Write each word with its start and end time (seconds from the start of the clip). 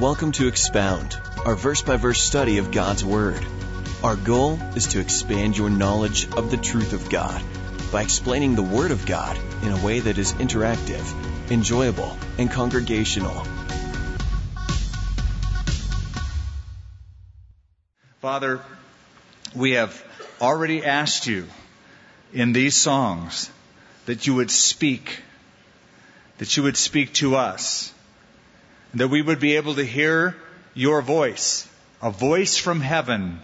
welcome 0.00 0.32
to 0.32 0.48
Expound, 0.48 1.14
our 1.44 1.54
verse 1.54 1.82
by 1.82 1.98
verse 1.98 2.22
study 2.22 2.56
of 2.56 2.70
God's 2.70 3.04
Word. 3.04 3.44
Our 4.02 4.16
goal 4.16 4.58
is 4.74 4.86
to 4.88 4.98
expand 4.98 5.58
your 5.58 5.68
knowledge 5.68 6.26
of 6.38 6.50
the 6.50 6.56
truth 6.56 6.94
of 6.94 7.10
God 7.10 7.42
by 7.92 8.00
explaining 8.00 8.54
the 8.54 8.62
Word 8.62 8.92
of 8.92 9.04
God 9.04 9.38
in 9.62 9.72
a 9.72 9.84
way 9.84 10.00
that 10.00 10.16
is 10.16 10.32
interactive, 10.32 11.04
enjoyable, 11.50 12.16
and 12.38 12.50
congregational. 12.50 13.44
Father, 18.22 18.62
we 19.54 19.72
have 19.72 20.02
already 20.40 20.82
asked 20.82 21.26
you 21.26 21.46
in 22.32 22.54
these 22.54 22.74
songs 22.74 23.50
that 24.06 24.26
you 24.26 24.34
would 24.36 24.50
speak, 24.50 25.20
that 26.38 26.56
you 26.56 26.62
would 26.62 26.78
speak 26.78 27.12
to 27.12 27.36
us, 27.36 27.92
that 28.94 29.08
we 29.08 29.22
would 29.22 29.40
be 29.40 29.56
able 29.56 29.74
to 29.74 29.84
hear 29.84 30.36
your 30.74 31.02
voice, 31.02 31.68
a 32.02 32.10
voice 32.10 32.56
from 32.56 32.80
heaven, 32.80 33.40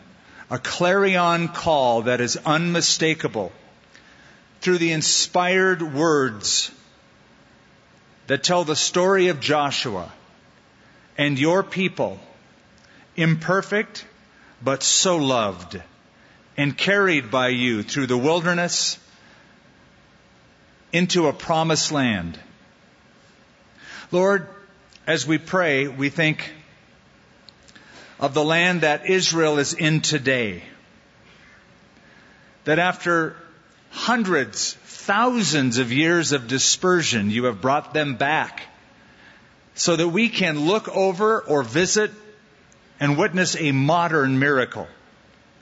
a 0.50 0.58
clarion 0.58 1.48
call 1.48 2.02
that 2.02 2.20
is 2.20 2.38
unmistakable 2.44 3.52
through 4.60 4.78
the 4.78 4.92
inspired 4.92 5.82
words 5.82 6.70
that 8.26 8.42
tell 8.42 8.64
the 8.64 8.76
story 8.76 9.28
of 9.28 9.40
Joshua 9.40 10.12
and 11.16 11.38
your 11.38 11.62
people, 11.62 12.18
imperfect 13.16 14.04
but 14.62 14.82
so 14.82 15.16
loved 15.16 15.80
and 16.56 16.76
carried 16.76 17.30
by 17.30 17.48
you 17.48 17.82
through 17.82 18.06
the 18.06 18.16
wilderness 18.16 18.98
into 20.92 21.28
a 21.28 21.32
promised 21.32 21.92
land. 21.92 22.38
Lord, 24.10 24.48
as 25.06 25.26
we 25.26 25.38
pray, 25.38 25.86
we 25.86 26.08
think 26.08 26.52
of 28.18 28.34
the 28.34 28.44
land 28.44 28.80
that 28.80 29.08
Israel 29.08 29.58
is 29.58 29.72
in 29.72 30.00
today. 30.00 30.62
That 32.64 32.78
after 32.78 33.36
hundreds, 33.90 34.74
thousands 34.74 35.78
of 35.78 35.92
years 35.92 36.32
of 36.32 36.48
dispersion, 36.48 37.30
you 37.30 37.44
have 37.44 37.60
brought 37.60 37.94
them 37.94 38.16
back 38.16 38.62
so 39.74 39.94
that 39.94 40.08
we 40.08 40.28
can 40.28 40.66
look 40.66 40.88
over 40.88 41.40
or 41.40 41.62
visit 41.62 42.10
and 42.98 43.16
witness 43.16 43.54
a 43.56 43.70
modern 43.72 44.38
miracle. 44.38 44.88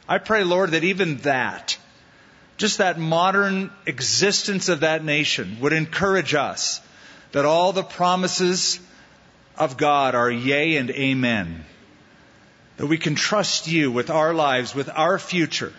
I 0.09 0.19
pray, 0.19 0.45
Lord, 0.45 0.71
that 0.71 0.85
even 0.85 1.19
that, 1.19 1.77
just 2.57 2.79
that 2.79 2.99
modern 2.99 3.71
existence 3.85 4.69
of 4.69 4.81
that 4.81 5.05
nation 5.05 5.59
would 5.61 5.73
encourage 5.73 6.35
us 6.35 6.81
that 7.33 7.45
all 7.45 7.73
the 7.73 7.83
promises 7.83 8.79
of 9.57 9.77
God 9.77 10.15
are 10.15 10.31
yea 10.31 10.77
and 10.77 10.91
amen. 10.91 11.65
That 12.77 12.87
we 12.87 12.99
can 12.99 13.15
trust 13.15 13.69
you 13.69 13.93
with 13.93 14.11
our 14.11 14.35
lives, 14.35 14.75
with 14.75 14.91
our 14.93 15.19
future. 15.19 15.73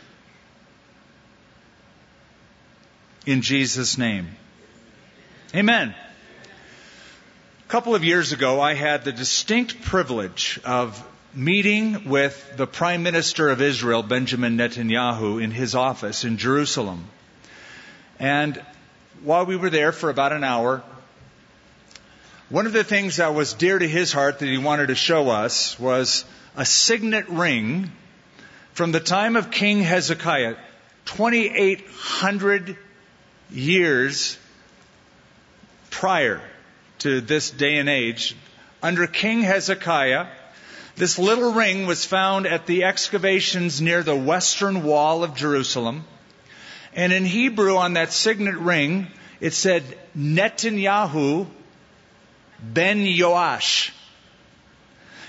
In 3.25 3.41
Jesus' 3.41 3.97
name. 3.97 4.29
Amen. 5.53 5.93
A 7.65 7.67
couple 7.67 7.95
of 7.95 8.03
years 8.03 8.31
ago, 8.31 8.61
I 8.61 8.75
had 8.75 9.03
the 9.03 9.11
distinct 9.11 9.81
privilege 9.81 10.59
of 10.63 11.05
meeting 11.33 12.07
with 12.07 12.55
the 12.55 12.67
Prime 12.67 13.03
Minister 13.03 13.49
of 13.49 13.61
Israel, 13.61 14.03
Benjamin 14.03 14.57
Netanyahu, 14.57 15.43
in 15.43 15.51
his 15.51 15.75
office 15.75 16.23
in 16.23 16.37
Jerusalem. 16.37 17.05
And 18.19 18.61
while 19.23 19.45
we 19.45 19.57
were 19.57 19.69
there 19.69 19.91
for 19.91 20.09
about 20.09 20.31
an 20.31 20.43
hour, 20.43 20.83
one 22.49 22.67
of 22.67 22.73
the 22.73 22.83
things 22.83 23.17
that 23.17 23.33
was 23.33 23.53
dear 23.53 23.79
to 23.79 23.87
his 23.87 24.11
heart 24.11 24.37
that 24.39 24.45
he 24.45 24.59
wanted 24.59 24.87
to 24.87 24.95
show 24.95 25.29
us 25.29 25.79
was 25.79 26.25
a 26.55 26.63
signet 26.63 27.27
ring 27.27 27.91
from 28.73 28.91
the 28.91 28.99
time 28.99 29.35
of 29.35 29.49
King 29.49 29.79
Hezekiah, 29.79 30.55
2,800 31.05 32.77
years 33.49 34.37
prior 35.89 36.39
to 36.99 37.19
this 37.19 37.49
day 37.49 37.77
and 37.77 37.89
age. 37.89 38.35
Under 38.83 39.07
King 39.07 39.41
Hezekiah, 39.41 40.27
this 40.95 41.17
little 41.17 41.53
ring 41.53 41.87
was 41.87 42.05
found 42.05 42.45
at 42.45 42.67
the 42.67 42.83
excavations 42.83 43.81
near 43.81 44.03
the 44.03 44.15
western 44.15 44.83
wall 44.83 45.23
of 45.23 45.33
Jerusalem. 45.33 46.05
And 46.93 47.11
in 47.11 47.25
Hebrew, 47.25 47.77
on 47.77 47.93
that 47.93 48.13
signet 48.13 48.57
ring, 48.57 49.07
it 49.39 49.53
said 49.53 49.83
Netanyahu 50.15 51.47
ben 52.59 53.05
Yoash. 53.05 53.91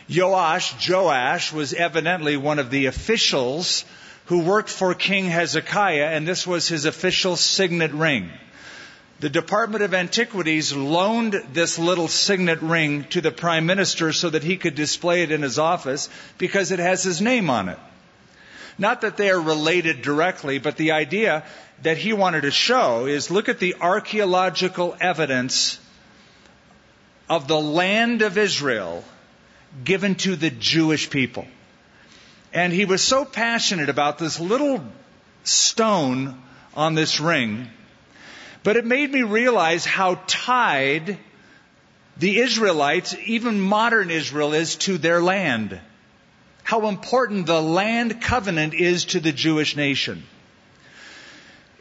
Yoash, 0.09 0.89
Joash, 0.89 1.53
was 1.53 1.73
evidently 1.73 2.37
one 2.37 2.59
of 2.59 2.71
the 2.71 2.87
officials 2.87 3.85
who 4.27 4.41
worked 4.41 4.71
for 4.71 4.95
King 4.95 5.27
Hezekiah, 5.27 6.07
and 6.07 6.27
this 6.27 6.47
was 6.47 6.69
his 6.69 6.85
official 6.85 7.37
signet 7.37 7.93
ring 7.93 8.31
the 9.19 9.31
Department 9.31 9.83
of 9.83 9.95
Antiquities 9.95 10.75
loaned 10.75 11.43
this 11.53 11.79
little 11.79 12.09
signet 12.09 12.61
ring 12.61 13.05
to 13.05 13.23
the 13.23 13.31
Prime 13.31 13.65
Minister 13.65 14.13
so 14.13 14.29
that 14.29 14.43
he 14.45 14.59
could 14.59 14.75
display 14.75 15.23
it 15.23 15.33
in 15.33 15.41
his 15.41 15.59
office 15.59 16.11
because 16.37 16.71
it 16.71 16.79
has 16.79 17.03
his 17.03 17.23
name 17.23 17.49
on 17.49 17.71
it. 17.71 17.79
Not 18.77 19.01
that 19.01 19.17
they 19.17 19.31
are 19.31 19.41
related 19.41 20.03
directly, 20.03 20.59
but 20.59 20.77
the 20.77 20.93
idea 20.93 21.45
that 21.83 21.97
he 21.97 22.13
wanted 22.13 22.43
to 22.43 22.51
show 22.51 23.07
is 23.07 23.31
look 23.31 23.49
at 23.49 23.59
the 23.59 23.77
archaeological 23.81 24.95
evidence 25.01 25.79
of 27.29 27.49
the 27.49 27.61
land 27.61 28.23
of 28.23 28.39
Israel 28.39 29.05
given 29.85 30.15
to 30.17 30.37
the 30.37 30.51
Jewish 30.51 31.11
people. 31.11 31.47
And 32.53 32.73
he 32.73 32.85
was 32.85 33.03
so 33.03 33.25
passionate 33.25 33.89
about 33.89 34.19
this 34.19 34.41
little 34.41 34.83
stone 35.45 36.41
on 36.75 36.95
this 36.95 37.21
ring 37.21 37.69
but 38.67 38.77
it 38.77 38.85
made 38.85 39.13
me 39.13 39.23
realize 39.23 39.85
how 39.85 40.19
tied 40.27 41.19
the 42.17 42.39
Israelites, 42.41 43.15
even 43.25 43.61
modern 43.61 44.11
Israel, 44.11 44.55
is 44.55 44.75
to 44.87 44.99
their 44.99 45.23
land. 45.23 45.81
How 46.65 46.89
important 46.89 47.47
the 47.47 47.63
land 47.63 48.21
covenant 48.21 48.75
is 48.75 49.05
to 49.05 49.21
the 49.21 49.31
Jewish 49.31 49.77
nation. 49.77 50.25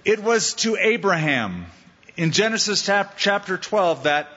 It 0.04 0.22
was 0.22 0.54
to 0.66 0.78
Abraham 0.80 1.66
in 2.18 2.30
Genesis 2.30 2.88
chapter 3.18 3.58
12 3.58 4.04
that 4.04 4.30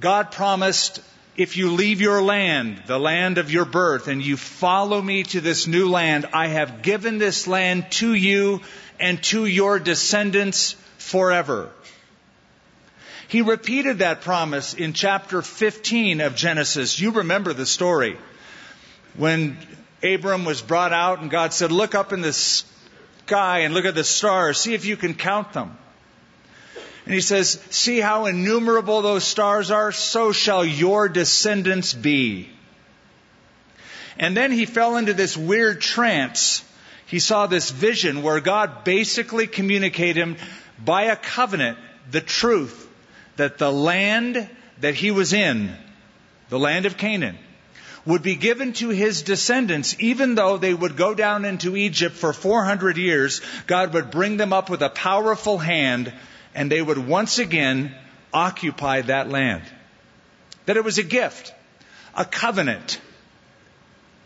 God 0.00 0.30
promised, 0.30 1.00
if 1.36 1.56
you 1.56 1.72
leave 1.72 2.00
your 2.00 2.22
land, 2.22 2.82
the 2.86 2.98
land 2.98 3.38
of 3.38 3.50
your 3.50 3.64
birth, 3.64 4.08
and 4.08 4.22
you 4.22 4.36
follow 4.36 5.00
me 5.00 5.22
to 5.24 5.40
this 5.40 5.66
new 5.66 5.88
land, 5.88 6.26
I 6.32 6.48
have 6.48 6.82
given 6.82 7.18
this 7.18 7.46
land 7.46 7.90
to 7.92 8.12
you 8.12 8.60
and 9.00 9.22
to 9.24 9.46
your 9.46 9.78
descendants 9.78 10.76
forever. 10.98 11.70
He 13.28 13.42
repeated 13.42 13.98
that 13.98 14.22
promise 14.22 14.74
in 14.74 14.94
chapter 14.94 15.42
15 15.42 16.20
of 16.20 16.34
Genesis. 16.34 16.98
You 16.98 17.12
remember 17.12 17.52
the 17.52 17.66
story. 17.66 18.16
When 19.16 19.58
Abram 20.02 20.44
was 20.44 20.62
brought 20.62 20.92
out 20.92 21.20
and 21.20 21.30
God 21.30 21.52
said, 21.52 21.70
Look 21.70 21.94
up 21.94 22.12
in 22.12 22.20
the 22.20 22.32
sky 22.32 23.60
and 23.60 23.74
look 23.74 23.84
at 23.84 23.94
the 23.94 24.04
stars, 24.04 24.58
see 24.58 24.74
if 24.74 24.86
you 24.86 24.96
can 24.96 25.14
count 25.14 25.52
them. 25.52 25.76
And 27.08 27.14
he 27.14 27.22
says, 27.22 27.58
See 27.70 28.00
how 28.00 28.26
innumerable 28.26 29.00
those 29.00 29.24
stars 29.24 29.70
are? 29.70 29.92
So 29.92 30.30
shall 30.32 30.62
your 30.62 31.08
descendants 31.08 31.94
be. 31.94 32.50
And 34.18 34.36
then 34.36 34.52
he 34.52 34.66
fell 34.66 34.98
into 34.98 35.14
this 35.14 35.34
weird 35.34 35.80
trance. 35.80 36.62
He 37.06 37.18
saw 37.18 37.46
this 37.46 37.70
vision 37.70 38.22
where 38.22 38.40
God 38.40 38.84
basically 38.84 39.46
communicated 39.46 40.18
him 40.20 40.36
by 40.84 41.04
a 41.04 41.16
covenant 41.16 41.78
the 42.10 42.20
truth 42.20 42.86
that 43.36 43.56
the 43.56 43.72
land 43.72 44.46
that 44.82 44.94
he 44.94 45.10
was 45.10 45.32
in, 45.32 45.74
the 46.50 46.58
land 46.58 46.84
of 46.84 46.98
Canaan, 46.98 47.38
would 48.04 48.20
be 48.20 48.34
given 48.34 48.74
to 48.74 48.90
his 48.90 49.22
descendants, 49.22 49.96
even 49.98 50.34
though 50.34 50.58
they 50.58 50.74
would 50.74 50.98
go 50.98 51.14
down 51.14 51.46
into 51.46 51.74
Egypt 51.74 52.16
for 52.16 52.34
400 52.34 52.98
years, 52.98 53.40
God 53.66 53.94
would 53.94 54.10
bring 54.10 54.36
them 54.36 54.52
up 54.52 54.68
with 54.68 54.82
a 54.82 54.90
powerful 54.90 55.56
hand 55.56 56.12
and 56.54 56.70
they 56.70 56.82
would 56.82 56.98
once 56.98 57.38
again 57.38 57.94
occupy 58.32 59.02
that 59.02 59.28
land. 59.28 59.62
That 60.66 60.76
it 60.76 60.84
was 60.84 60.98
a 60.98 61.02
gift, 61.02 61.54
a 62.14 62.24
covenant 62.24 63.00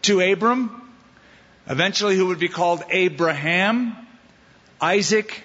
to 0.02 0.20
Abram, 0.20 0.82
eventually 1.68 2.16
who 2.16 2.26
would 2.26 2.40
be 2.40 2.48
called 2.48 2.82
Abraham, 2.90 3.96
Isaac, 4.80 5.44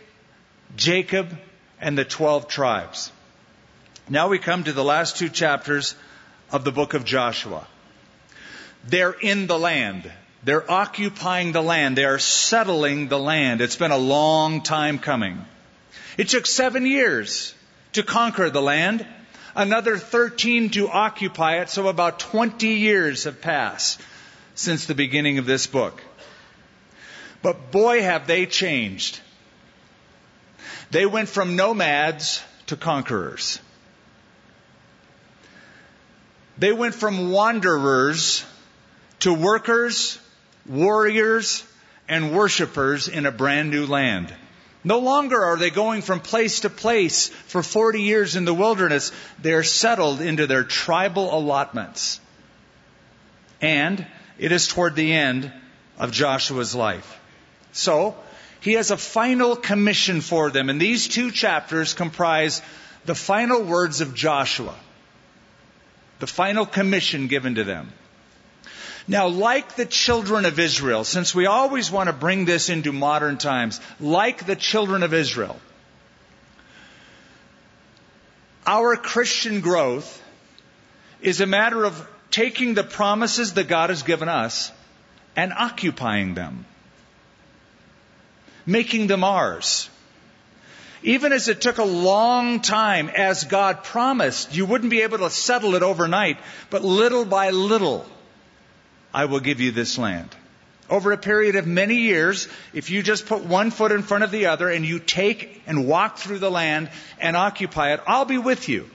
Jacob, 0.76 1.38
and 1.80 1.98
the 1.98 2.06
12 2.06 2.48
tribes. 2.48 3.12
Now 4.10 4.30
we 4.30 4.40
come 4.40 4.64
to 4.64 4.74
the 4.74 4.84
last 4.84 5.18
two 5.18 5.30
chapters 5.30 5.96
of 6.52 6.64
the 6.64 6.72
book 6.72 6.94
of 6.94 7.06
Joshua. 7.06 7.68
They're 8.86 9.12
in 9.12 9.48
the 9.48 9.60
land. 9.60 10.10
They're 10.44 10.70
occupying 10.70 11.52
the 11.52 11.62
land. 11.62 11.98
They 11.98 12.06
are 12.06 12.20
settling 12.20 13.10
the 13.10 13.20
land. 13.20 13.60
It's 13.62 13.76
been 13.76 13.92
a 13.92 13.98
long 13.98 14.62
time 14.62 14.98
coming. 14.98 15.44
It 16.18 16.30
took 16.30 16.48
seven 16.48 16.86
years 16.86 17.54
to 17.94 18.04
conquer 18.04 18.50
the 18.50 18.62
land. 18.62 19.06
another 19.56 19.98
13 19.98 20.70
to 20.70 20.88
occupy 20.88 21.62
it, 21.62 21.70
so 21.70 21.88
about 21.88 22.20
20 22.20 22.68
years 22.68 23.24
have 23.24 23.42
passed 23.42 24.00
since 24.54 24.86
the 24.86 24.94
beginning 24.94 25.40
of 25.40 25.48
this 25.48 25.66
book. 25.66 26.02
But 27.42 27.72
boy, 27.72 28.02
have 28.04 28.28
they 28.28 28.46
changed. 28.46 29.20
They 30.92 31.06
went 31.06 31.28
from 31.28 31.56
nomads 31.56 32.44
to 32.68 32.76
conquerors. 32.76 33.60
They 36.58 36.72
went 36.72 36.96
from 36.96 37.32
wanderers 37.32 38.46
to 39.20 39.34
workers, 39.34 40.20
warriors, 40.68 41.64
and 42.08 42.32
worshipers 42.32 43.08
in 43.08 43.26
a 43.26 43.32
brand 43.32 43.70
new 43.70 43.86
land. 43.86 44.34
No 44.88 45.00
longer 45.00 45.44
are 45.44 45.58
they 45.58 45.70
going 45.70 46.02
from 46.02 46.22
place 46.22 46.62
to 46.62 46.70
place 46.70 47.28
for 47.28 47.62
40 47.62 48.04
years 48.04 48.38
in 48.38 48.46
the 48.46 48.54
wilderness. 48.54 49.12
They 49.42 49.52
are 49.52 49.62
settled 49.62 50.22
into 50.22 50.48
their 50.48 50.64
tribal 50.64 51.38
allotments. 51.38 52.22
And 53.60 54.08
it 54.40 54.54
is 54.54 54.66
toward 54.66 54.96
the 54.96 55.12
end 55.12 55.52
of 56.00 56.14
Joshua's 56.14 56.74
life. 56.74 57.20
So, 57.74 58.16
he 58.62 58.74
has 58.74 58.90
a 58.90 58.96
final 58.96 59.58
commission 59.58 60.22
for 60.22 60.52
them, 60.52 60.70
and 60.70 60.80
these 60.80 61.10
two 61.10 61.32
chapters 61.32 61.94
comprise 61.94 62.62
the 63.04 63.14
final 63.14 63.64
words 63.64 64.00
of 64.00 64.16
Joshua, 64.16 64.76
the 66.20 66.28
final 66.28 66.66
commission 66.66 67.28
given 67.28 67.56
to 67.56 67.66
them. 67.66 67.92
Now, 69.08 69.28
like 69.28 69.76
the 69.76 69.86
children 69.86 70.46
of 70.46 70.60
Israel, 70.60 71.06
since 71.06 71.34
we 71.34 71.46
always 71.46 71.90
want 71.90 72.08
to 72.08 72.14
bring 72.14 72.44
this 72.44 72.70
into 72.70 72.92
modern 72.92 73.38
times, 73.38 73.80
like 74.00 74.46
the 74.46 74.56
children 74.56 75.02
of 75.02 75.14
Israel, 75.14 75.58
our 78.66 78.98
Christian 78.98 79.62
growth 79.62 80.22
is 81.22 81.40
a 81.40 81.46
matter 81.46 81.86
of 81.86 82.08
taking 82.32 82.74
the 82.74 82.84
promises 82.84 83.54
that 83.54 83.70
God 83.70 83.90
has 83.90 84.04
given 84.04 84.28
us 84.28 84.72
and 85.38 85.54
occupying 85.54 86.34
them, 86.34 86.66
making 88.66 89.08
them 89.08 89.24
ours. 89.24 89.90
Even 91.02 91.32
as 91.32 91.48
it 91.48 91.62
took 91.62 91.78
a 91.78 91.86
long 91.86 92.60
time, 92.60 93.08
as 93.08 93.46
God 93.46 93.84
promised, 93.86 94.54
you 94.54 94.66
wouldn't 94.66 94.92
be 94.92 95.02
able 95.02 95.20
to 95.20 95.30
settle 95.30 95.76
it 95.76 95.84
overnight, 95.84 96.38
but 96.70 96.84
little 96.84 97.24
by 97.24 97.52
little, 97.52 98.06
I 99.18 99.26
will 99.26 99.40
give 99.40 99.62
you 99.62 99.72
this 99.72 99.98
land. 99.98 100.30
Over 100.92 101.12
a 101.12 101.18
period 101.18 101.56
of 101.56 101.66
many 101.66 101.96
years, 101.96 102.48
if 102.72 102.92
you 102.92 103.02
just 103.02 103.26
put 103.26 103.44
one 103.44 103.72
foot 103.72 103.92
in 103.92 104.04
front 104.04 104.24
of 104.24 104.30
the 104.30 104.46
other 104.46 104.70
and 104.70 104.86
you 104.86 105.00
take 105.00 105.64
and 105.66 105.88
walk 105.88 106.20
through 106.20 106.38
the 106.38 106.52
land 106.52 106.92
and 107.20 107.36
occupy 107.36 107.94
it, 107.94 108.02
I'll 108.06 108.26
be 108.26 108.38
with 108.38 108.70
you. 108.70 108.88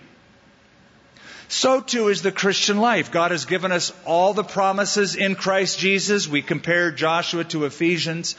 So 1.49 1.81
too 1.81 2.07
is 2.07 2.23
the 2.23 2.31
Christian 2.31 2.79
life. 2.79 3.11
God 3.11 3.33
has 3.33 3.47
given 3.47 3.73
us 3.73 3.93
all 4.05 4.33
the 4.33 4.45
promises 4.45 5.17
in 5.17 5.35
Christ 5.35 5.81
Jesus. 5.81 6.29
We 6.29 6.41
compare 6.41 6.93
Joshua 6.93 7.43
to 7.47 7.65
Ephesians, 7.65 8.37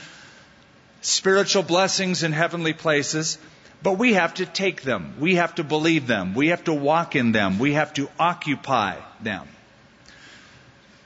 spiritual 1.02 1.64
blessings 1.64 2.24
in 2.24 2.32
heavenly 2.32 2.72
places, 2.72 3.38
but 3.82 3.98
we 3.98 4.14
have 4.14 4.36
to 4.36 4.46
take 4.46 4.84
them. 4.84 5.16
We 5.20 5.36
have 5.36 5.56
to 5.56 5.66
believe 5.66 6.08
them. 6.08 6.34
We 6.34 6.48
have 6.48 6.64
to 6.64 6.74
walk 6.74 7.18
in 7.18 7.34
them. 7.34 7.60
We 7.60 7.74
have 7.74 7.94
to 7.96 8.10
occupy 8.18 8.96
them. 9.20 9.50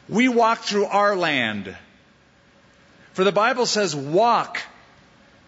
We 0.10 0.30
walk 0.30 0.60
through 0.60 0.86
our 0.86 1.16
land. 1.16 1.76
For 3.14 3.24
the 3.24 3.32
Bible 3.32 3.66
says, 3.66 3.96
walk 3.96 4.62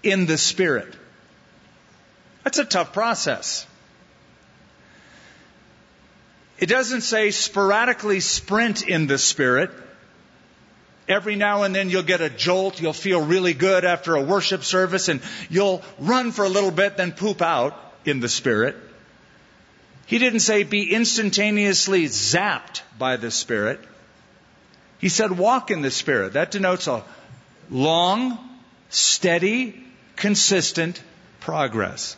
in 0.04 0.26
the 0.26 0.38
Spirit. 0.38 0.94
That's 2.44 2.60
a 2.60 2.66
tough 2.66 2.94
process. 2.94 3.66
It 6.58 6.68
doesn't 6.68 7.02
say 7.02 7.32
sporadically 7.32 8.20
sprint 8.20 8.88
in 8.88 9.08
the 9.08 9.18
Spirit. 9.18 9.72
Every 11.08 11.36
now 11.36 11.64
and 11.64 11.74
then 11.74 11.90
you'll 11.90 12.04
get 12.04 12.22
a 12.22 12.30
jolt, 12.30 12.82
you'll 12.82 12.94
feel 12.94 13.26
really 13.26 13.54
good 13.54 13.86
after 13.86 14.16
a 14.16 14.22
worship 14.22 14.64
service, 14.64 15.08
and 15.08 15.22
you'll 15.50 15.82
run 15.98 16.32
for 16.32 16.46
a 16.46 16.50
little 16.50 16.72
bit, 16.72 16.98
then 16.98 17.14
poop 17.14 17.42
out 17.42 17.76
in 18.06 18.20
the 18.20 18.30
Spirit. 18.30 18.76
He 20.06 20.20
didn't 20.20 20.42
say 20.42 20.64
be 20.64 20.92
instantaneously 20.92 22.06
zapped 22.06 22.82
by 22.98 23.18
the 23.18 23.32
Spirit. 23.32 23.80
He 25.00 25.10
said, 25.10 25.31
walk 25.31 25.72
in 25.72 25.81
the 25.81 25.92
Spirit. 25.92 26.34
That 26.34 26.51
denotes 26.51 26.88
a 26.88 27.04
long, 27.69 28.38
steady, 28.90 29.84
consistent 30.16 31.01
progress. 31.40 32.18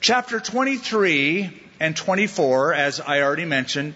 Chapter 0.00 0.40
23 0.40 1.60
and 1.80 1.96
24, 1.96 2.74
as 2.74 3.00
I 3.00 3.20
already 3.20 3.44
mentioned, 3.44 3.94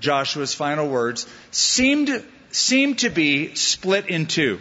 Joshua's 0.00 0.54
final 0.54 0.88
words, 0.88 1.26
seemed, 1.50 2.24
seemed 2.50 3.00
to 3.00 3.10
be 3.10 3.54
split 3.54 4.08
in 4.08 4.26
two. 4.26 4.60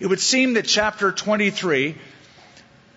It 0.00 0.08
would 0.08 0.20
seem 0.20 0.54
that 0.54 0.66
chapter 0.66 1.12
23 1.12 1.96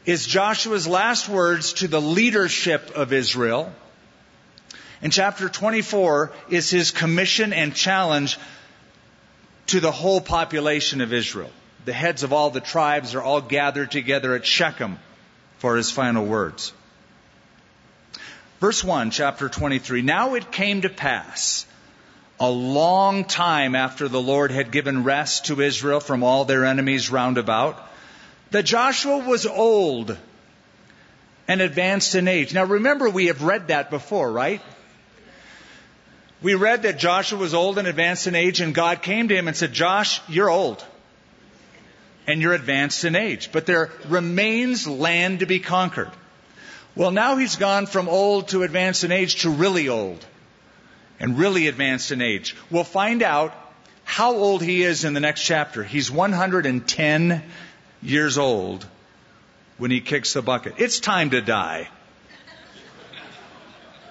is 0.05 0.25
Joshua's 0.25 0.87
last 0.87 1.29
words 1.29 1.73
to 1.73 1.87
the 1.87 2.01
leadership 2.01 2.91
of 2.95 3.13
Israel 3.13 3.71
and 5.05 5.13
chapter 5.13 5.47
24 5.47 6.31
is 6.49 6.71
his 6.71 6.89
commission 6.89 7.53
and 7.53 7.75
challenge 7.75 8.39
to 9.67 9.79
the 9.79 9.91
whole 9.91 10.19
population 10.19 10.99
of 10.99 11.13
Israel. 11.13 11.51
The 11.85 11.93
heads 11.93 12.23
of 12.23 12.33
all 12.33 12.49
the 12.49 12.59
tribes 12.59 13.13
are 13.13 13.21
all 13.21 13.39
gathered 13.39 13.91
together 13.91 14.33
at 14.33 14.47
Shechem 14.47 14.97
for 15.59 15.75
his 15.75 15.91
final 15.91 16.25
words. 16.25 16.73
Verse 18.59 18.83
1, 18.83 19.11
chapter 19.11 19.47
23. 19.47 20.01
Now 20.01 20.33
it 20.33 20.51
came 20.51 20.81
to 20.81 20.89
pass 20.89 21.67
a 22.39 22.49
long 22.49 23.25
time 23.25 23.75
after 23.75 24.07
the 24.07 24.19
Lord 24.19 24.49
had 24.49 24.71
given 24.71 25.03
rest 25.03 25.45
to 25.45 25.61
Israel 25.61 25.99
from 25.99 26.23
all 26.23 26.45
their 26.45 26.65
enemies 26.65 27.11
round 27.11 27.37
about 27.37 27.79
that 28.49 28.65
Joshua 28.65 29.19
was 29.19 29.45
old 29.45 30.17
and 31.47 31.61
advanced 31.61 32.15
in 32.15 32.27
age. 32.27 32.55
Now 32.55 32.63
remember, 32.63 33.07
we 33.07 33.27
have 33.27 33.43
read 33.43 33.67
that 33.67 33.91
before, 33.91 34.31
right? 34.31 34.63
We 36.41 36.55
read 36.55 36.83
that 36.83 36.99
Joshua 36.99 37.39
was 37.39 37.53
old 37.53 37.77
and 37.77 37.87
advanced 37.87 38.27
in 38.27 38.35
age, 38.35 38.61
and 38.61 38.73
God 38.73 39.01
came 39.01 39.29
to 39.29 39.35
him 39.35 39.47
and 39.47 39.55
said, 39.55 39.73
Josh, 39.73 40.21
you're 40.27 40.49
old. 40.49 40.83
And 42.27 42.41
you're 42.41 42.53
advanced 42.53 43.05
in 43.05 43.15
age. 43.15 43.51
But 43.51 43.65
there 43.65 43.91
remains 44.07 44.87
land 44.87 45.39
to 45.39 45.45
be 45.45 45.59
conquered. 45.59 46.11
Well, 46.95 47.11
now 47.11 47.37
he's 47.37 47.55
gone 47.55 47.85
from 47.85 48.09
old 48.09 48.49
to 48.49 48.63
advanced 48.63 49.03
in 49.03 49.11
age 49.11 49.41
to 49.41 49.49
really 49.49 49.89
old. 49.89 50.25
And 51.19 51.37
really 51.37 51.67
advanced 51.67 52.11
in 52.11 52.21
age. 52.21 52.55
We'll 52.69 52.83
find 52.83 53.23
out 53.23 53.53
how 54.03 54.35
old 54.35 54.61
he 54.61 54.83
is 54.83 55.03
in 55.03 55.13
the 55.13 55.19
next 55.19 55.43
chapter. 55.43 55.83
He's 55.83 56.11
110 56.11 57.43
years 58.01 58.37
old 58.37 58.85
when 59.77 59.91
he 59.91 60.01
kicks 60.01 60.33
the 60.33 60.41
bucket. 60.41 60.75
It's 60.77 60.99
time 60.99 61.31
to 61.31 61.41
die. 61.41 61.89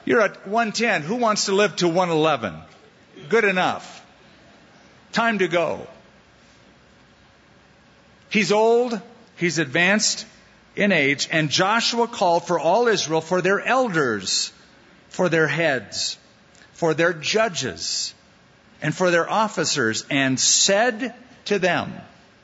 You're 0.05 0.21
at 0.21 0.47
110. 0.47 1.03
Who 1.03 1.17
wants 1.17 1.47
to 1.47 1.55
live 1.55 1.77
to 1.77 1.89
111? 1.89 2.55
Good 3.29 3.45
enough. 3.45 4.05
Time 5.13 5.39
to 5.39 5.49
go. 5.49 5.87
He's 8.29 8.53
old. 8.53 9.01
He's 9.37 9.59
advanced 9.59 10.27
in 10.77 10.93
age. 10.93 11.29
And 11.31 11.51
Joshua 11.51 12.09
called 12.09 12.47
for 12.47 12.59
all 12.59 12.89
Israel 12.89 13.21
for 13.21 13.41
their 13.41 13.61
elders, 13.61 14.53
for 15.09 15.29
their 15.29 15.47
heads, 15.47 16.19
for 16.73 16.95
their 16.95 17.13
judges, 17.13 18.13
and 18.83 18.95
for 18.95 19.11
their 19.11 19.31
officers, 19.31 20.05
and 20.11 20.39
said 20.39 21.15
to 21.47 21.59
them, 21.59 21.93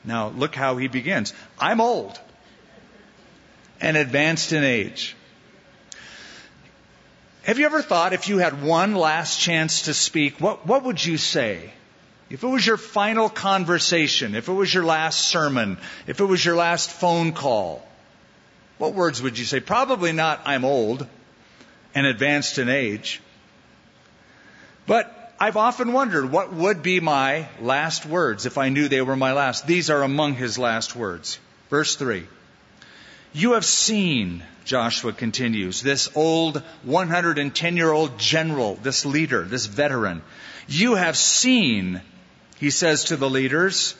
now 0.03 0.29
look 0.29 0.55
how 0.55 0.77
he 0.77 0.87
begins. 0.87 1.33
I'm 1.59 1.81
old 1.81 2.19
and 3.79 3.97
advanced 3.97 4.53
in 4.53 4.63
age. 4.63 5.15
Have 7.43 7.57
you 7.57 7.65
ever 7.65 7.81
thought 7.81 8.13
if 8.13 8.29
you 8.29 8.37
had 8.37 8.61
one 8.61 8.95
last 8.95 9.39
chance 9.39 9.83
to 9.83 9.93
speak, 9.93 10.39
what, 10.39 10.67
what 10.67 10.83
would 10.83 11.03
you 11.03 11.17
say? 11.17 11.71
If 12.29 12.43
it 12.43 12.47
was 12.47 12.65
your 12.65 12.77
final 12.77 13.29
conversation, 13.29 14.35
if 14.35 14.47
it 14.47 14.53
was 14.53 14.73
your 14.73 14.85
last 14.85 15.21
sermon, 15.27 15.77
if 16.07 16.19
it 16.19 16.25
was 16.25 16.45
your 16.45 16.55
last 16.55 16.91
phone 16.91 17.33
call, 17.33 17.85
what 18.77 18.93
words 18.93 19.21
would 19.21 19.37
you 19.37 19.45
say? 19.45 19.59
Probably 19.59 20.11
not, 20.11 20.41
I'm 20.45 20.63
old 20.63 21.07
and 21.93 22.05
advanced 22.05 22.57
in 22.57 22.69
age. 22.69 23.21
But 24.85 25.33
I've 25.39 25.57
often 25.57 25.93
wondered 25.93 26.31
what 26.31 26.53
would 26.53 26.83
be 26.83 26.99
my 26.99 27.47
last 27.59 28.05
words 28.05 28.45
if 28.45 28.57
I 28.57 28.69
knew 28.69 28.87
they 28.87 29.01
were 29.01 29.15
my 29.15 29.33
last. 29.33 29.65
These 29.65 29.89
are 29.89 30.03
among 30.03 30.35
his 30.35 30.57
last 30.57 30.95
words. 30.95 31.39
Verse 31.69 31.95
3. 31.95 32.27
You 33.33 33.53
have 33.53 33.65
seen, 33.65 34.43
Joshua 34.65 35.13
continues, 35.13 35.81
this 35.81 36.09
old 36.15 36.61
110 36.83 37.77
year 37.77 37.91
old 37.91 38.19
general, 38.19 38.75
this 38.75 39.05
leader, 39.05 39.43
this 39.43 39.67
veteran. 39.67 40.21
You 40.67 40.95
have 40.95 41.17
seen, 41.17 42.01
he 42.57 42.69
says 42.69 43.05
to 43.05 43.17
the 43.17 43.29
leaders, 43.29 43.95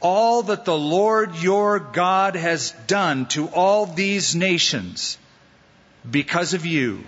all 0.00 0.42
that 0.44 0.64
the 0.64 0.78
Lord 0.78 1.36
your 1.36 1.78
God 1.78 2.36
has 2.36 2.72
done 2.86 3.26
to 3.28 3.48
all 3.48 3.86
these 3.86 4.34
nations 4.34 5.18
because 6.10 6.54
of 6.54 6.66
you. 6.66 7.04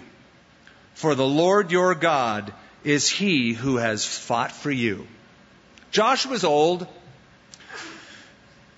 for 0.95 1.15
the 1.15 1.27
Lord 1.27 1.71
your 1.71 1.95
God 1.95 2.55
is 2.83 3.07
he 3.07 3.53
who 3.53 3.77
has 3.77 4.07
fought 4.07 4.51
for 4.51 4.71
you. 4.71 5.07
Joshua's 5.91 6.43
old. 6.43 6.87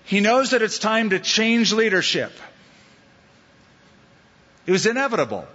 He 0.02 0.18
knows 0.18 0.50
that 0.50 0.62
it's 0.62 0.80
time 0.80 1.10
to 1.10 1.20
change 1.20 1.72
leadership. 1.72 2.32
It 4.68 4.72
was 4.72 4.84
inevitable. 4.84 5.46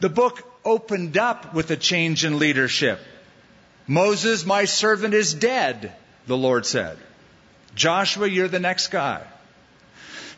The 0.00 0.08
book 0.08 0.42
opened 0.64 1.16
up 1.16 1.54
with 1.54 1.70
a 1.70 1.76
change 1.76 2.24
in 2.24 2.40
leadership. 2.40 2.98
Moses, 3.86 4.44
my 4.44 4.64
servant, 4.64 5.14
is 5.14 5.32
dead, 5.32 5.92
the 6.26 6.36
Lord 6.36 6.66
said. 6.66 6.98
Joshua, 7.76 8.26
you're 8.26 8.48
the 8.48 8.58
next 8.58 8.88
guy. 8.88 9.22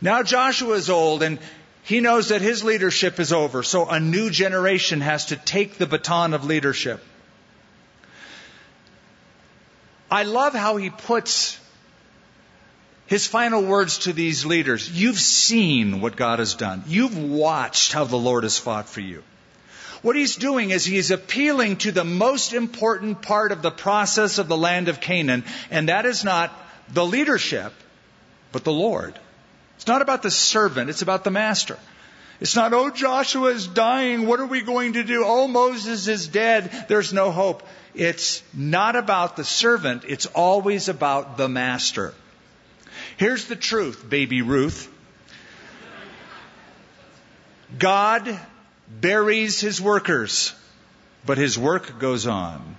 Now 0.03 0.23
Joshua 0.23 0.75
is 0.75 0.91
old 0.91 1.23
and 1.23 1.39
he 1.85 2.01
knows 2.01 2.29
that 2.29 2.43
his 2.43 2.63
leadership 2.63 3.19
is 3.19 3.33
over, 3.33 3.63
so 3.63 3.87
a 3.87 3.99
new 3.99 4.29
generation 4.29 5.01
has 5.01 5.27
to 5.27 5.37
take 5.37 5.79
the 5.79 5.87
baton 5.87 6.35
of 6.35 6.45
leadership. 6.45 7.03
I 10.11 10.25
love 10.25 10.53
how 10.53 10.77
he 10.77 10.91
puts 10.91 11.59
his 13.15 13.29
final 13.29 13.63
words 13.63 13.99
to 13.99 14.13
these 14.13 14.45
leaders. 14.45 14.91
You've 14.91 15.21
seen 15.21 16.01
what 16.01 16.17
God 16.17 16.41
has 16.41 16.55
done. 16.55 16.83
You've 16.89 17.17
watched 17.17 17.93
how 17.93 18.03
the 18.03 18.17
Lord 18.17 18.43
has 18.43 18.59
fought 18.59 18.89
for 18.89 19.03
you. 19.03 19.23
What 20.03 20.17
he's 20.17 20.35
doing 20.35 20.71
is 20.71 20.85
he's 20.85 21.13
appealing 21.13 21.77
to 21.77 21.93
the 21.93 22.03
most 22.03 22.55
important 22.55 23.23
part 23.23 23.53
of 23.53 23.63
the 23.63 23.71
process 23.71 24.39
of 24.39 24.49
the 24.49 24.57
land 24.57 24.89
of 24.89 25.01
Canaan, 25.01 25.45
and 25.71 25.91
that 25.91 26.07
is 26.07 26.25
not 26.25 26.53
the 26.93 27.07
leadership, 27.07 27.73
but 28.51 28.65
the 28.65 28.73
Lord. 28.73 29.17
It's 29.77 29.87
not 29.87 30.03
about 30.03 30.23
the 30.23 30.31
servant, 30.33 30.91
it's 30.91 31.03
about 31.03 31.23
the 31.23 31.31
master. 31.31 31.79
It's 32.41 32.57
not, 32.57 32.73
oh, 32.73 32.91
Joshua 32.91 33.51
is 33.51 33.69
dying. 33.69 34.27
What 34.27 34.41
are 34.41 34.47
we 34.47 34.63
going 34.63 34.95
to 34.95 35.05
do? 35.05 35.23
Oh, 35.25 35.47
Moses 35.47 36.09
is 36.09 36.27
dead. 36.27 36.87
There's 36.89 37.13
no 37.13 37.31
hope. 37.31 37.63
It's 37.95 38.43
not 38.53 38.97
about 38.97 39.37
the 39.37 39.45
servant. 39.45 40.03
It's 40.05 40.27
always 40.27 40.89
about 40.89 41.37
the 41.37 41.49
master. 41.49 42.13
Here's 43.17 43.47
the 43.47 43.57
truth, 43.57 44.09
baby 44.09 44.43
Ruth. 44.43 44.91
God 47.79 48.39
buries 48.89 49.61
his 49.61 49.81
workers, 49.81 50.53
but 51.25 51.39
his 51.39 51.59
work 51.59 51.99
goes 51.99 52.27
on. 52.27 52.77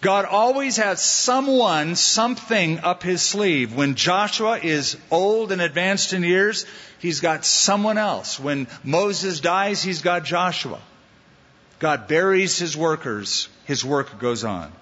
God 0.00 0.26
always 0.26 0.76
has 0.76 1.00
someone, 1.00 1.96
something 1.96 2.78
up 2.80 3.02
his 3.02 3.22
sleeve. 3.22 3.74
When 3.74 3.94
Joshua 3.94 4.58
is 4.58 4.98
old 5.10 5.50
and 5.50 5.62
advanced 5.62 6.12
in 6.12 6.22
years, 6.22 6.66
he's 6.98 7.20
got 7.20 7.46
someone 7.46 7.96
else. 7.96 8.38
When 8.38 8.66
Moses 8.82 9.40
dies, 9.40 9.82
he's 9.82 10.02
got 10.02 10.24
Joshua. 10.24 10.80
God 11.78 12.06
buries 12.06 12.58
his 12.58 12.76
workers, 12.76 13.48
his 13.64 13.82
work 13.82 14.18
goes 14.18 14.44
on. 14.44 14.72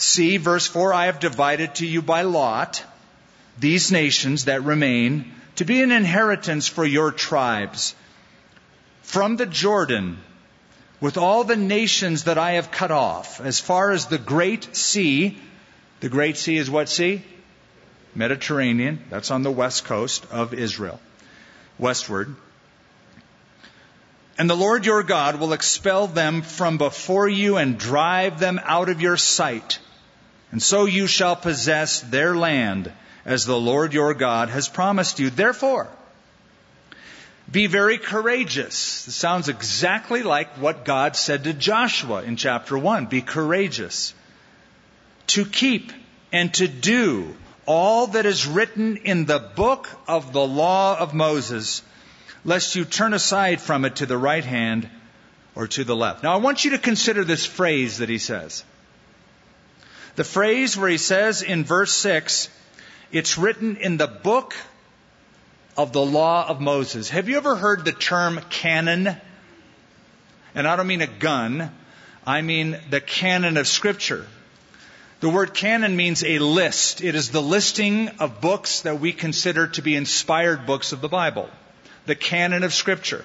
See, 0.00 0.38
verse 0.38 0.66
4 0.66 0.94
I 0.94 1.06
have 1.06 1.20
divided 1.20 1.74
to 1.76 1.86
you 1.86 2.00
by 2.00 2.22
lot 2.22 2.82
these 3.58 3.92
nations 3.92 4.46
that 4.46 4.64
remain 4.64 5.34
to 5.56 5.66
be 5.66 5.82
an 5.82 5.92
inheritance 5.92 6.66
for 6.66 6.86
your 6.86 7.12
tribes. 7.12 7.94
From 9.02 9.36
the 9.36 9.44
Jordan, 9.44 10.16
with 11.02 11.18
all 11.18 11.44
the 11.44 11.56
nations 11.56 12.24
that 12.24 12.38
I 12.38 12.52
have 12.52 12.70
cut 12.70 12.90
off, 12.90 13.42
as 13.42 13.60
far 13.60 13.90
as 13.90 14.06
the 14.06 14.16
great 14.16 14.74
sea, 14.74 15.38
the 16.00 16.08
great 16.08 16.38
sea 16.38 16.56
is 16.56 16.70
what 16.70 16.88
sea? 16.88 17.22
Mediterranean. 18.14 19.04
That's 19.10 19.30
on 19.30 19.42
the 19.42 19.50
west 19.50 19.84
coast 19.84 20.26
of 20.30 20.54
Israel, 20.54 20.98
westward. 21.78 22.34
And 24.38 24.48
the 24.48 24.56
Lord 24.56 24.86
your 24.86 25.02
God 25.02 25.38
will 25.38 25.52
expel 25.52 26.06
them 26.06 26.40
from 26.40 26.78
before 26.78 27.28
you 27.28 27.58
and 27.58 27.76
drive 27.76 28.40
them 28.40 28.58
out 28.64 28.88
of 28.88 29.02
your 29.02 29.18
sight. 29.18 29.78
And 30.52 30.62
so 30.62 30.84
you 30.84 31.06
shall 31.06 31.36
possess 31.36 32.00
their 32.00 32.34
land 32.34 32.92
as 33.24 33.44
the 33.44 33.58
Lord 33.58 33.92
your 33.92 34.14
God 34.14 34.48
has 34.48 34.68
promised 34.68 35.20
you. 35.20 35.30
Therefore, 35.30 35.88
be 37.50 37.66
very 37.66 37.98
courageous. 37.98 39.04
This 39.04 39.14
sounds 39.14 39.48
exactly 39.48 40.22
like 40.22 40.56
what 40.58 40.84
God 40.84 41.16
said 41.16 41.44
to 41.44 41.52
Joshua 41.52 42.22
in 42.22 42.36
chapter 42.36 42.78
1. 42.78 43.06
Be 43.06 43.22
courageous. 43.22 44.14
To 45.28 45.44
keep 45.44 45.92
and 46.32 46.52
to 46.54 46.68
do 46.68 47.34
all 47.66 48.08
that 48.08 48.26
is 48.26 48.46
written 48.46 48.96
in 48.98 49.26
the 49.26 49.38
book 49.38 49.88
of 50.08 50.32
the 50.32 50.44
law 50.44 50.98
of 50.98 51.14
Moses, 51.14 51.82
lest 52.44 52.74
you 52.74 52.84
turn 52.84 53.14
aside 53.14 53.60
from 53.60 53.84
it 53.84 53.96
to 53.96 54.06
the 54.06 54.18
right 54.18 54.44
hand 54.44 54.88
or 55.54 55.66
to 55.68 55.84
the 55.84 55.96
left. 55.96 56.22
Now 56.22 56.34
I 56.34 56.38
want 56.38 56.64
you 56.64 56.72
to 56.72 56.78
consider 56.78 57.24
this 57.24 57.46
phrase 57.46 57.98
that 57.98 58.08
he 58.08 58.18
says. 58.18 58.64
The 60.20 60.24
phrase 60.24 60.76
where 60.76 60.90
he 60.90 60.98
says 60.98 61.40
in 61.40 61.64
verse 61.64 61.94
6, 61.94 62.50
it's 63.10 63.38
written 63.38 63.78
in 63.78 63.96
the 63.96 64.06
book 64.06 64.54
of 65.78 65.94
the 65.94 66.04
law 66.04 66.46
of 66.46 66.60
Moses. 66.60 67.08
Have 67.08 67.30
you 67.30 67.38
ever 67.38 67.56
heard 67.56 67.86
the 67.86 67.92
term 67.92 68.38
canon? 68.50 69.16
And 70.54 70.68
I 70.68 70.76
don't 70.76 70.88
mean 70.88 71.00
a 71.00 71.06
gun, 71.06 71.74
I 72.26 72.42
mean 72.42 72.78
the 72.90 73.00
canon 73.00 73.56
of 73.56 73.66
Scripture. 73.66 74.26
The 75.20 75.30
word 75.30 75.54
canon 75.54 75.96
means 75.96 76.22
a 76.22 76.38
list. 76.38 77.02
It 77.02 77.14
is 77.14 77.30
the 77.30 77.40
listing 77.40 78.10
of 78.18 78.42
books 78.42 78.82
that 78.82 79.00
we 79.00 79.14
consider 79.14 79.68
to 79.68 79.80
be 79.80 79.96
inspired 79.96 80.66
books 80.66 80.92
of 80.92 81.00
the 81.00 81.08
Bible. 81.08 81.48
The 82.04 82.14
canon 82.14 82.62
of 82.62 82.74
Scripture. 82.74 83.24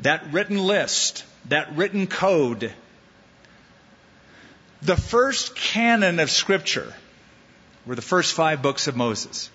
That 0.00 0.34
written 0.34 0.58
list, 0.58 1.24
that 1.48 1.74
written 1.76 2.08
code. 2.08 2.74
The 4.82 4.96
first 4.96 5.54
canon 5.54 6.18
of 6.18 6.28
Scripture 6.28 6.92
were 7.86 7.94
the 7.94 8.02
first 8.02 8.34
five 8.34 8.62
books 8.62 8.88
of 8.88 8.96
Moses 8.96 9.48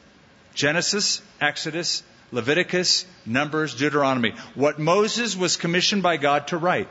Genesis, 0.53 1.21
Exodus, 1.41 2.01
Leviticus, 2.31 3.05
Numbers, 3.25 3.75
Deuteronomy. 3.75 4.33
What 4.55 4.79
Moses 4.79 5.35
was 5.35 5.57
commissioned 5.57 6.01
by 6.01 6.17
God 6.17 6.47
to 6.47 6.57
write. 6.57 6.89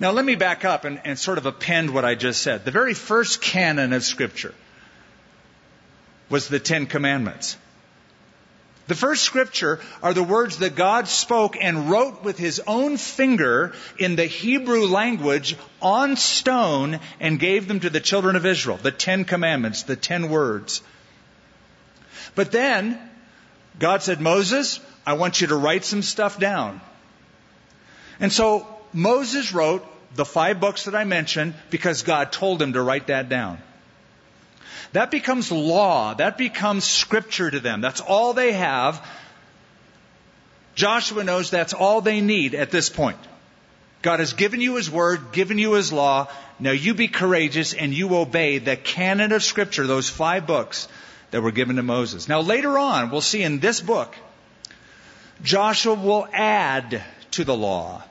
Now, 0.00 0.10
let 0.10 0.24
me 0.24 0.34
back 0.34 0.64
up 0.64 0.84
and, 0.84 1.00
and 1.04 1.18
sort 1.18 1.38
of 1.38 1.46
append 1.46 1.90
what 1.90 2.04
I 2.04 2.14
just 2.14 2.42
said. 2.42 2.64
The 2.64 2.70
very 2.70 2.94
first 2.94 3.40
canon 3.40 3.92
of 3.92 4.02
Scripture 4.02 4.54
was 6.28 6.48
the 6.48 6.58
Ten 6.58 6.86
Commandments. 6.86 7.56
The 8.88 8.94
first 8.94 9.24
scripture 9.24 9.80
are 10.00 10.14
the 10.14 10.22
words 10.22 10.58
that 10.58 10.76
God 10.76 11.08
spoke 11.08 11.56
and 11.60 11.90
wrote 11.90 12.22
with 12.22 12.38
his 12.38 12.62
own 12.66 12.96
finger 12.98 13.74
in 13.98 14.14
the 14.14 14.26
Hebrew 14.26 14.86
language 14.86 15.56
on 15.82 16.16
stone 16.16 17.00
and 17.18 17.40
gave 17.40 17.66
them 17.66 17.80
to 17.80 17.90
the 17.90 18.00
children 18.00 18.36
of 18.36 18.46
Israel. 18.46 18.78
The 18.80 18.92
Ten 18.92 19.24
Commandments, 19.24 19.82
the 19.82 19.96
Ten 19.96 20.28
Words. 20.28 20.82
But 22.36 22.52
then, 22.52 22.98
God 23.78 24.02
said, 24.02 24.20
Moses, 24.20 24.78
I 25.04 25.14
want 25.14 25.40
you 25.40 25.48
to 25.48 25.56
write 25.56 25.84
some 25.84 26.02
stuff 26.02 26.38
down. 26.38 26.80
And 28.20 28.32
so, 28.32 28.68
Moses 28.92 29.52
wrote 29.52 29.84
the 30.14 30.24
five 30.24 30.60
books 30.60 30.84
that 30.84 30.94
I 30.94 31.04
mentioned 31.04 31.54
because 31.70 32.02
God 32.02 32.30
told 32.30 32.62
him 32.62 32.74
to 32.74 32.82
write 32.82 33.08
that 33.08 33.28
down. 33.28 33.58
That 34.92 35.10
becomes 35.10 35.50
law. 35.52 36.14
That 36.14 36.38
becomes 36.38 36.84
scripture 36.84 37.50
to 37.50 37.60
them. 37.60 37.80
That's 37.80 38.00
all 38.00 38.32
they 38.32 38.52
have. 38.52 39.06
Joshua 40.74 41.24
knows 41.24 41.50
that's 41.50 41.72
all 41.72 42.00
they 42.00 42.20
need 42.20 42.54
at 42.54 42.70
this 42.70 42.88
point. 42.88 43.18
God 44.02 44.20
has 44.20 44.34
given 44.34 44.60
you 44.60 44.76
His 44.76 44.90
Word, 44.90 45.32
given 45.32 45.58
you 45.58 45.72
His 45.72 45.92
law. 45.92 46.28
Now 46.60 46.70
you 46.70 46.94
be 46.94 47.08
courageous 47.08 47.74
and 47.74 47.92
you 47.92 48.14
obey 48.16 48.58
the 48.58 48.76
canon 48.76 49.32
of 49.32 49.42
Scripture, 49.42 49.86
those 49.86 50.08
five 50.08 50.46
books 50.46 50.86
that 51.30 51.42
were 51.42 51.50
given 51.50 51.76
to 51.76 51.82
Moses. 51.82 52.28
Now 52.28 52.40
later 52.40 52.78
on, 52.78 53.10
we'll 53.10 53.20
see 53.20 53.42
in 53.42 53.58
this 53.58 53.80
book, 53.80 54.14
Joshua 55.42 55.94
will 55.94 56.28
add 56.32 57.02
to 57.32 57.44
the 57.44 57.56
law. 57.56 58.02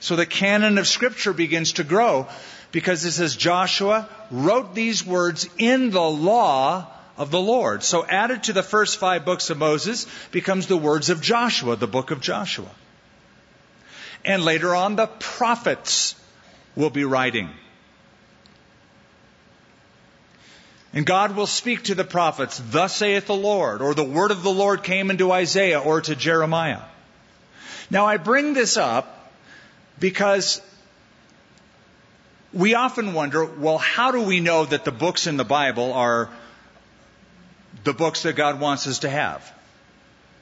So 0.00 0.14
the 0.14 0.26
canon 0.26 0.78
of 0.78 0.86
Scripture 0.86 1.32
begins 1.32 1.74
to 1.74 1.84
grow 1.84 2.28
because 2.72 3.04
it 3.04 3.12
says 3.12 3.34
Joshua 3.36 4.08
wrote 4.30 4.74
these 4.74 5.04
words 5.04 5.48
in 5.58 5.90
the 5.90 6.00
law 6.00 6.86
of 7.16 7.30
the 7.30 7.40
Lord. 7.40 7.82
So 7.82 8.06
added 8.06 8.44
to 8.44 8.52
the 8.52 8.62
first 8.62 8.98
five 8.98 9.24
books 9.24 9.50
of 9.50 9.58
Moses 9.58 10.06
becomes 10.30 10.66
the 10.66 10.76
words 10.76 11.10
of 11.10 11.20
Joshua, 11.20 11.76
the 11.76 11.86
book 11.86 12.10
of 12.10 12.20
Joshua. 12.20 12.70
And 14.24 14.44
later 14.44 14.74
on, 14.74 14.96
the 14.96 15.06
prophets 15.06 16.14
will 16.76 16.90
be 16.90 17.04
writing. 17.04 17.50
And 20.92 21.04
God 21.04 21.36
will 21.36 21.46
speak 21.46 21.84
to 21.84 21.94
the 21.94 22.04
prophets, 22.04 22.60
thus 22.70 22.96
saith 22.96 23.26
the 23.26 23.34
Lord, 23.34 23.82
or 23.82 23.94
the 23.94 24.04
word 24.04 24.30
of 24.30 24.42
the 24.42 24.50
Lord 24.50 24.82
came 24.82 25.10
into 25.10 25.32
Isaiah 25.32 25.80
or 25.80 26.00
to 26.00 26.16
Jeremiah. 26.16 26.82
Now 27.90 28.06
I 28.06 28.16
bring 28.16 28.54
this 28.54 28.76
up 28.76 29.32
because 29.98 30.62
we 32.52 32.74
often 32.74 33.12
wonder, 33.12 33.44
well, 33.44 33.78
how 33.78 34.10
do 34.10 34.22
we 34.22 34.40
know 34.40 34.64
that 34.64 34.84
the 34.84 34.92
books 34.92 35.26
in 35.26 35.36
the 35.36 35.44
Bible 35.44 35.92
are 35.92 36.30
the 37.84 37.92
books 37.92 38.22
that 38.22 38.34
God 38.36 38.60
wants 38.60 38.86
us 38.86 39.00
to 39.00 39.10
have? 39.10 39.52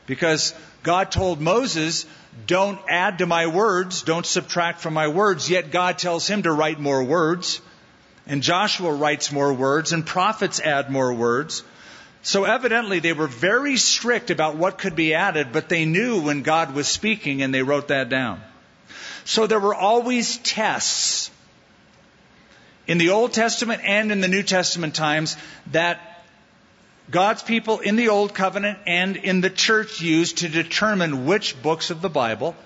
Because 0.06 0.54
God 0.82 1.10
told 1.10 1.40
Moses, 1.40 2.06
don't 2.46 2.78
add 2.88 3.18
to 3.18 3.26
my 3.26 3.48
words, 3.48 4.02
don't 4.02 4.26
subtract 4.26 4.80
from 4.80 4.94
my 4.94 5.08
words, 5.08 5.50
yet 5.50 5.72
God 5.72 5.98
tells 5.98 6.28
him 6.28 6.42
to 6.42 6.52
write 6.52 6.78
more 6.78 7.02
words. 7.02 7.60
And 8.28 8.42
Joshua 8.42 8.92
writes 8.92 9.32
more 9.32 9.52
words, 9.52 9.92
and 9.92 10.06
prophets 10.06 10.60
add 10.60 10.90
more 10.90 11.12
words. 11.12 11.64
So 12.22 12.44
evidently 12.44 12.98
they 12.98 13.12
were 13.12 13.28
very 13.28 13.76
strict 13.76 14.30
about 14.30 14.56
what 14.56 14.78
could 14.78 14.96
be 14.96 15.14
added, 15.14 15.52
but 15.52 15.68
they 15.68 15.84
knew 15.84 16.20
when 16.20 16.42
God 16.42 16.75
was 16.75 16.88
speaking 16.88 17.42
and 17.42 17.54
they 17.54 17.62
wrote 17.62 17.88
that 17.88 18.08
down. 18.08 18.40
So 19.25 19.46
there 19.46 19.60
were 19.60 19.75
always 19.75 20.38
tests 20.38 21.30
in 22.87 22.99
the 22.99 23.11
Old 23.11 23.33
Testament 23.33 23.83
and 23.85 24.12
in 24.12 24.21
the 24.21 24.28
New 24.28 24.43
Testament 24.43 24.95
times 24.95 25.37
that 25.73 26.25
God's 27.11 27.43
people 27.43 27.81
in 27.81 27.97
the 27.97 28.09
Old 28.09 28.35
Covenant 28.35 28.78
and 28.87 29.16
in 29.16 29.40
the 29.40 29.50
church 29.50 30.00
used 30.00 30.38
to 30.38 30.49
determine 30.49 31.26
which 31.26 31.61
books 31.62 31.90
of 31.90 32.02
the 32.02 32.09
Bible 32.09 32.57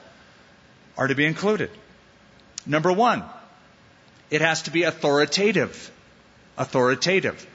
are 0.96 1.06
to 1.06 1.14
be 1.14 1.26
included. 1.26 1.70
Number 2.66 2.92
one, 2.92 3.22
it 4.30 4.40
has 4.40 4.62
to 4.62 4.70
be 4.70 4.84
authoritative. 4.84 5.90
Authoritative. 6.56 7.46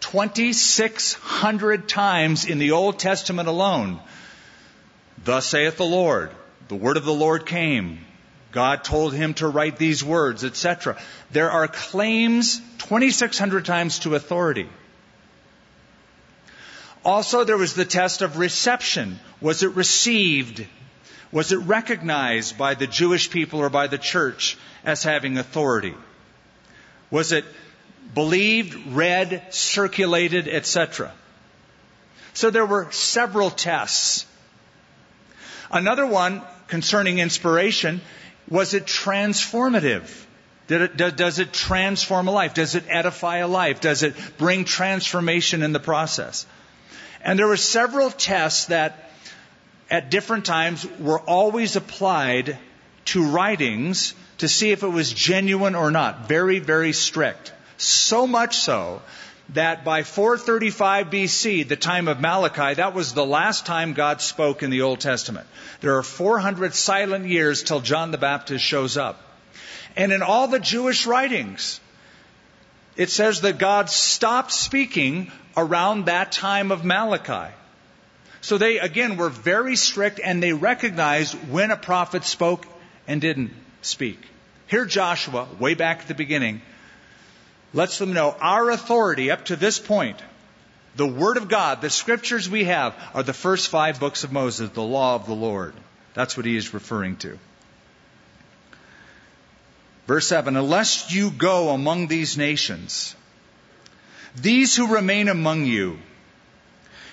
2,600 0.00 1.88
times 1.88 2.44
in 2.44 2.58
the 2.58 2.72
Old 2.72 2.98
Testament 2.98 3.48
alone. 3.48 4.00
Thus 5.24 5.46
saith 5.46 5.76
the 5.76 5.84
Lord. 5.84 6.30
The 6.68 6.76
word 6.76 6.96
of 6.96 7.04
the 7.04 7.14
Lord 7.14 7.46
came. 7.46 8.04
God 8.52 8.84
told 8.84 9.14
him 9.14 9.32
to 9.34 9.48
write 9.48 9.78
these 9.78 10.04
words, 10.04 10.44
etc. 10.44 10.98
There 11.30 11.50
are 11.50 11.66
claims 11.66 12.60
2,600 12.78 13.64
times 13.64 14.00
to 14.00 14.14
authority. 14.14 14.68
Also, 17.04 17.44
there 17.44 17.56
was 17.56 17.74
the 17.74 17.86
test 17.86 18.22
of 18.22 18.38
reception. 18.38 19.18
Was 19.40 19.62
it 19.62 19.70
received? 19.70 20.64
Was 21.32 21.50
it 21.50 21.56
recognized 21.56 22.58
by 22.58 22.74
the 22.74 22.86
Jewish 22.86 23.30
people 23.30 23.58
or 23.60 23.70
by 23.70 23.86
the 23.86 23.98
church 23.98 24.58
as 24.84 25.02
having 25.02 25.38
authority? 25.38 25.94
Was 27.10 27.32
it 27.32 27.46
believed, 28.14 28.94
read, 28.94 29.42
circulated, 29.50 30.46
etc.? 30.46 31.10
So 32.34 32.50
there 32.50 32.66
were 32.66 32.92
several 32.92 33.50
tests. 33.50 34.26
Another 35.70 36.06
one 36.06 36.42
concerning 36.68 37.18
inspiration 37.18 38.02
was 38.52 38.74
it 38.74 38.84
transformative? 38.84 40.26
It, 40.68 40.96
does 40.96 41.38
it 41.38 41.52
transform 41.52 42.28
a 42.28 42.30
life? 42.30 42.54
Does 42.54 42.74
it 42.74 42.84
edify 42.88 43.38
a 43.38 43.48
life? 43.48 43.80
Does 43.80 44.02
it 44.02 44.14
bring 44.36 44.64
transformation 44.64 45.62
in 45.62 45.72
the 45.72 45.80
process? 45.80 46.46
And 47.22 47.38
there 47.38 47.46
were 47.46 47.56
several 47.56 48.10
tests 48.10 48.66
that 48.66 49.10
at 49.90 50.10
different 50.10 50.44
times 50.44 50.86
were 50.98 51.18
always 51.18 51.76
applied 51.76 52.58
to 53.06 53.24
writings 53.24 54.14
to 54.38 54.48
see 54.48 54.70
if 54.70 54.82
it 54.82 54.88
was 54.88 55.12
genuine 55.12 55.74
or 55.74 55.90
not. 55.90 56.28
Very, 56.28 56.58
very 56.58 56.92
strict. 56.92 57.52
So 57.78 58.26
much 58.26 58.56
so 58.56 59.02
that 59.50 59.84
by 59.84 60.02
435 60.02 61.08
BC, 61.08 61.68
the 61.68 61.76
time 61.76 62.08
of 62.08 62.20
Malachi, 62.20 62.74
that 62.74 62.94
was 62.94 63.12
the 63.12 63.26
last 63.26 63.66
time 63.66 63.92
God 63.92 64.20
spoke 64.20 64.62
in 64.62 64.70
the 64.70 64.82
Old 64.82 65.00
Testament. 65.00 65.46
There 65.80 65.98
are 65.98 66.02
400 66.02 66.74
silent 66.74 67.26
years 67.26 67.62
till 67.62 67.80
John 67.80 68.10
the 68.10 68.18
Baptist 68.18 68.64
shows 68.64 68.96
up. 68.96 69.20
And 69.96 70.12
in 70.12 70.22
all 70.22 70.48
the 70.48 70.60
Jewish 70.60 71.06
writings, 71.06 71.80
it 72.96 73.10
says 73.10 73.42
that 73.42 73.58
God 73.58 73.90
stopped 73.90 74.52
speaking 74.52 75.30
around 75.56 76.06
that 76.06 76.32
time 76.32 76.72
of 76.72 76.84
Malachi. 76.84 77.52
So 78.40 78.58
they, 78.58 78.78
again, 78.78 79.16
were 79.16 79.28
very 79.28 79.76
strict 79.76 80.20
and 80.22 80.42
they 80.42 80.52
recognized 80.52 81.34
when 81.50 81.70
a 81.70 81.76
prophet 81.76 82.24
spoke 82.24 82.66
and 83.06 83.20
didn't 83.20 83.52
speak. 83.82 84.18
Here, 84.66 84.84
Joshua, 84.86 85.46
way 85.58 85.74
back 85.74 86.00
at 86.00 86.08
the 86.08 86.14
beginning, 86.14 86.62
lets 87.72 87.98
them 87.98 88.12
know 88.12 88.36
our 88.40 88.70
authority 88.70 89.30
up 89.30 89.46
to 89.46 89.56
this 89.56 89.78
point, 89.78 90.18
the 90.96 91.06
Word 91.06 91.36
of 91.36 91.48
God, 91.48 91.80
the 91.80 91.90
scriptures 91.90 92.48
we 92.48 92.64
have, 92.64 92.94
are 93.14 93.22
the 93.22 93.32
first 93.32 93.68
five 93.68 93.98
books 93.98 94.24
of 94.24 94.32
Moses, 94.32 94.70
the 94.70 94.82
law 94.82 95.14
of 95.14 95.26
the 95.26 95.34
Lord. 95.34 95.74
That's 96.14 96.36
what 96.36 96.44
he 96.44 96.56
is 96.56 96.74
referring 96.74 97.16
to. 97.18 97.38
Verse 100.06 100.26
7 100.26 100.56
Unless 100.56 101.12
you 101.12 101.30
go 101.30 101.70
among 101.70 102.08
these 102.08 102.36
nations, 102.36 103.14
these 104.36 104.76
who 104.76 104.94
remain 104.94 105.28
among 105.28 105.64
you, 105.64 105.98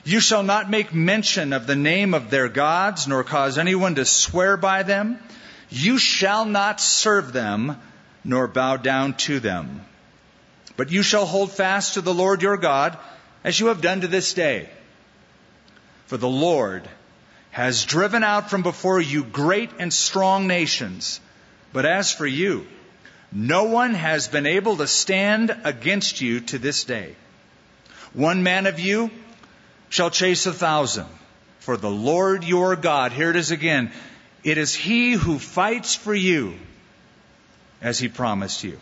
you 0.04 0.20
shall 0.20 0.44
not 0.44 0.70
make 0.70 0.94
mention 0.94 1.54
of 1.54 1.68
the 1.68 1.76
name 1.76 2.14
of 2.14 2.30
their 2.30 2.50
gods, 2.50 3.08
nor 3.08 3.24
cause 3.24 3.58
anyone 3.58 3.96
to 3.96 4.06
swear 4.06 4.58
by 4.58 4.84
them. 4.84 5.20
You 5.70 5.98
shall 5.98 6.46
not 6.46 6.82
serve 6.82 7.32
them, 7.32 7.78
nor 8.24 8.48
bow 8.48 8.78
down 8.78 9.14
to 9.16 9.40
them. 9.40 9.86
But 10.80 10.92
you 10.92 11.04
shall 11.04 11.26
hold 11.26 11.52
fast 11.52 11.96
to 11.96 12.02
the 12.02 12.14
Lord 12.14 12.42
your 12.42 12.56
God, 12.56 12.98
as 13.44 13.60
you 13.60 13.66
have 13.68 13.82
done 13.82 14.00
to 14.00 14.08
this 14.08 14.34
day. 14.34 14.70
For 16.06 16.16
the 16.16 16.30
Lord 16.30 16.88
has 17.52 17.84
driven 17.84 18.24
out 18.24 18.50
from 18.50 18.64
before 18.64 19.02
you 19.02 19.26
great 19.26 19.72
and 19.78 19.92
strong 19.92 20.48
nations. 20.48 21.20
But 21.74 21.86
as 21.86 22.14
for 22.14 22.26
you, 22.26 22.66
no 23.30 23.66
one 23.66 23.94
has 23.94 24.30
been 24.30 24.46
able 24.46 24.78
to 24.78 24.88
stand 24.88 25.54
against 25.66 26.22
you 26.22 26.40
to 26.52 26.58
this 26.58 26.86
day. 26.86 27.18
One 28.14 28.42
man 28.44 28.66
of 28.66 28.80
you 28.80 29.12
shall 29.90 30.10
chase 30.10 30.46
a 30.46 30.54
thousand. 30.54 31.08
For 31.60 31.76
the 31.76 31.92
Lord 31.92 32.46
your 32.46 32.78
God, 32.78 33.12
here 33.12 33.32
it 33.32 33.36
is 33.36 33.52
again, 33.52 33.92
it 34.46 34.58
is 34.58 34.76
he 34.76 35.12
who 35.12 35.40
fights 35.40 35.94
for 35.94 36.16
you 36.16 36.58
as 37.82 38.00
he 38.00 38.08
promised 38.08 38.64
you. 38.64 38.80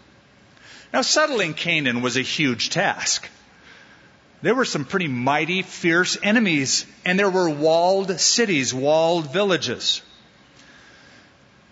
Now, 0.93 1.01
settling 1.01 1.53
Canaan 1.53 2.01
was 2.01 2.17
a 2.17 2.21
huge 2.21 2.69
task. 2.69 3.27
There 4.41 4.55
were 4.55 4.65
some 4.65 4.85
pretty 4.85 5.07
mighty, 5.07 5.63
fierce 5.63 6.17
enemies, 6.21 6.85
and 7.03 7.17
there 7.17 7.29
were 7.29 7.49
walled 7.49 8.19
cities, 8.19 8.73
walled 8.73 9.33
villages. 9.33 10.01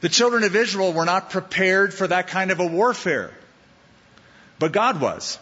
The 0.01 0.09
children 0.09 0.43
of 0.43 0.55
Israel 0.55 0.91
were 0.91 1.05
not 1.05 1.29
prepared 1.29 1.93
for 1.93 2.07
that 2.07 2.27
kind 2.27 2.51
of 2.51 2.59
a 2.59 2.65
warfare, 2.65 3.31
but 4.59 4.71
God 4.71 4.99
was. 4.99 5.39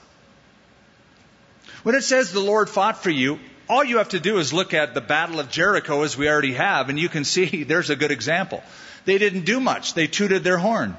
When 1.84 1.96
it 1.96 2.04
says 2.04 2.32
the 2.32 2.40
Lord 2.40 2.70
fought 2.70 3.04
for 3.04 3.10
you, 3.10 3.40
all 3.70 3.84
you 3.84 3.98
have 3.98 4.10
to 4.10 4.20
do 4.20 4.38
is 4.38 4.54
look 4.54 4.74
at 4.74 4.94
the 4.94 5.02
Battle 5.02 5.40
of 5.40 5.50
Jericho 5.50 6.04
as 6.04 6.18
we 6.18 6.30
already 6.30 6.54
have, 6.54 6.90
and 6.90 7.00
you 7.00 7.10
can 7.10 7.24
see 7.24 7.64
there's 7.68 7.90
a 7.90 7.96
good 7.96 8.12
example. 8.12 8.64
They 9.06 9.18
didn't 9.18 9.46
do 9.46 9.60
much. 9.60 9.94
They 9.94 10.08
tooted 10.08 10.44
their 10.44 10.58
horn. 10.58 10.96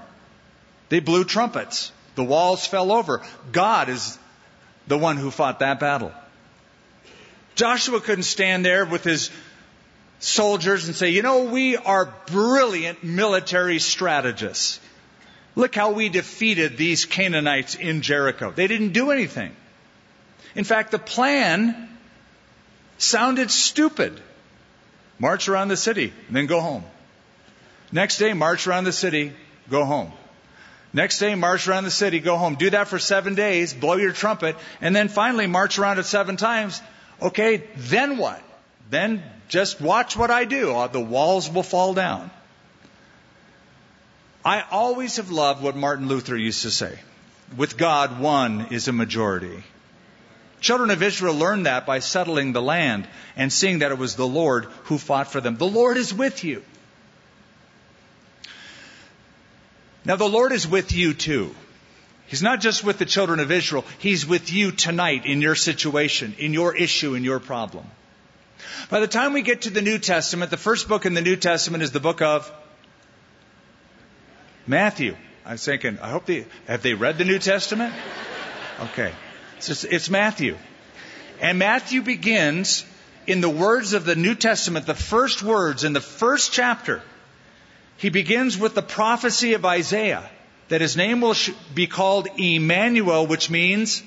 They 0.89 1.01
blew 1.01 1.25
trumpets. 1.25 1.93
The 2.15 2.25
walls 2.25 2.67
fell 2.67 2.93
over. 2.93 3.23
God 3.53 3.89
is 3.89 4.19
the 4.87 4.99
one 4.99 5.17
who 5.17 5.31
fought 5.31 5.61
that 5.61 5.81
battle. 5.81 6.13
Joshua 7.55 8.01
couldn't 8.01 8.25
stand 8.25 8.65
there 8.65 8.85
with 8.85 9.05
his 9.05 9.31
soldiers 10.19 10.87
and 10.87 10.97
say, 10.97 11.11
you 11.11 11.23
know, 11.23 11.45
we 11.45 11.77
are 11.77 12.13
brilliant 12.27 13.05
military 13.05 13.79
strategists. 13.79 14.81
Look 15.55 15.75
how 15.75 15.93
we 15.93 16.09
defeated 16.09 16.77
these 16.77 17.05
Canaanites 17.05 17.77
in 17.77 18.03
Jericho. 18.03 18.51
They 18.51 18.67
didn't 18.67 18.93
do 18.93 19.11
anything. 19.11 19.55
In 20.55 20.65
fact, 20.65 20.91
the 20.91 20.99
plan 20.99 21.89
sounded 22.99 23.51
stupid. 23.51 24.21
March 25.19 25.49
around 25.49 25.69
the 25.69 25.77
city, 25.77 26.13
and 26.27 26.37
then 26.37 26.47
go 26.47 26.61
home. 26.61 26.85
Next 27.93 28.19
day, 28.19 28.33
march 28.33 28.67
around 28.67 28.85
the 28.85 28.93
city, 28.93 29.33
go 29.71 29.85
home. 29.85 30.13
Next 30.95 31.19
day, 31.19 31.35
march 31.35 31.67
around 31.67 31.83
the 31.83 31.91
city, 31.91 32.21
go 32.21 32.37
home. 32.37 32.55
Do 32.55 32.71
that 32.71 32.87
for 32.87 33.01
seven 33.01 33.35
days, 33.35 33.75
blow 33.75 33.97
your 33.97 34.13
trumpet, 34.13 34.57
and 34.81 34.95
then 34.95 35.09
finally 35.09 35.49
march 35.49 35.77
around 35.77 35.99
it 35.99 36.05
seven 36.05 36.37
times. 36.37 36.81
Okay, 37.21 37.65
then 37.77 38.17
what? 38.17 38.41
Then 38.91 39.23
just 39.49 39.81
watch 39.81 40.17
what 40.17 40.31
I 40.31 40.45
do. 40.45 40.73
Uh, 40.73 40.87
the 40.87 41.01
walls 41.01 41.51
will 41.51 41.65
fall 41.65 41.95
down. 41.95 42.31
I 44.45 44.63
always 44.71 45.17
have 45.17 45.33
loved 45.33 45.65
what 45.65 45.75
Martin 45.75 46.07
Luther 46.07 46.37
used 46.37 46.63
to 46.63 46.71
say. 46.71 46.97
With 47.57 47.77
God, 47.77 48.21
one 48.21 48.69
is 48.71 48.87
a 48.87 48.93
majority. 48.93 49.65
Children 50.61 50.91
of 50.91 51.03
Israel 51.03 51.35
learned 51.35 51.67
that 51.67 51.87
by 51.87 51.99
settling 51.99 52.53
the 52.53 52.63
land 52.63 53.09
and 53.37 53.53
seeing 53.53 53.81
that 53.81 53.91
it 53.91 53.99
was 53.99 54.15
the 54.15 54.29
Lord 54.29 54.67
who 54.85 54.99
fought 54.99 55.27
for 55.27 55.41
them. 55.41 55.57
The 55.57 55.67
Lord 55.67 55.97
is 55.97 56.15
with 56.15 56.45
you. 56.45 56.63
Now, 60.05 60.17
the 60.17 60.29
Lord 60.29 60.53
is 60.53 60.67
with 60.67 60.93
you 60.93 61.15
too. 61.15 61.55
He's 62.27 62.43
not 62.43 62.61
just 62.61 62.85
with 62.85 62.99
the 62.99 63.05
children 63.05 63.41
of 63.41 63.51
Israel, 63.51 63.85
He's 63.99 64.27
with 64.27 64.53
you 64.53 64.73
tonight 64.73 65.27
in 65.27 65.41
your 65.41 65.55
situation, 65.55 66.35
in 66.39 66.53
your 66.53 66.75
issue, 66.75 67.15
in 67.15 67.25
your 67.25 67.41
problem. 67.41 67.85
By 68.91 69.01
the 69.01 69.07
time 69.07 69.33
we 69.33 69.43
get 69.43 69.63
to 69.63 69.71
the 69.71 69.83
New 69.83 69.99
Testament, 69.99 70.51
the 70.51 70.57
first 70.57 70.89
book 70.89 71.07
in 71.07 71.15
the 71.15 71.23
New 71.23 71.37
Testament 71.37 71.83
is 71.83 71.91
the 71.91 72.01
book 72.01 72.23
of 72.23 72.51
Matthew. 74.67 75.17
I 75.45 75.53
was 75.53 75.65
thinking, 75.65 75.99
I 76.01 76.11
hope 76.11 76.27
they 76.27 76.47
have 76.67 76.83
they 76.83 76.95
read 76.95 77.19
the 77.19 77.25
New 77.25 77.39
Testament? 77.39 77.95
Okay. 78.81 79.13
It's, 79.59 79.67
just, 79.67 79.85
it's 79.85 80.11
Matthew. 80.11 80.57
And 81.41 81.59
Matthew 81.59 82.03
begins 82.03 82.85
in 83.27 83.41
the 83.41 83.51
words 83.51 83.93
of 83.93 84.05
the 84.05 84.17
New 84.17 84.35
Testament, 84.35 84.87
the 84.87 84.95
first 84.95 85.43
words 85.43 85.85
in 85.85 85.93
the 85.93 86.01
first 86.01 86.53
chapter, 86.53 87.03
he 87.97 88.11
begins 88.11 88.59
with 88.59 88.75
the 88.75 88.83
prophecy 88.83 89.55
of 89.55 89.65
Isaiah 89.65 90.29
that 90.69 90.81
his 90.81 90.97
name 90.97 91.21
will 91.21 91.37
be 91.75 91.87
called 91.87 92.29
Emmanuel, 92.39 93.27
which 93.27 93.51
means 93.51 94.03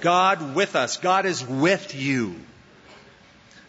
God 0.00 0.54
with 0.54 0.76
us. 0.76 0.96
God 0.96 1.26
is 1.26 1.44
with 1.44 1.94
you. 1.94 2.36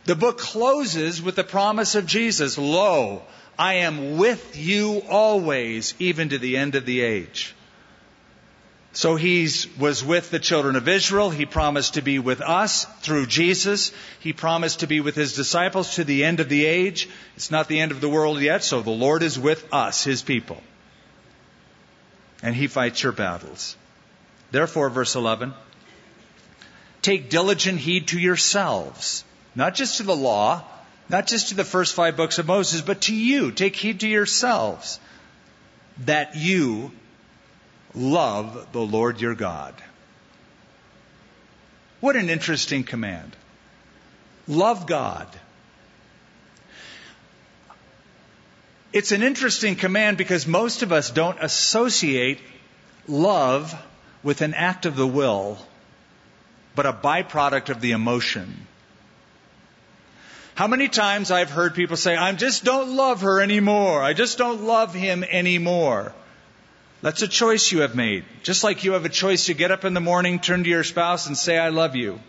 The 0.06 0.16
book 0.16 0.38
closes 0.38 1.22
with 1.22 1.36
the 1.36 1.44
promise 1.44 1.96
of 1.96 2.06
Jesus 2.06 2.58
Lo, 2.58 3.24
I 3.58 3.76
am 3.76 4.18
with 4.18 4.58
you 4.58 5.04
always, 5.10 5.94
even 6.00 6.30
to 6.30 6.38
the 6.38 6.58
end 6.58 6.76
of 6.76 6.86
the 6.86 7.02
age. 7.02 7.54
So 8.92 9.16
he 9.16 9.48
was 9.78 10.04
with 10.04 10.32
the 10.32 10.40
children 10.40 10.76
of 10.76 10.88
Israel. 10.88 11.30
He 11.30 11.46
promised 11.46 11.94
to 11.94 12.02
be 12.02 12.18
with 12.18 12.42
us 12.42 12.86
through 13.02 13.28
Jesus. 13.28 13.92
He 14.20 14.34
promised 14.34 14.80
to 14.80 14.88
be 14.88 15.00
with 15.00 15.16
his 15.16 15.36
disciples 15.36 15.96
to 15.96 16.04
the 16.04 16.26
end 16.26 16.40
of 16.40 16.50
the 16.50 16.66
age. 16.66 17.08
It's 17.36 17.52
not 17.52 17.68
the 17.68 17.80
end 17.80 17.92
of 17.92 18.02
the 18.02 18.10
world 18.10 18.42
yet, 18.42 18.64
so 18.64 18.82
the 18.82 18.90
Lord 18.90 19.22
is 19.22 19.38
with 19.38 19.72
us, 19.72 20.04
his 20.04 20.24
people. 20.24 20.62
And 22.42 22.56
he 22.56 22.68
fights 22.68 23.04
your 23.04 23.12
battles. 23.12 23.76
Therefore, 24.52 24.90
verse 24.90 25.16
11, 25.16 25.54
take 27.04 27.30
diligent 27.30 27.80
heed 27.80 28.08
to 28.08 28.20
yourselves, 28.20 29.24
not 29.54 29.76
just 29.76 29.98
to 29.98 30.04
the 30.04 30.16
law, 30.16 30.64
not 31.10 31.28
just 31.28 31.50
to 31.50 31.56
the 31.56 31.64
first 31.64 31.94
five 31.94 32.18
books 32.18 32.40
of 32.40 32.48
Moses, 32.48 32.82
but 32.82 33.02
to 33.02 33.16
you. 33.16 33.52
Take 33.52 33.76
heed 33.76 34.00
to 34.00 34.08
yourselves 34.08 35.00
that 36.06 36.36
you 36.36 36.92
love 37.96 38.68
the 38.72 38.82
Lord 38.82 39.22
your 39.22 39.36
God. 39.36 39.76
What 42.00 42.16
an 42.16 42.30
interesting 42.30 42.84
command. 42.84 43.36
Love 44.48 44.86
God. 44.88 45.28
It's 48.92 49.12
an 49.12 49.22
interesting 49.22 49.76
command 49.76 50.18
because 50.18 50.48
most 50.48 50.82
of 50.82 50.92
us 50.92 51.12
don't 51.12 51.38
associate 51.40 52.40
love 53.08 53.76
with 54.24 54.42
an 54.42 54.54
act 54.54 54.86
of 54.86 54.96
the 54.96 55.06
will, 55.06 55.58
but 56.76 56.86
a 56.86 56.94
byproduct 56.94 57.70
of 57.70 57.82
the 57.82 57.92
emotion. 57.92 58.66
How 60.56 60.68
many 60.68 60.88
times 60.90 61.32
I've 61.32 61.52
heard 61.52 61.76
people 61.76 61.98
say, 61.98 62.16
I 62.16 62.32
just 62.34 62.64
don't 62.64 62.96
love 62.96 63.22
her 63.22 63.40
anymore. 63.42 64.02
I 64.04 64.14
just 64.14 64.38
don't 64.38 64.64
love 64.64 64.94
him 64.94 65.24
anymore. 65.24 66.14
That's 67.02 67.22
a 67.22 67.28
choice 67.28 67.72
you 67.72 67.82
have 67.82 67.96
made. 67.96 68.26
Just 68.44 68.64
like 68.64 68.84
you 68.84 68.94
have 68.94 69.06
a 69.06 69.10
choice 69.10 69.46
to 69.46 69.54
get 69.54 69.72
up 69.72 69.86
in 69.86 69.94
the 69.94 70.02
morning, 70.02 70.40
turn 70.40 70.64
to 70.64 70.70
your 70.70 70.84
spouse, 70.84 71.28
and 71.28 71.38
say, 71.38 71.58
I 71.58 71.70
love 71.70 71.96
you. 71.96 72.20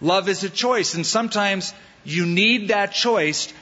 Love 0.00 0.28
is 0.28 0.44
a 0.44 0.50
choice, 0.50 0.94
and 0.94 1.06
sometimes 1.06 1.74
you 2.04 2.26
need 2.26 2.68
that 2.68 2.92
choice 2.92 3.52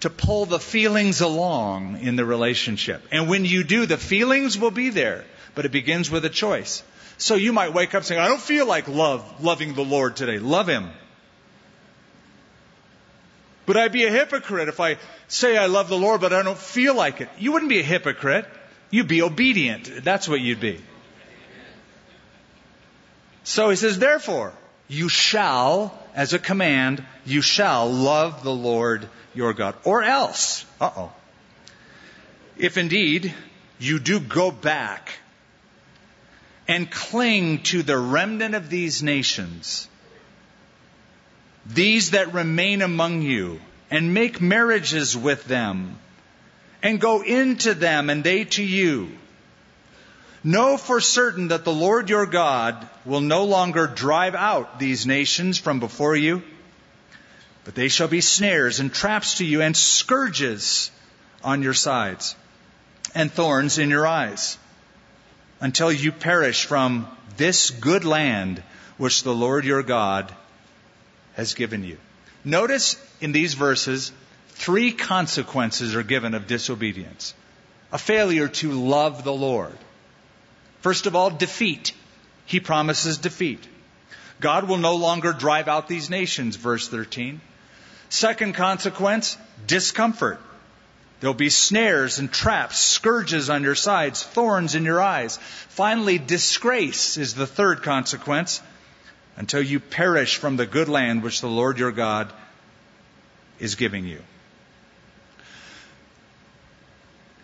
to 0.00 0.10
pull 0.10 0.46
the 0.46 0.60
feelings 0.60 1.20
along 1.20 2.00
in 2.00 2.16
the 2.16 2.24
relationship. 2.24 3.02
And 3.10 3.28
when 3.28 3.44
you 3.44 3.64
do, 3.64 3.86
the 3.86 3.96
feelings 3.96 4.58
will 4.58 4.70
be 4.70 4.90
there, 4.90 5.24
but 5.54 5.64
it 5.64 5.72
begins 5.72 6.10
with 6.10 6.24
a 6.24 6.30
choice. 6.30 6.82
So 7.18 7.34
you 7.34 7.52
might 7.52 7.72
wake 7.72 7.94
up 7.94 8.04
saying, 8.04 8.20
I 8.20 8.28
don't 8.28 8.40
feel 8.40 8.66
like 8.66 8.88
love, 8.88 9.42
loving 9.42 9.74
the 9.74 9.84
Lord 9.84 10.16
today. 10.16 10.38
Love 10.38 10.68
Him. 10.68 10.90
Would 13.66 13.76
I'd 13.76 13.92
be 13.92 14.04
a 14.04 14.10
hypocrite 14.10 14.68
if 14.68 14.80
I 14.80 14.96
say 15.28 15.56
I 15.56 15.66
love 15.66 15.88
the 15.88 15.98
Lord, 15.98 16.20
but 16.20 16.32
I 16.32 16.42
don't 16.42 16.58
feel 16.58 16.94
like 16.94 17.20
it? 17.20 17.28
You 17.38 17.52
wouldn't 17.52 17.68
be 17.68 17.80
a 17.80 17.84
hypocrite. 17.84 18.46
You'd 18.90 19.08
be 19.08 19.22
obedient. 19.22 20.04
That's 20.04 20.28
what 20.28 20.40
you'd 20.40 20.60
be. 20.60 20.80
So 23.42 23.70
he 23.70 23.76
says, 23.76 23.98
therefore, 23.98 24.52
you 24.88 25.08
shall, 25.08 25.96
as 26.14 26.32
a 26.32 26.38
command, 26.38 27.04
you 27.24 27.42
shall 27.42 27.90
love 27.90 28.42
the 28.42 28.54
Lord 28.54 29.08
your 29.34 29.52
God. 29.52 29.74
Or 29.84 30.02
else, 30.02 30.64
uh 30.80 30.90
oh. 30.96 31.12
If 32.56 32.78
indeed 32.78 33.34
you 33.78 33.98
do 33.98 34.20
go 34.20 34.50
back 34.50 35.18
and 36.68 36.90
cling 36.90 37.62
to 37.64 37.82
the 37.82 37.98
remnant 37.98 38.54
of 38.54 38.70
these 38.70 39.02
nations, 39.02 39.88
these 41.68 42.12
that 42.12 42.32
remain 42.32 42.82
among 42.82 43.22
you, 43.22 43.60
and 43.90 44.14
make 44.14 44.40
marriages 44.40 45.16
with 45.16 45.44
them, 45.44 45.98
and 46.82 47.00
go 47.00 47.22
into 47.22 47.74
them, 47.74 48.10
and 48.10 48.22
they 48.22 48.44
to 48.44 48.62
you. 48.62 49.10
Know 50.44 50.76
for 50.76 51.00
certain 51.00 51.48
that 51.48 51.64
the 51.64 51.72
Lord 51.72 52.08
your 52.08 52.26
God 52.26 52.88
will 53.04 53.20
no 53.20 53.44
longer 53.44 53.86
drive 53.88 54.34
out 54.34 54.78
these 54.78 55.06
nations 55.06 55.58
from 55.58 55.80
before 55.80 56.14
you, 56.14 56.42
but 57.64 57.74
they 57.74 57.88
shall 57.88 58.08
be 58.08 58.20
snares 58.20 58.78
and 58.78 58.92
traps 58.92 59.38
to 59.38 59.44
you, 59.44 59.60
and 59.62 59.76
scourges 59.76 60.90
on 61.42 61.62
your 61.62 61.74
sides, 61.74 62.36
and 63.14 63.32
thorns 63.32 63.78
in 63.78 63.90
your 63.90 64.06
eyes, 64.06 64.56
until 65.60 65.90
you 65.90 66.12
perish 66.12 66.64
from 66.64 67.08
this 67.36 67.70
good 67.70 68.04
land 68.04 68.62
which 68.98 69.24
the 69.24 69.34
Lord 69.34 69.64
your 69.64 69.82
God 69.82 70.32
has 71.36 71.54
given 71.54 71.84
you. 71.84 71.98
Notice 72.44 72.96
in 73.20 73.32
these 73.32 73.54
verses, 73.54 74.10
three 74.50 74.92
consequences 74.92 75.94
are 75.94 76.02
given 76.02 76.34
of 76.34 76.46
disobedience. 76.46 77.34
A 77.92 77.98
failure 77.98 78.48
to 78.48 78.72
love 78.72 79.22
the 79.22 79.32
Lord. 79.32 79.76
First 80.80 81.06
of 81.06 81.14
all, 81.14 81.30
defeat. 81.30 81.92
He 82.46 82.60
promises 82.60 83.18
defeat. 83.18 83.66
God 84.40 84.68
will 84.68 84.78
no 84.78 84.96
longer 84.96 85.32
drive 85.32 85.68
out 85.68 85.88
these 85.88 86.10
nations, 86.10 86.56
verse 86.56 86.88
13. 86.88 87.40
Second 88.08 88.54
consequence, 88.54 89.36
discomfort. 89.66 90.40
There'll 91.20 91.34
be 91.34 91.50
snares 91.50 92.18
and 92.18 92.30
traps, 92.30 92.78
scourges 92.78 93.48
on 93.50 93.62
your 93.62 93.74
sides, 93.74 94.22
thorns 94.22 94.74
in 94.74 94.84
your 94.84 95.00
eyes. 95.00 95.38
Finally, 95.68 96.18
disgrace 96.18 97.16
is 97.16 97.34
the 97.34 97.46
third 97.46 97.82
consequence 97.82 98.60
until 99.36 99.62
you 99.62 99.80
perish 99.80 100.36
from 100.36 100.56
the 100.56 100.66
good 100.66 100.88
land 100.88 101.22
which 101.22 101.40
the 101.40 101.48
Lord 101.48 101.78
your 101.78 101.92
God 101.92 102.32
is 103.58 103.74
giving 103.74 104.06
you. 104.06 104.22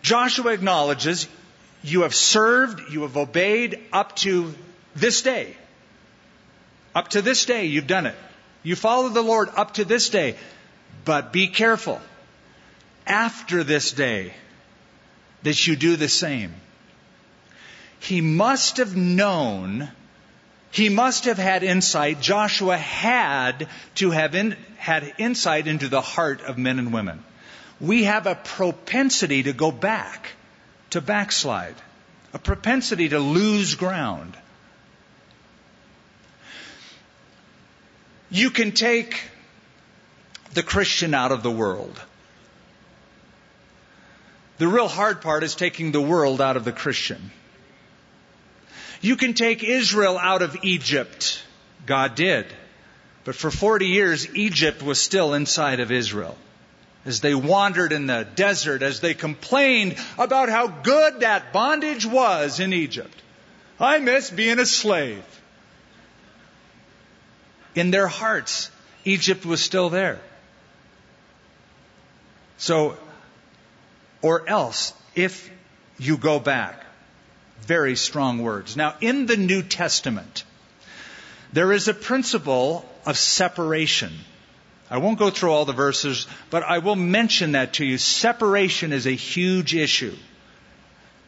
Joshua 0.01 0.51
acknowledges 0.51 1.27
you 1.83 2.01
have 2.01 2.15
served, 2.15 2.91
you 2.91 3.03
have 3.03 3.17
obeyed 3.17 3.79
up 3.91 4.15
to 4.17 4.53
this 4.95 5.21
day. 5.21 5.55
Up 6.95 7.09
to 7.09 7.21
this 7.21 7.45
day, 7.45 7.65
you've 7.65 7.87
done 7.87 8.05
it. 8.05 8.15
You 8.63 8.75
follow 8.75 9.09
the 9.09 9.21
Lord 9.21 9.49
up 9.55 9.75
to 9.75 9.85
this 9.85 10.09
day. 10.09 10.35
But 11.05 11.33
be 11.33 11.47
careful. 11.47 11.99
After 13.05 13.63
this 13.63 13.91
day, 13.91 14.33
that 15.43 15.67
you 15.67 15.75
do 15.75 15.95
the 15.95 16.07
same. 16.07 16.53
He 17.99 18.21
must 18.21 18.77
have 18.77 18.95
known 18.95 19.89
he 20.73 20.89
must 20.89 21.25
have 21.25 21.37
had 21.37 21.61
insight. 21.61 22.19
Joshua 22.19 22.75
had 22.75 23.67
to 23.95 24.09
have 24.09 24.33
in, 24.33 24.57
had 24.77 25.13
insight 25.19 25.67
into 25.67 25.87
the 25.87 26.01
heart 26.01 26.41
of 26.41 26.57
men 26.57 26.79
and 26.79 26.91
women. 26.91 27.23
We 27.79 28.05
have 28.05 28.25
a 28.25 28.33
propensity 28.33 29.43
to 29.43 29.53
go 29.53 29.71
back, 29.71 30.31
to 30.89 30.99
backslide, 30.99 31.75
a 32.33 32.39
propensity 32.39 33.09
to 33.09 33.19
lose 33.19 33.75
ground. 33.75 34.35
You 38.31 38.49
can 38.49 38.71
take 38.71 39.21
the 40.55 40.63
Christian 40.63 41.13
out 41.13 41.31
of 41.31 41.43
the 41.43 41.51
world. 41.51 42.01
The 44.57 44.67
real 44.67 44.87
hard 44.87 45.21
part 45.21 45.43
is 45.43 45.53
taking 45.53 45.91
the 45.91 46.01
world 46.01 46.41
out 46.41 46.57
of 46.57 46.65
the 46.65 46.71
Christian. 46.71 47.29
You 49.03 49.17
can 49.17 49.33
take 49.33 49.65
Israel 49.65 50.17
out 50.17 50.41
of 50.41 50.63
Egypt. 50.63 51.43
God 51.85 52.15
did. 52.15 52.45
But 53.25 53.35
for 53.35 53.51
40 53.51 53.87
years, 53.87 54.33
Egypt 54.33 54.81
was 54.81 54.99
still 54.99 55.33
inside 55.33 55.81
of 55.81 55.91
Israel. 55.91 56.37
As 57.05 57.19
they 57.19 57.35
wandered 57.35 57.91
in 57.91 58.07
the 58.07 58.25
desert, 58.35 58.81
as 58.81 59.01
they 59.01 59.13
complained 59.13 59.97
about 60.17 60.47
how 60.47 60.67
good 60.67 61.19
that 61.19 61.51
bondage 61.51 62.05
was 62.05 62.61
in 62.61 62.71
Egypt. 62.71 63.21
I 63.77 63.99
miss 63.99 64.29
being 64.29 64.57
a 64.57 64.65
slave. 64.65 65.25
In 67.75 67.91
their 67.91 68.07
hearts, 68.07 68.71
Egypt 69.03 69.45
was 69.45 69.61
still 69.61 69.89
there. 69.89 70.21
So, 72.55 72.95
or 74.21 74.47
else, 74.47 74.93
if 75.13 75.51
you 75.99 76.15
go 76.15 76.39
back, 76.39 76.82
very 77.61 77.95
strong 77.95 78.39
words. 78.41 78.75
Now, 78.75 78.95
in 78.99 79.25
the 79.25 79.37
New 79.37 79.63
Testament, 79.63 80.43
there 81.53 81.71
is 81.71 81.87
a 81.87 81.93
principle 81.93 82.85
of 83.05 83.17
separation. 83.17 84.11
I 84.89 84.97
won't 84.97 85.19
go 85.19 85.29
through 85.29 85.51
all 85.51 85.65
the 85.65 85.73
verses, 85.73 86.27
but 86.49 86.63
I 86.63 86.79
will 86.79 86.95
mention 86.95 87.53
that 87.53 87.73
to 87.73 87.85
you. 87.85 87.97
Separation 87.97 88.91
is 88.91 89.07
a 89.07 89.11
huge 89.11 89.73
issue. 89.73 90.15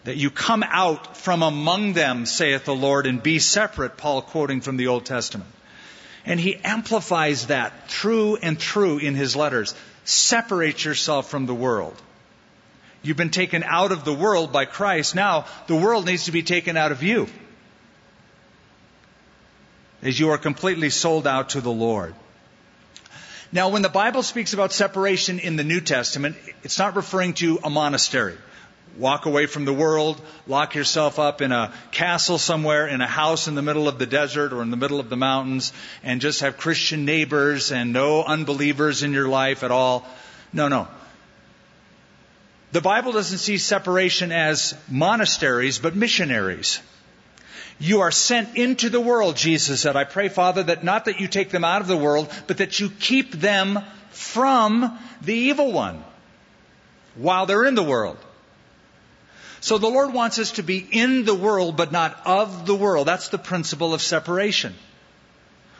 That 0.04 0.18
you 0.18 0.30
come 0.30 0.64
out 0.64 1.18
from 1.18 1.42
among 1.42 1.94
them, 1.94 2.28
saith 2.28 2.66
the 2.66 2.76
Lord, 2.76 3.08
and 3.08 3.24
be 3.24 3.40
separate, 3.40 3.98
Paul 3.98 4.22
quoting 4.22 4.62
from 4.62 4.78
the 4.78 4.88
Old 4.88 5.06
Testament. 5.06 5.50
And 6.26 6.40
he 6.40 6.58
amplifies 6.58 7.48
that 7.48 7.90
through 7.90 8.38
and 8.38 8.60
through 8.60 9.00
in 9.00 9.16
his 9.16 9.36
letters. 9.36 9.74
Separate 10.04 10.86
yourself 10.86 11.30
from 11.30 11.46
the 11.46 11.56
world. 11.56 12.00
You've 13.06 13.18
been 13.18 13.30
taken 13.30 13.64
out 13.64 13.92
of 13.92 14.04
the 14.04 14.14
world 14.14 14.52
by 14.52 14.66
Christ. 14.66 15.14
Now, 15.14 15.46
the 15.68 15.76
world 15.76 16.08
needs 16.08 16.26
to 16.26 16.32
be 16.32 16.42
taken 16.42 16.76
out 16.76 16.92
of 16.92 17.04
you. 17.04 17.28
As 20.02 20.20
you 20.20 20.32
are 20.32 20.40
completely 20.40 20.90
sold 20.90 21.28
out 21.28 21.50
to 21.50 21.62
the 21.62 21.72
Lord. 21.72 22.16
Now, 23.52 23.70
when 23.70 23.84
the 23.84 23.90
Bible 23.90 24.24
speaks 24.24 24.54
about 24.54 24.74
separation 24.74 25.38
in 25.38 25.56
the 25.56 25.64
New 25.64 25.82
Testament, 25.82 26.36
it's 26.64 26.80
not 26.80 26.96
referring 26.96 27.36
to 27.36 27.60
a 27.64 27.70
monastery. 27.70 28.38
Walk 28.98 29.28
away 29.28 29.46
from 29.46 29.66
the 29.66 29.74
world, 29.74 30.20
lock 30.48 30.74
yourself 30.74 31.20
up 31.20 31.44
in 31.44 31.52
a 31.52 31.74
castle 31.92 32.40
somewhere, 32.40 32.88
in 32.88 33.02
a 33.02 33.08
house 33.08 33.48
in 33.48 33.54
the 33.54 33.62
middle 33.62 33.88
of 33.88 34.00
the 34.00 34.08
desert 34.08 34.52
or 34.52 34.64
in 34.64 34.72
the 34.72 34.78
middle 34.78 35.00
of 35.00 35.10
the 35.10 35.18
mountains, 35.18 35.74
and 36.02 36.22
just 36.22 36.42
have 36.42 36.58
Christian 36.58 37.06
neighbors 37.06 37.72
and 37.72 37.94
no 37.94 38.24
unbelievers 38.24 39.04
in 39.04 39.14
your 39.14 39.28
life 39.28 39.64
at 39.64 39.70
all. 39.70 40.08
No, 40.52 40.70
no. 40.70 40.88
The 42.76 42.82
Bible 42.82 43.14
doesn't 43.14 43.38
see 43.38 43.58
separation 43.58 44.34
as 44.34 44.76
monasteries, 44.90 45.80
but 45.80 45.96
missionaries. 45.96 46.82
You 47.80 48.02
are 48.02 48.12
sent 48.12 48.58
into 48.58 48.90
the 48.90 49.00
world, 49.00 49.38
Jesus 49.38 49.80
said. 49.80 49.96
I 49.96 50.04
pray, 50.04 50.28
Father, 50.28 50.62
that 50.64 50.84
not 50.84 51.06
that 51.06 51.22
you 51.22 51.30
take 51.30 51.52
them 51.52 51.64
out 51.64 51.80
of 51.80 51.88
the 51.88 51.96
world, 51.96 52.30
but 52.48 52.58
that 52.58 52.82
you 52.82 52.90
keep 52.90 53.32
them 53.32 53.80
from 54.10 55.00
the 55.22 55.34
evil 55.34 55.72
one 55.72 56.04
while 57.16 57.46
they're 57.46 57.64
in 57.64 57.76
the 57.76 57.82
world. 57.82 58.18
So 59.62 59.78
the 59.78 59.88
Lord 59.88 60.12
wants 60.12 60.38
us 60.38 60.52
to 60.60 60.62
be 60.62 60.86
in 60.92 61.24
the 61.24 61.34
world, 61.34 61.78
but 61.78 61.94
not 61.94 62.20
of 62.26 62.66
the 62.66 62.76
world. 62.76 63.08
That's 63.08 63.30
the 63.30 63.38
principle 63.38 63.94
of 63.94 64.02
separation. 64.02 64.76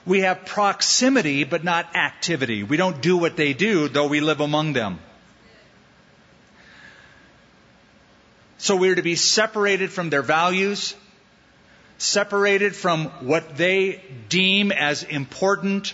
We 0.06 0.22
have 0.22 0.46
proximity, 0.46 1.44
but 1.44 1.66
not 1.66 1.94
activity. 1.94 2.64
We 2.64 2.78
don't 2.78 3.02
do 3.02 3.18
what 3.18 3.36
they 3.36 3.52
do, 3.52 3.90
though 3.90 4.08
we 4.08 4.22
live 4.22 4.40
among 4.40 4.72
them. 4.72 5.00
So 8.58 8.76
we're 8.76 8.96
to 8.96 9.02
be 9.02 9.16
separated 9.16 9.92
from 9.92 10.10
their 10.10 10.22
values, 10.22 10.96
separated 11.98 12.76
from 12.76 13.06
what 13.26 13.58
they 13.58 14.02
deem 14.30 14.72
as 14.72 15.04
important, 15.04 15.94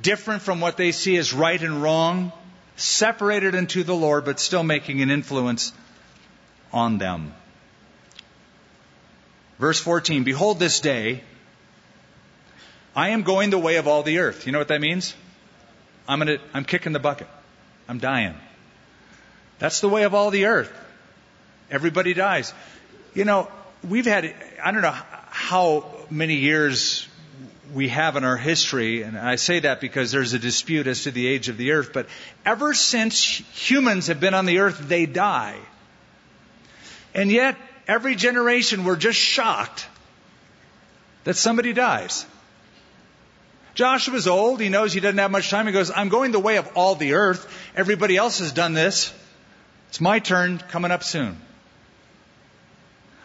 different 0.00 0.42
from 0.42 0.60
what 0.60 0.76
they 0.76 0.92
see 0.92 1.16
as 1.16 1.32
right 1.32 1.60
and 1.60 1.82
wrong, 1.82 2.32
separated 2.76 3.54
into 3.54 3.84
the 3.84 3.94
Lord, 3.94 4.24
but 4.24 4.40
still 4.40 4.62
making 4.62 5.02
an 5.02 5.10
influence 5.10 5.72
on 6.72 6.98
them. 6.98 7.34
Verse 9.58 9.78
14 9.78 10.24
Behold, 10.24 10.58
this 10.58 10.80
day 10.80 11.22
I 12.94 13.10
am 13.10 13.22
going 13.22 13.50
the 13.50 13.58
way 13.58 13.76
of 13.76 13.86
all 13.86 14.02
the 14.02 14.18
earth. 14.18 14.46
You 14.46 14.52
know 14.52 14.58
what 14.58 14.68
that 14.68 14.80
means? 14.80 15.14
I'm, 16.08 16.18
gonna, 16.18 16.38
I'm 16.52 16.64
kicking 16.64 16.92
the 16.92 16.98
bucket. 16.98 17.28
I'm 17.88 17.98
dying. 17.98 18.34
That's 19.58 19.80
the 19.80 19.88
way 19.88 20.02
of 20.02 20.14
all 20.14 20.30
the 20.30 20.46
earth. 20.46 20.72
Everybody 21.72 22.12
dies. 22.12 22.52
You 23.14 23.24
know, 23.24 23.50
we've 23.82 24.04
had, 24.04 24.34
I 24.62 24.70
don't 24.70 24.82
know 24.82 24.96
how 25.30 25.86
many 26.10 26.36
years 26.36 27.08
we 27.72 27.88
have 27.88 28.16
in 28.16 28.24
our 28.24 28.36
history, 28.36 29.02
and 29.02 29.18
I 29.18 29.36
say 29.36 29.60
that 29.60 29.80
because 29.80 30.12
there's 30.12 30.34
a 30.34 30.38
dispute 30.38 30.86
as 30.86 31.04
to 31.04 31.10
the 31.10 31.26
age 31.26 31.48
of 31.48 31.56
the 31.56 31.72
earth, 31.72 31.90
but 31.94 32.06
ever 32.44 32.74
since 32.74 33.22
humans 33.24 34.08
have 34.08 34.20
been 34.20 34.34
on 34.34 34.44
the 34.44 34.58
earth, 34.58 34.78
they 34.86 35.06
die. 35.06 35.56
And 37.14 37.32
yet, 37.32 37.56
every 37.88 38.16
generation, 38.16 38.84
we're 38.84 38.96
just 38.96 39.18
shocked 39.18 39.88
that 41.24 41.36
somebody 41.36 41.72
dies. 41.72 42.26
Joshua's 43.74 44.28
old. 44.28 44.60
He 44.60 44.68
knows 44.68 44.92
he 44.92 45.00
doesn't 45.00 45.16
have 45.16 45.30
much 45.30 45.48
time. 45.48 45.66
He 45.66 45.72
goes, 45.72 45.90
I'm 45.90 46.10
going 46.10 46.32
the 46.32 46.38
way 46.38 46.58
of 46.58 46.70
all 46.74 46.96
the 46.96 47.14
earth. 47.14 47.50
Everybody 47.74 48.18
else 48.18 48.40
has 48.40 48.52
done 48.52 48.74
this. 48.74 49.14
It's 49.88 50.02
my 50.02 50.18
turn 50.18 50.58
coming 50.58 50.90
up 50.90 51.02
soon. 51.02 51.38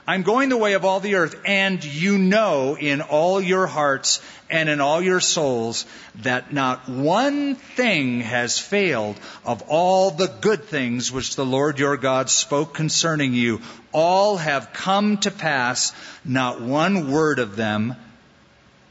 I'm 0.10 0.24
going 0.24 0.48
the 0.48 0.56
way 0.56 0.72
of 0.72 0.86
all 0.86 1.02
the 1.02 1.16
earth, 1.16 1.38
and 1.44 1.84
you 1.84 2.18
know 2.18 2.78
in 2.78 3.02
all 3.02 3.42
your 3.42 3.68
hearts 3.68 4.22
and 4.50 4.70
in 4.70 4.80
all 4.80 5.02
your 5.02 5.20
souls 5.20 5.86
that 6.22 6.54
not 6.54 6.88
one 6.88 7.56
thing 7.56 8.22
has 8.22 8.58
failed 8.58 9.20
of 9.44 9.64
all 9.68 10.12
the 10.12 10.28
good 10.28 10.64
things 10.64 11.12
which 11.12 11.36
the 11.36 11.46
Lord 11.46 11.78
your 11.78 11.98
God 11.98 12.30
spoke 12.30 12.74
concerning 12.74 13.34
you. 13.34 13.60
All 13.92 14.38
have 14.38 14.72
come 14.72 15.18
to 15.18 15.32
pass, 15.32 15.92
not 16.24 16.62
one 16.62 17.12
word 17.12 17.40
of 17.40 17.58
them 17.58 17.94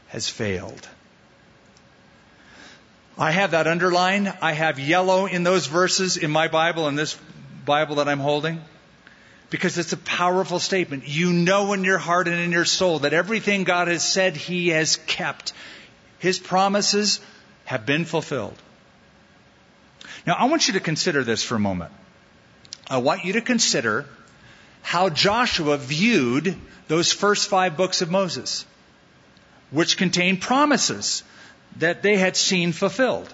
has 0.09 0.29
failed. 0.29 0.87
I 3.17 3.31
have 3.31 3.51
that 3.51 3.65
underlined. 3.65 4.31
I 4.39 4.51
have 4.51 4.77
yellow 4.77 5.25
in 5.25 5.41
those 5.41 5.65
verses 5.65 6.17
in 6.17 6.29
my 6.29 6.47
Bible, 6.47 6.87
in 6.87 6.93
this 6.93 7.17
Bible 7.65 7.95
that 7.95 8.07
I'm 8.07 8.19
holding 8.19 8.61
because 9.49 9.77
it's 9.77 9.93
a 9.93 9.97
powerful 9.97 10.59
statement. 10.59 11.07
You 11.07 11.31
know 11.31 11.73
in 11.73 11.83
your 11.83 11.97
heart 11.97 12.27
and 12.27 12.39
in 12.39 12.51
your 12.51 12.65
soul 12.65 12.99
that 12.99 13.13
everything 13.13 13.63
God 13.63 13.87
has 13.87 14.03
said, 14.03 14.35
He 14.35 14.69
has 14.69 14.97
kept. 15.07 15.53
His 16.19 16.39
promises 16.39 17.19
have 17.65 17.85
been 17.85 18.05
fulfilled. 18.05 18.57
Now, 20.25 20.33
I 20.33 20.45
want 20.45 20.67
you 20.67 20.73
to 20.73 20.79
consider 20.79 21.23
this 21.23 21.43
for 21.43 21.55
a 21.55 21.59
moment. 21.59 21.91
I 22.89 22.97
want 22.97 23.23
you 23.23 23.33
to 23.33 23.41
consider 23.41 24.05
how 24.81 25.09
Joshua 25.09 25.77
viewed 25.77 26.55
those 26.87 27.11
first 27.11 27.49
five 27.49 27.77
books 27.77 28.01
of 28.01 28.09
Moses, 28.09 28.65
which 29.71 29.97
contain 29.97 30.37
promises 30.37 31.23
that 31.77 32.01
they 32.01 32.17
had 32.17 32.35
seen 32.35 32.71
fulfilled. 32.71 33.33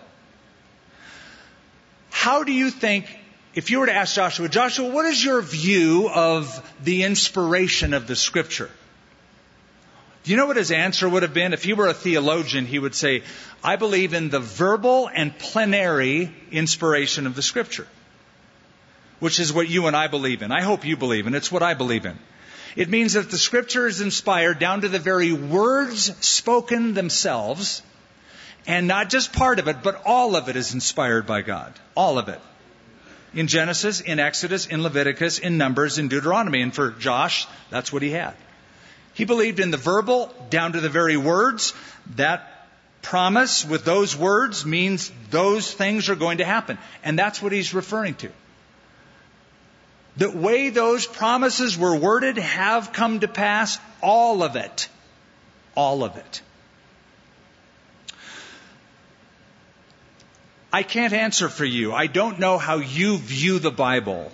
How 2.09 2.43
do 2.43 2.51
you 2.51 2.69
think 2.69 3.05
if 3.55 3.69
you 3.69 3.79
were 3.79 3.85
to 3.85 3.93
ask 3.93 4.15
Joshua, 4.15 4.49
Joshua, 4.49 4.89
what 4.89 5.05
is 5.05 5.23
your 5.23 5.41
view 5.41 6.09
of 6.09 6.73
the 6.83 7.03
inspiration 7.03 7.93
of 7.93 8.07
the 8.07 8.15
scripture? 8.15 8.69
Do 10.23 10.31
you 10.31 10.37
know 10.37 10.47
what 10.47 10.57
his 10.57 10.71
answer 10.71 11.07
would 11.07 11.23
have 11.23 11.33
been? 11.33 11.53
If 11.53 11.63
he 11.63 11.73
were 11.73 11.87
a 11.87 11.93
theologian, 11.93 12.65
he 12.65 12.79
would 12.79 12.95
say, 12.95 13.23
I 13.63 13.75
believe 13.75 14.13
in 14.13 14.29
the 14.29 14.39
verbal 14.39 15.09
and 15.13 15.37
plenary 15.37 16.33
inspiration 16.49 17.27
of 17.27 17.35
the 17.35 17.41
scripture, 17.41 17.87
which 19.19 19.39
is 19.39 19.53
what 19.53 19.69
you 19.69 19.85
and 19.87 19.95
I 19.95 20.07
believe 20.07 20.41
in. 20.41 20.51
I 20.51 20.61
hope 20.61 20.85
you 20.85 20.97
believe 20.97 21.27
in. 21.27 21.35
It's 21.35 21.51
what 21.51 21.61
I 21.61 21.73
believe 21.73 22.05
in. 22.05 22.17
It 22.75 22.89
means 22.89 23.13
that 23.13 23.29
the 23.29 23.37
scripture 23.37 23.85
is 23.85 24.01
inspired 24.01 24.57
down 24.57 24.81
to 24.81 24.87
the 24.87 24.97
very 24.97 25.31
words 25.31 26.11
spoken 26.25 26.95
themselves, 26.95 27.83
and 28.65 28.87
not 28.87 29.09
just 29.09 29.33
part 29.33 29.59
of 29.59 29.67
it, 29.67 29.83
but 29.83 30.01
all 30.05 30.35
of 30.35 30.49
it 30.49 30.55
is 30.55 30.73
inspired 30.73 31.27
by 31.27 31.41
God. 31.41 31.73
All 31.95 32.17
of 32.17 32.29
it 32.29 32.39
in 33.33 33.47
Genesis, 33.47 34.01
in 34.01 34.19
Exodus, 34.19 34.67
in 34.67 34.83
Leviticus, 34.83 35.39
in 35.39 35.57
Numbers, 35.57 35.97
in 35.97 36.07
Deuteronomy. 36.07 36.61
And 36.61 36.73
for 36.73 36.91
Josh, 36.91 37.47
that's 37.69 37.91
what 37.91 38.01
he 38.01 38.11
had. 38.11 38.35
He 39.13 39.25
believed 39.25 39.59
in 39.59 39.71
the 39.71 39.77
verbal 39.77 40.33
down 40.49 40.73
to 40.73 40.81
the 40.81 40.89
very 40.89 41.17
words. 41.17 41.73
That 42.15 42.67
promise 43.01 43.65
with 43.65 43.85
those 43.85 44.15
words 44.15 44.65
means 44.65 45.11
those 45.29 45.71
things 45.71 46.09
are 46.09 46.15
going 46.15 46.39
to 46.39 46.45
happen. 46.45 46.77
And 47.03 47.17
that's 47.17 47.41
what 47.41 47.51
he's 47.51 47.73
referring 47.73 48.15
to. 48.15 48.31
The 50.17 50.29
way 50.29 50.69
those 50.69 51.07
promises 51.07 51.77
were 51.77 51.95
worded 51.95 52.37
have 52.37 52.93
come 52.93 53.19
to 53.21 53.27
pass, 53.27 53.79
all 54.01 54.43
of 54.43 54.55
it. 54.55 54.87
All 55.75 56.03
of 56.03 56.17
it. 56.17 56.41
I 60.73 60.81
can't 60.81 61.13
answer 61.13 61.49
for 61.49 61.65
you. 61.65 61.93
I 61.93 62.07
don't 62.07 62.39
know 62.39 62.57
how 62.57 62.77
you 62.77 63.19
view 63.19 63.59
the 63.59 63.71
Bible. 63.71 64.31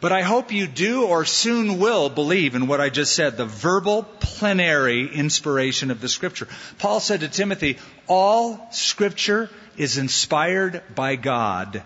But 0.00 0.12
I 0.12 0.22
hope 0.22 0.50
you 0.50 0.66
do 0.66 1.04
or 1.04 1.26
soon 1.26 1.78
will 1.78 2.08
believe 2.08 2.54
in 2.54 2.68
what 2.68 2.80
I 2.80 2.88
just 2.88 3.14
said, 3.14 3.36
the 3.36 3.44
verbal 3.44 4.04
plenary 4.04 5.12
inspiration 5.12 5.90
of 5.90 6.00
the 6.00 6.08
scripture. 6.08 6.48
Paul 6.78 7.00
said 7.00 7.20
to 7.20 7.28
Timothy, 7.28 7.78
all 8.06 8.66
scripture 8.70 9.50
is 9.76 9.98
inspired 9.98 10.82
by 10.94 11.16
God 11.16 11.82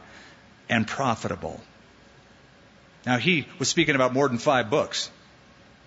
and 0.69 0.87
profitable. 0.87 1.61
Now 3.05 3.19
he 3.19 3.49
was 3.59 3.69
speaking 3.69 3.97
about 3.97 4.13
more 4.13 4.29
than 4.29 4.39
five 4.39 4.71
books. 4.71 5.11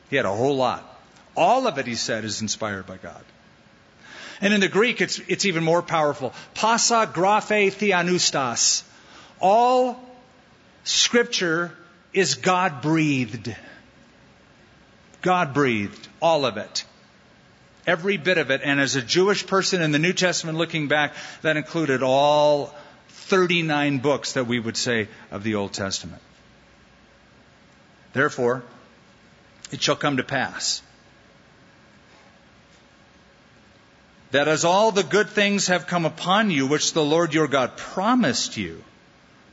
He 0.10 0.18
had 0.18 0.26
a 0.26 0.36
whole 0.36 0.58
lot. 0.58 0.84
All 1.38 1.68
of 1.68 1.78
it, 1.78 1.88
he 1.88 1.96
said, 1.96 2.26
is 2.26 2.42
inspired 2.42 2.88
by 2.88 2.98
God. 2.98 3.24
And 4.42 4.54
in 4.54 4.60
the 4.60 4.68
Greek, 4.68 5.02
it's, 5.02 5.20
it's 5.28 5.46
even 5.46 5.64
more 5.64 5.82
powerful. 5.82 6.34
Pasa 6.54 7.10
graphe 7.12 7.72
theopneustos. 7.72 8.84
All 9.40 10.00
scripture 10.84 11.72
is 12.14 12.36
God 12.36 12.82
breathed. 12.82 13.56
God 15.22 15.54
breathed. 15.54 16.08
All 16.22 16.46
of 16.46 16.58
it. 16.58 16.86
Every 17.88 18.18
bit 18.18 18.38
of 18.38 18.52
it. 18.52 18.62
And 18.64 18.80
as 18.80 18.96
a 18.96 19.02
Jewish 19.02 19.46
person 19.46 19.82
in 19.82 19.92
the 19.92 20.00
New 20.00 20.14
Testament 20.14 20.58
looking 20.58 20.88
back, 20.88 21.14
that 21.42 21.58
included 21.58 22.04
all 22.04 22.74
39 23.10 24.00
books 24.00 24.34
that 24.34 24.48
we 24.48 24.60
would 24.60 24.78
say 24.78 25.08
of 25.32 25.44
the 25.44 25.56
Old 25.56 25.74
Testament. 25.74 26.22
Therefore, 28.14 28.64
it 29.72 29.82
shall 29.82 29.96
come 29.96 30.18
to 30.18 30.24
pass 30.24 30.82
that 34.32 34.48
as 34.48 34.66
all 34.66 34.92
the 34.92 35.04
good 35.04 35.30
things 35.30 35.68
have 35.68 35.88
come 35.88 36.06
upon 36.06 36.52
you, 36.52 36.68
which 36.68 36.94
the 36.94 37.04
Lord 37.04 37.34
your 37.34 37.48
God 37.48 37.78
promised 37.78 38.58
you, 38.58 38.84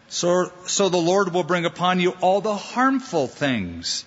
so, 0.08 0.52
so 0.66 0.88
the 0.88 0.98
Lord 0.98 1.32
will 1.32 1.42
bring 1.42 1.64
upon 1.64 1.98
you 1.98 2.10
all 2.20 2.40
the 2.40 2.56
harmful 2.56 3.28
things 3.28 4.04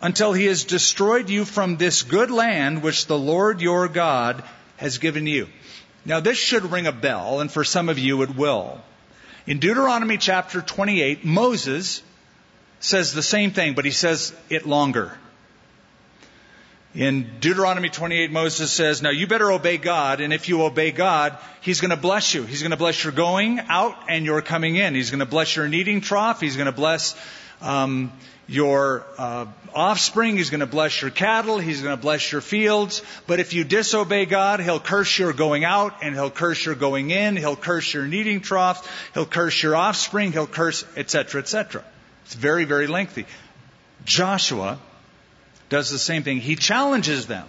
until 0.00 0.32
he 0.32 0.46
has 0.46 0.64
destroyed 0.64 1.28
you 1.28 1.44
from 1.44 1.76
this 1.76 2.02
good 2.02 2.30
land 2.30 2.82
which 2.82 3.06
the 3.06 3.18
Lord 3.18 3.60
your 3.60 3.88
God 3.88 4.42
has 4.78 4.98
given 4.98 5.26
you. 5.26 5.48
Now 6.04 6.20
this 6.20 6.38
should 6.38 6.72
ring 6.72 6.86
a 6.86 6.92
bell, 6.92 7.40
and 7.40 7.52
for 7.52 7.64
some 7.64 7.88
of 7.88 7.98
you 7.98 8.22
it 8.22 8.34
will. 8.34 8.80
In 9.46 9.58
Deuteronomy 9.58 10.16
chapter 10.16 10.62
28, 10.62 11.24
Moses 11.24 12.02
says 12.80 13.12
the 13.12 13.22
same 13.22 13.50
thing, 13.50 13.74
but 13.74 13.84
he 13.84 13.90
says 13.90 14.34
it 14.48 14.66
longer. 14.66 15.16
In 16.98 17.38
Deuteronomy 17.38 17.90
28, 17.90 18.32
Moses 18.32 18.72
says, 18.72 19.02
Now 19.02 19.10
you 19.10 19.28
better 19.28 19.52
obey 19.52 19.76
God, 19.76 20.20
and 20.20 20.32
if 20.32 20.48
you 20.48 20.64
obey 20.64 20.90
God, 20.90 21.38
He's 21.60 21.80
going 21.80 21.92
to 21.92 21.96
bless 21.96 22.34
you. 22.34 22.42
He's 22.42 22.60
going 22.60 22.72
to 22.72 22.76
bless 22.76 23.04
your 23.04 23.12
going 23.12 23.60
out 23.68 23.96
and 24.08 24.24
your 24.24 24.42
coming 24.42 24.74
in. 24.74 24.96
He's 24.96 25.10
going 25.10 25.20
to 25.20 25.24
bless 25.24 25.54
your 25.54 25.68
kneading 25.68 26.00
trough. 26.00 26.40
He's 26.40 26.56
going 26.56 26.66
to 26.66 26.72
bless 26.72 27.14
um, 27.60 28.12
your 28.48 29.06
uh, 29.16 29.46
offspring. 29.72 30.38
He's 30.38 30.50
going 30.50 30.58
to 30.58 30.66
bless 30.66 31.00
your 31.00 31.12
cattle. 31.12 31.58
He's 31.58 31.82
going 31.82 31.96
to 31.96 32.02
bless 32.02 32.32
your 32.32 32.40
fields. 32.40 33.00
But 33.28 33.38
if 33.38 33.52
you 33.52 33.62
disobey 33.62 34.26
God, 34.26 34.58
He'll 34.58 34.80
curse 34.80 35.20
your 35.20 35.32
going 35.32 35.62
out 35.64 36.02
and 36.02 36.16
He'll 36.16 36.32
curse 36.32 36.66
your 36.66 36.74
going 36.74 37.12
in. 37.12 37.36
He'll 37.36 37.54
curse 37.54 37.94
your 37.94 38.08
kneading 38.08 38.40
trough. 38.40 39.12
He'll 39.14 39.24
curse 39.24 39.62
your 39.62 39.76
offspring. 39.76 40.32
He'll 40.32 40.48
curse, 40.48 40.84
etc., 40.96 41.42
etc. 41.42 41.84
It's 42.24 42.34
very, 42.34 42.64
very 42.64 42.88
lengthy. 42.88 43.26
Joshua 44.04 44.80
does 45.68 45.90
the 45.90 45.98
same 45.98 46.22
thing. 46.22 46.38
He 46.38 46.56
challenges 46.56 47.26
them. 47.26 47.46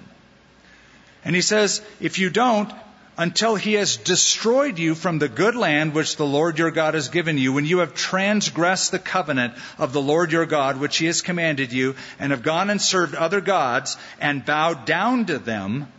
And 1.24 1.36
he 1.36 1.42
says, 1.42 1.82
if 2.00 2.20
you 2.20 2.30
don't, 2.30 2.72
until 3.18 3.56
he 3.56 3.74
has 3.74 3.98
destroyed 3.98 4.80
you 4.80 4.96
from 4.96 5.20
the 5.20 5.28
good 5.28 5.56
land 5.56 5.94
which 5.94 6.16
the 6.16 6.26
Lord 6.26 6.58
your 6.58 6.72
God 6.72 6.94
has 6.94 7.10
given 7.10 7.38
you, 7.38 7.52
when 7.52 7.66
you 7.66 7.80
have 7.80 7.94
transgressed 7.94 8.92
the 8.92 9.00
covenant 9.00 9.54
of 9.78 9.92
the 9.92 10.02
Lord 10.02 10.32
your 10.32 10.46
God 10.46 10.80
which 10.80 10.98
he 10.98 11.06
has 11.08 11.22
commanded 11.22 11.74
you, 11.74 11.96
and 12.18 12.32
have 12.32 12.44
gone 12.44 12.70
and 12.70 12.82
served 12.82 13.16
other 13.16 13.42
gods 13.42 13.98
and 14.22 14.46
bowed 14.46 14.86
down 14.86 15.26
to 15.26 15.38
them, 15.38 15.92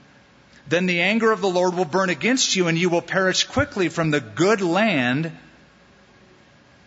then 0.67 0.87
the 0.87 1.03
anger 1.03 1.31
of 1.31 1.43
the 1.43 1.49
Lord 1.51 1.75
will 1.75 1.85
burn 1.85 2.09
against 2.09 2.57
you, 2.57 2.69
and 2.69 2.79
you 2.79 2.89
will 2.89 3.03
perish 3.03 3.45
quickly 3.45 3.91
from 3.91 4.11
the 4.11 4.21
good 4.21 4.63
land 4.63 5.31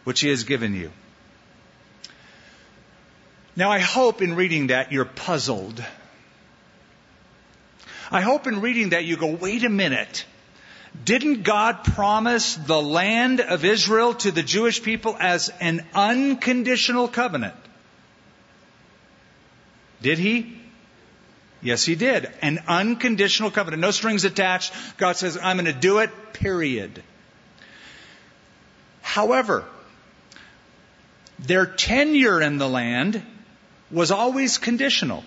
which 0.05 0.21
he 0.21 0.29
has 0.29 0.45
given 0.45 0.73
you. 0.73 0.91
Now, 3.55 3.71
I 3.71 3.79
hope 3.79 4.21
in 4.21 4.35
reading 4.35 4.67
that 4.67 4.91
you're 4.91 5.05
puzzled. 5.05 5.83
I 8.09 8.21
hope 8.21 8.47
in 8.47 8.61
reading 8.61 8.89
that 8.89 9.05
you 9.05 9.15
go, 9.17 9.27
wait 9.27 9.63
a 9.63 9.69
minute. 9.69 10.25
Didn't 11.05 11.43
God 11.43 11.83
promise 11.83 12.55
the 12.55 12.81
land 12.81 13.41
of 13.41 13.65
Israel 13.65 14.13
to 14.15 14.31
the 14.31 14.43
Jewish 14.43 14.81
people 14.81 15.17
as 15.19 15.49
an 15.59 15.85
unconditional 15.93 17.07
covenant? 17.07 17.55
Did 20.01 20.19
He? 20.19 20.59
Yes, 21.61 21.85
He 21.85 21.95
did. 21.95 22.31
An 22.41 22.59
unconditional 22.67 23.51
covenant. 23.51 23.81
No 23.81 23.91
strings 23.91 24.25
attached. 24.25 24.73
God 24.97 25.15
says, 25.15 25.37
I'm 25.41 25.57
going 25.57 25.65
to 25.65 25.79
do 25.79 25.99
it, 25.99 26.11
period. 26.33 27.01
However, 29.01 29.65
their 31.39 31.65
tenure 31.65 32.41
in 32.41 32.57
the 32.57 32.69
land 32.69 33.23
was 33.93 34.11
always 34.11 34.57
conditional. 34.57 35.23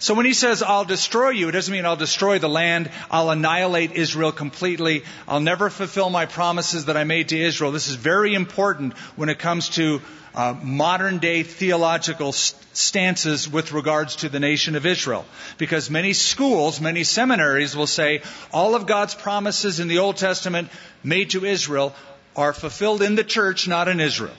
So 0.00 0.14
when 0.14 0.26
he 0.26 0.32
says, 0.32 0.62
I'll 0.62 0.84
destroy 0.84 1.30
you, 1.30 1.48
it 1.48 1.52
doesn't 1.52 1.72
mean 1.72 1.84
I'll 1.84 1.96
destroy 1.96 2.38
the 2.38 2.48
land, 2.48 2.88
I'll 3.10 3.30
annihilate 3.30 3.92
Israel 3.92 4.30
completely, 4.30 5.02
I'll 5.26 5.40
never 5.40 5.70
fulfill 5.70 6.08
my 6.08 6.26
promises 6.26 6.84
that 6.84 6.96
I 6.96 7.02
made 7.02 7.30
to 7.30 7.38
Israel. 7.38 7.72
This 7.72 7.88
is 7.88 7.96
very 7.96 8.34
important 8.34 8.96
when 9.16 9.28
it 9.28 9.40
comes 9.40 9.70
to 9.70 10.00
uh, 10.36 10.54
modern 10.62 11.18
day 11.18 11.42
theological 11.42 12.30
stances 12.30 13.48
with 13.48 13.72
regards 13.72 14.16
to 14.16 14.28
the 14.28 14.38
nation 14.38 14.76
of 14.76 14.86
Israel. 14.86 15.24
Because 15.56 15.90
many 15.90 16.12
schools, 16.12 16.80
many 16.80 17.02
seminaries 17.02 17.74
will 17.74 17.88
say 17.88 18.22
all 18.52 18.76
of 18.76 18.86
God's 18.86 19.16
promises 19.16 19.80
in 19.80 19.88
the 19.88 19.98
Old 19.98 20.16
Testament 20.16 20.68
made 21.02 21.30
to 21.30 21.44
Israel 21.44 21.92
are 22.36 22.52
fulfilled 22.52 23.02
in 23.02 23.16
the 23.16 23.24
church, 23.24 23.66
not 23.66 23.88
in 23.88 23.98
Israel. 23.98 24.36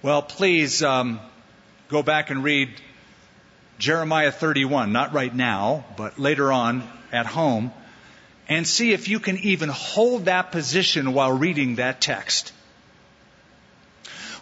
Well, 0.00 0.22
please 0.22 0.80
um, 0.84 1.18
go 1.88 2.04
back 2.04 2.30
and 2.30 2.44
read 2.44 2.68
Jeremiah 3.80 4.30
31, 4.30 4.92
not 4.92 5.12
right 5.12 5.34
now, 5.34 5.84
but 5.96 6.20
later 6.20 6.52
on 6.52 6.88
at 7.10 7.26
home, 7.26 7.72
and 8.48 8.64
see 8.64 8.92
if 8.92 9.08
you 9.08 9.18
can 9.18 9.38
even 9.38 9.68
hold 9.68 10.26
that 10.26 10.52
position 10.52 11.14
while 11.14 11.32
reading 11.32 11.76
that 11.76 12.00
text. 12.00 12.52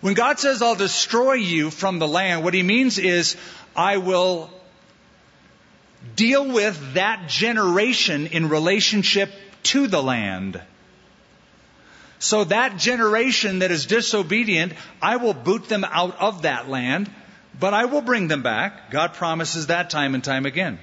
When 0.02 0.12
God 0.12 0.38
says, 0.38 0.60
I'll 0.60 0.74
destroy 0.74 1.34
you 1.34 1.70
from 1.70 2.00
the 2.00 2.08
land, 2.08 2.44
what 2.44 2.52
he 2.52 2.62
means 2.62 2.98
is, 2.98 3.34
I 3.74 3.96
will 3.96 4.50
deal 6.16 6.52
with 6.52 6.94
that 6.94 7.30
generation 7.30 8.26
in 8.26 8.50
relationship 8.50 9.32
to 9.62 9.86
the 9.86 10.02
land. 10.02 10.60
So 12.18 12.44
that 12.44 12.78
generation 12.78 13.58
that 13.60 13.70
is 13.70 13.86
disobedient, 13.86 14.72
I 15.02 15.16
will 15.16 15.34
boot 15.34 15.68
them 15.68 15.84
out 15.84 16.18
of 16.18 16.42
that 16.42 16.68
land, 16.68 17.10
but 17.58 17.74
I 17.74 17.84
will 17.86 18.00
bring 18.00 18.28
them 18.28 18.42
back. 18.42 18.90
God 18.90 19.14
promises 19.14 19.66
that 19.66 19.90
time 19.90 20.14
and 20.14 20.24
time 20.24 20.46
again. 20.46 20.78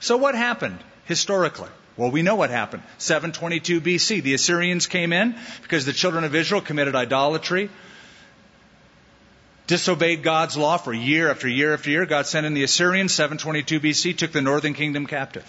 So 0.00 0.16
what 0.16 0.34
happened 0.34 0.78
historically? 1.04 1.70
Well, 1.96 2.12
we 2.12 2.22
know 2.22 2.36
what 2.36 2.50
happened. 2.50 2.84
722 2.98 3.80
BC, 3.80 4.22
the 4.22 4.34
Assyrians 4.34 4.86
came 4.86 5.12
in 5.12 5.34
because 5.62 5.84
the 5.84 5.92
children 5.92 6.22
of 6.22 6.34
Israel 6.34 6.60
committed 6.60 6.94
idolatry, 6.94 7.70
disobeyed 9.66 10.22
God's 10.22 10.56
law 10.56 10.76
for 10.76 10.92
year 10.92 11.28
after 11.28 11.48
year 11.48 11.74
after 11.74 11.90
year. 11.90 12.06
God 12.06 12.26
sent 12.26 12.46
in 12.46 12.54
the 12.54 12.62
Assyrians, 12.62 13.12
722 13.12 13.80
BC, 13.80 14.16
took 14.16 14.30
the 14.30 14.40
northern 14.40 14.74
kingdom 14.74 15.06
captive. 15.06 15.44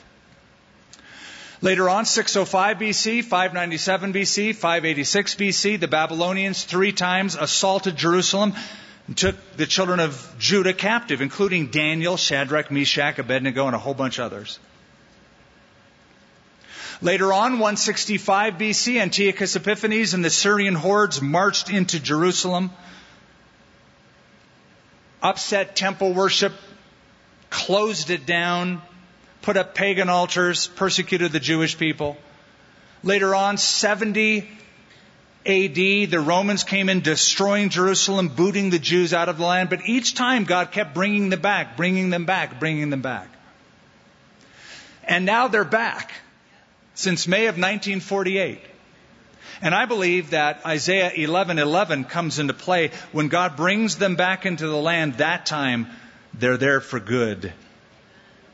Later 1.62 1.90
on, 1.90 2.06
605 2.06 2.78
BC, 2.78 3.24
597 3.24 4.14
BC, 4.14 4.56
586 4.56 5.36
BC, 5.36 5.80
the 5.80 5.90
Babylonians 5.90 6.64
three 6.64 6.94
times 6.94 7.36
assaulted 7.36 7.98
Jerusalem 7.98 8.54
and 9.08 9.18
took 9.18 9.36
the 9.58 9.66
children 9.66 10.00
of 10.00 10.36
Judah 10.40 10.74
captive, 10.74 11.22
including 11.22 11.68
Daniel, 11.68 12.16
Shadrach, 12.16 12.72
Meshach, 12.72 13.20
Abednego, 13.20 13.66
and 13.66 13.76
a 13.76 13.80
whole 13.80 13.94
bunch 13.94 14.20
of 14.20 14.26
others. 14.26 14.58
Later 17.02 17.34
on, 17.34 17.54
165 17.54 18.54
BC, 18.54 19.02
Antiochus 19.02 19.58
Epiphanes 19.58 20.14
and 20.14 20.24
the 20.24 20.30
Syrian 20.30 20.76
hordes 20.76 21.22
marched 21.22 21.70
into 21.70 22.00
Jerusalem, 22.00 22.72
upset 25.22 25.76
temple 25.76 26.14
worship, 26.14 26.54
closed 27.50 28.12
it 28.12 28.26
down, 28.26 28.82
put 29.42 29.58
up 29.58 29.76
pagan 29.76 30.10
altars, 30.10 30.68
persecuted 30.68 31.32
the 31.32 31.40
Jewish 31.40 31.78
people. 31.78 32.18
Later 33.04 33.34
on, 33.34 33.58
70 33.58 34.50
AD, 35.46 35.76
the 35.76 36.20
Romans 36.20 36.64
came 36.64 36.90
in 36.90 37.02
destroying 37.02 37.70
Jerusalem, 37.70 38.28
booting 38.30 38.70
the 38.70 38.80
Jews 38.80 39.14
out 39.14 39.30
of 39.30 39.38
the 39.38 39.46
land, 39.46 39.70
but 39.70 39.86
each 39.86 40.16
time 40.16 40.44
God 40.44 40.72
kept 40.72 40.94
bringing 40.94 41.30
them 41.30 41.42
back, 41.42 41.78
bringing 41.78 42.10
them 42.10 42.26
back, 42.26 42.60
bringing 42.60 42.90
them 42.90 43.02
back. 43.02 43.30
And 45.04 45.26
now 45.26 45.48
they're 45.48 45.64
back 45.64 46.12
since 46.94 47.28
May 47.28 47.46
of 47.46 47.56
1948. 47.56 48.62
And 49.62 49.74
I 49.74 49.86
believe 49.86 50.32
that 50.32 50.66
Isaiah 50.66 51.12
11:11 51.12 52.06
comes 52.06 52.40
into 52.40 52.54
play 52.54 52.92
when 53.12 53.28
God 53.28 53.56
brings 53.56 53.96
them 53.96 54.16
back 54.16 54.46
into 54.46 54.68
the 54.68 54.78
land 54.78 55.16
that 55.16 55.46
time 55.46 55.88
they're 56.34 56.58
there 56.58 56.80
for 56.80 57.00
good. 57.00 57.54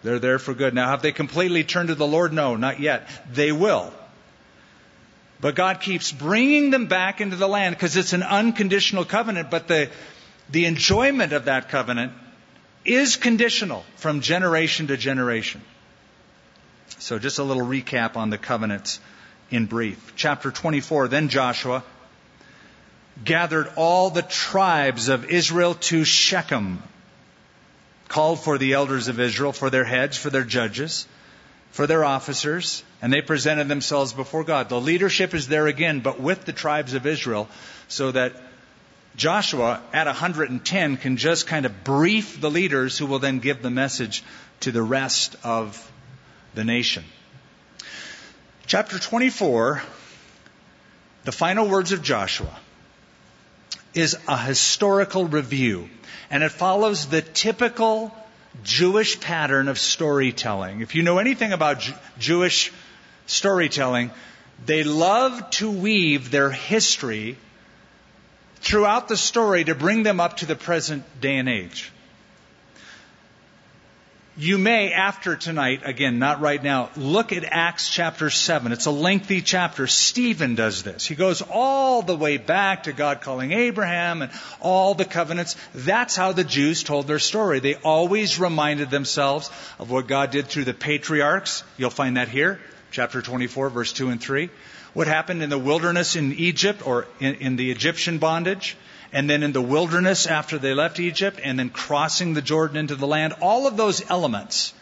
They're 0.06 0.20
there 0.20 0.38
for 0.38 0.54
good. 0.54 0.76
Now, 0.76 0.90
have 0.90 1.02
they 1.02 1.12
completely 1.12 1.64
turned 1.64 1.90
to 1.90 1.96
the 1.96 2.06
Lord? 2.06 2.32
No, 2.32 2.56
not 2.56 2.80
yet. 2.80 3.10
They 3.34 3.52
will. 3.52 3.92
But 5.42 5.56
God 5.56 5.82
keeps 5.82 6.12
bringing 6.12 6.70
them 6.70 6.86
back 6.86 7.22
into 7.22 7.38
the 7.38 7.48
land 7.48 7.74
because 7.76 7.98
it's 7.98 8.14
an 8.14 8.22
unconditional 8.22 9.04
covenant, 9.04 9.50
but 9.50 9.68
the, 9.68 9.90
the 10.52 10.66
enjoyment 10.66 11.34
of 11.34 11.46
that 11.46 11.70
covenant 11.70 12.14
is 12.86 13.16
conditional 13.16 13.84
from 13.96 14.22
generation 14.22 14.86
to 14.88 14.96
generation. 14.96 15.62
So, 17.00 17.18
just 17.18 17.40
a 17.40 17.44
little 17.44 17.66
recap 17.66 18.16
on 18.16 18.30
the 18.30 18.38
covenants 18.38 19.00
in 19.50 19.66
brief. 19.66 20.14
Chapter 20.16 20.52
24 20.52 21.08
Then 21.08 21.30
Joshua 21.30 21.84
gathered 23.24 23.72
all 23.76 24.12
the 24.12 24.22
tribes 24.22 25.10
of 25.10 25.32
Israel 25.32 25.74
to 25.74 26.04
Shechem 26.04 26.84
called 28.08 28.40
for 28.40 28.58
the 28.58 28.74
elders 28.74 29.08
of 29.08 29.20
Israel, 29.20 29.52
for 29.52 29.70
their 29.70 29.84
heads, 29.84 30.18
for 30.18 30.30
their 30.30 30.44
judges, 30.44 31.08
for 31.72 31.88
their 31.88 32.06
officers, 32.06 32.84
and 33.02 33.12
they 33.12 33.22
presented 33.22 33.68
themselves 33.68 34.14
before 34.14 34.44
God. 34.44 34.70
The 34.70 34.80
leadership 34.80 35.34
is 35.34 35.48
there 35.48 35.68
again, 35.68 36.00
but 36.00 36.20
with 36.20 36.46
the 36.46 36.54
tribes 36.54 36.94
of 36.94 37.06
Israel, 37.06 37.50
so 37.88 38.12
that 38.12 38.34
Joshua, 39.16 39.82
at 39.94 40.08
110, 40.08 40.98
can 40.98 41.18
just 41.18 41.48
kind 41.48 41.66
of 41.66 41.84
brief 41.84 42.42
the 42.42 42.52
leaders 42.52 42.98
who 42.98 43.06
will 43.06 43.20
then 43.20 43.40
give 43.40 43.62
the 43.62 43.70
message 43.70 44.24
to 44.62 44.72
the 44.72 44.84
rest 44.84 45.36
of 45.44 45.92
the 46.54 46.64
nation. 46.64 47.04
Chapter 48.68 49.00
24, 49.00 49.82
the 51.24 51.32
final 51.32 51.68
words 51.68 51.92
of 51.92 52.02
Joshua, 52.02 52.54
is 53.94 54.18
a 54.28 54.38
historical 54.38 55.26
review, 55.26 55.90
and 56.30 56.44
it 56.44 56.52
follows 56.52 57.08
the 57.08 57.22
typical 57.22 58.16
Jewish 58.64 59.20
pattern 59.20 59.68
of 59.68 59.78
storytelling. 59.78 60.82
If 60.82 60.96
you 60.96 61.04
know 61.04 61.20
anything 61.20 61.52
about 61.54 61.82
J- 61.82 61.96
Jewish 62.20 62.72
storytelling, 63.28 64.12
they 64.66 64.84
love 64.84 65.50
to 65.52 65.70
weave 65.70 66.32
their 66.32 66.50
history 66.50 67.38
throughout 68.58 69.08
the 69.08 69.18
story 69.18 69.64
to 69.66 69.76
bring 69.76 70.04
them 70.04 70.20
up 70.20 70.38
to 70.38 70.46
the 70.46 70.56
present 70.56 71.04
day 71.22 71.38
and 71.38 71.50
age. 71.50 71.92
You 74.38 74.58
may, 74.58 74.92
after 74.92 75.38
tonight, 75.38 75.84
again, 75.86 76.20
not 76.20 76.42
right 76.42 76.62
now, 76.62 76.90
look 76.98 77.32
at 77.32 77.46
Acts 77.46 77.90
chapter 77.90 78.30
7. 78.30 78.74
It's 78.74 78.86
a 78.86 78.92
lengthy 78.92 79.42
chapter. 79.42 79.88
Stephen 79.88 80.56
does 80.56 80.84
this. 80.84 81.06
He 81.06 81.16
goes 81.16 81.42
all 81.42 82.02
the 82.02 82.18
way 82.18 82.36
back 82.36 82.84
to 82.84 82.92
God 82.92 83.22
calling 83.22 83.54
Abraham 83.54 84.22
and 84.22 84.34
all 84.60 84.94
the 84.94 85.06
covenants. 85.06 85.56
That's 85.74 86.18
how 86.18 86.34
the 86.34 86.44
Jews 86.44 86.84
told 86.84 87.08
their 87.08 87.20
story. 87.20 87.62
They 87.62 87.76
always 87.76 88.38
reminded 88.38 88.90
themselves 88.90 89.50
of 89.80 89.90
what 89.90 90.08
God 90.08 90.32
did 90.32 90.48
through 90.48 90.66
the 90.66 90.74
patriarchs. 90.74 91.64
You'll 91.78 91.90
find 91.90 92.18
that 92.18 92.28
here, 92.28 92.60
chapter 92.92 93.22
24, 93.22 93.70
verse 93.70 93.94
2 93.94 94.10
and 94.10 94.20
3. 94.20 94.50
What 94.94 95.08
happened 95.08 95.44
in 95.44 95.50
the 95.50 95.58
wilderness 95.58 96.18
in 96.18 96.34
Egypt 96.34 96.86
or 96.86 97.08
in, 97.22 97.36
in 97.36 97.56
the 97.56 97.72
Egyptian 97.72 98.18
bondage 98.18 98.76
and 99.16 99.30
then 99.30 99.44
in 99.44 99.54
the 99.54 99.62
wilderness 99.62 100.28
after 100.28 100.60
they 100.60 100.74
left 100.74 101.00
Egypt, 101.00 101.40
and 101.42 101.58
then 101.58 101.70
crossing 101.70 102.34
the 102.34 102.42
Jordan 102.42 102.76
into 102.76 102.98
the 102.98 103.08
land. 103.08 103.34
All 103.40 103.66
of 103.66 103.78
those 103.78 104.08
elements 104.12 104.74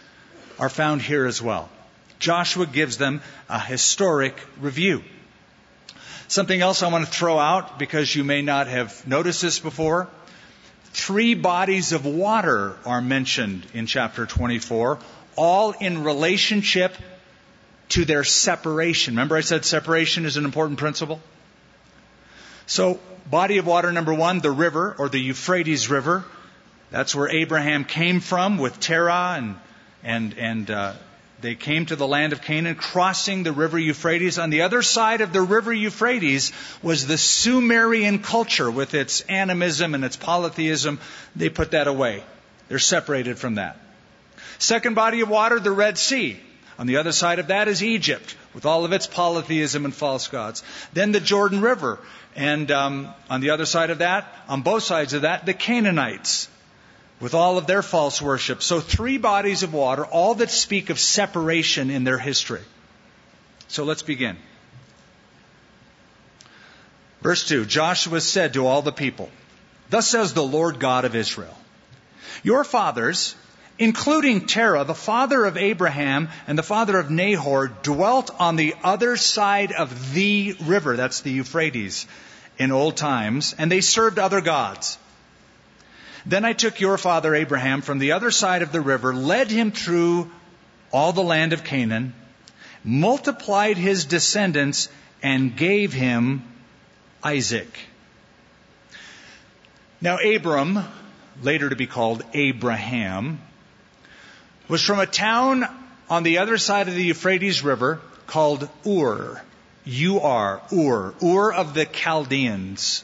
are 0.58 0.70
found 0.70 1.04
here 1.04 1.28
as 1.28 1.40
well. 1.40 1.70
Joshua 2.18 2.66
gives 2.66 2.98
them 2.98 3.22
a 3.48 3.60
historic 3.60 4.36
review. 4.60 5.04
Something 6.28 6.62
else 6.62 6.82
I 6.82 6.88
want 6.88 7.06
to 7.06 7.12
throw 7.12 7.38
out 7.38 7.78
because 7.78 8.16
you 8.16 8.24
may 8.24 8.42
not 8.42 8.66
have 8.66 9.08
noticed 9.08 9.44
this 9.44 9.60
before. 9.60 10.10
Three 10.86 11.36
bodies 11.36 11.92
of 11.92 12.04
water 12.04 12.76
are 12.88 13.02
mentioned 13.02 13.68
in 13.76 13.86
chapter 13.86 14.26
24, 14.26 14.98
all 15.36 15.74
in 15.74 16.04
relationship 16.04 16.96
to 17.90 18.04
their 18.04 18.24
separation. 18.24 19.14
Remember 19.14 19.38
I 19.38 19.42
said 19.42 19.64
separation 19.64 20.26
is 20.26 20.38
an 20.38 20.46
important 20.46 20.80
principle? 20.80 21.22
So, 22.74 22.99
body 23.30 23.59
of 23.59 23.67
water 23.67 23.91
number 23.91 24.15
one, 24.15 24.39
the 24.39 24.49
river, 24.49 24.95
or 24.97 25.07
the 25.07 25.19
Euphrates 25.19 25.91
River. 25.91 26.26
That's 26.89 27.13
where 27.13 27.30
Abraham 27.30 27.86
came 27.86 28.19
from 28.19 28.57
with 28.57 28.80
Terah, 28.80 29.36
and, 29.38 29.57
and, 30.01 30.36
and 30.39 30.71
uh, 30.71 30.93
they 31.39 31.53
came 31.53 31.86
to 31.86 31.95
the 31.95 32.07
land 32.07 32.34
of 32.34 32.41
Canaan, 32.41 32.74
crossing 32.74 33.43
the 33.43 33.51
river 33.51 33.78
Euphrates. 33.78 34.39
On 34.39 34.49
the 34.49 34.63
other 34.63 34.82
side 34.82 35.21
of 35.21 35.32
the 35.32 35.41
river 35.43 35.71
Euphrates 35.71 36.51
was 36.82 37.05
the 37.05 37.19
Sumerian 37.19 38.17
culture 38.17 38.71
with 38.71 38.95
its 38.95 39.21
animism 39.21 39.93
and 39.93 40.03
its 40.03 40.15
polytheism. 40.17 40.99
They 41.36 41.49
put 41.49 41.71
that 41.71 41.88
away. 41.88 42.24
They're 42.69 42.80
separated 42.80 43.38
from 43.38 43.55
that. 43.55 43.78
Second 44.57 44.95
body 44.95 45.21
of 45.21 45.30
water, 45.30 45.59
the 45.59 45.69
Red 45.69 45.99
Sea. 45.99 46.39
On 46.80 46.88
the 46.88 46.97
other 46.97 47.11
side 47.11 47.38
of 47.38 47.47
that 47.47 47.67
is 47.67 47.84
Egypt, 47.84 48.36
with 48.55 48.65
all 48.65 48.84
of 48.84 48.93
its 48.93 49.05
polytheism 49.05 49.86
and 49.86 49.93
false 49.93 50.28
gods. 50.28 50.63
Then 50.93 51.11
the 51.11 51.19
Jordan 51.19 51.61
River. 51.61 51.99
And 52.36 52.72
um, 52.72 53.14
on 53.30 53.42
the 53.42 53.52
other 53.52 53.66
side 53.66 53.90
of 53.90 54.00
that, 54.00 54.34
on 54.48 54.62
both 54.62 54.84
sides 54.84 55.14
of 55.14 55.22
that, 55.22 55.46
the 55.46 55.54
Canaanites 55.54 56.50
with 57.20 57.34
all 57.34 57.58
of 57.58 57.68
their 57.68 57.82
false 57.82 58.22
worship. 58.22 58.62
So, 58.64 58.80
three 58.80 59.18
bodies 59.18 59.64
of 59.64 59.74
water, 59.74 60.06
all 60.06 60.36
that 60.36 60.52
speak 60.52 60.90
of 60.90 61.00
separation 61.00 61.90
in 61.90 62.04
their 62.04 62.18
history. 62.18 62.62
So, 63.68 63.84
let's 63.84 64.02
begin. 64.02 64.38
Verse 67.22 67.48
2 67.48 67.66
Joshua 67.66 68.20
said 68.20 68.54
to 68.54 68.68
all 68.68 68.82
the 68.82 68.92
people, 68.92 69.30
Thus 69.90 70.08
says 70.08 70.34
the 70.34 70.44
Lord 70.44 70.80
God 70.80 71.06
of 71.06 71.16
Israel, 71.16 71.58
Your 72.44 72.64
fathers, 72.64 73.36
including 73.80 74.45
Terah, 74.45 74.84
the 74.84 74.93
father 74.93 75.45
of 75.45 75.57
Abraham 75.57 76.30
and 76.47 76.57
the 76.57 76.63
father 76.63 76.97
of 76.97 77.09
Nahor, 77.09 77.67
dwelt 77.67 78.32
on 78.39 78.55
the 78.55 78.76
other 78.84 79.17
side 79.17 79.71
of 79.71 80.13
the 80.13 80.55
river, 80.65 80.95
that's 80.95 81.21
the 81.21 81.32
Euphrates, 81.32 82.05
in 82.57 82.71
old 82.71 82.97
times, 82.97 83.55
and 83.57 83.71
they 83.71 83.82
served 83.82 84.19
other 84.19 84.41
gods. 84.41 84.97
Then 86.26 86.45
I 86.45 86.53
took 86.53 86.80
your 86.80 86.97
father 86.97 87.36
Abraham 87.36 87.82
from 87.82 87.99
the 87.99 88.13
other 88.13 88.32
side 88.32 88.61
of 88.61 88.71
the 88.71 88.82
river, 88.82 89.13
led 89.13 89.51
him 89.51 89.71
through 89.71 90.32
all 90.91 91.11
the 91.11 91.24
land 91.24 91.51
of 91.51 91.63
Canaan, 91.63 92.13
multiplied 92.84 93.78
his 93.78 94.05
descendants, 94.05 94.88
and 95.21 95.55
gave 95.55 95.93
him 95.93 96.43
Isaac. 97.24 97.80
Now, 99.99 100.17
Abram, 100.17 100.80
later 101.41 101.69
to 101.69 101.76
be 101.76 101.88
called 101.88 102.24
Abraham, 102.34 103.39
was 104.68 104.82
from 104.82 104.99
a 104.99 105.05
town 105.05 105.66
on 106.09 106.24
the 106.24 106.39
other 106.39 106.57
side 106.57 106.88
of 106.88 106.95
the 106.95 107.03
Euphrates 107.03 107.64
River 107.64 108.01
called 108.28 108.70
Ur. 108.88 109.41
U-R, 109.86 110.61
Ur, 110.72 111.14
Ur 111.22 111.53
of 111.53 111.74
the 111.74 111.86
Chaldeans. 111.86 113.03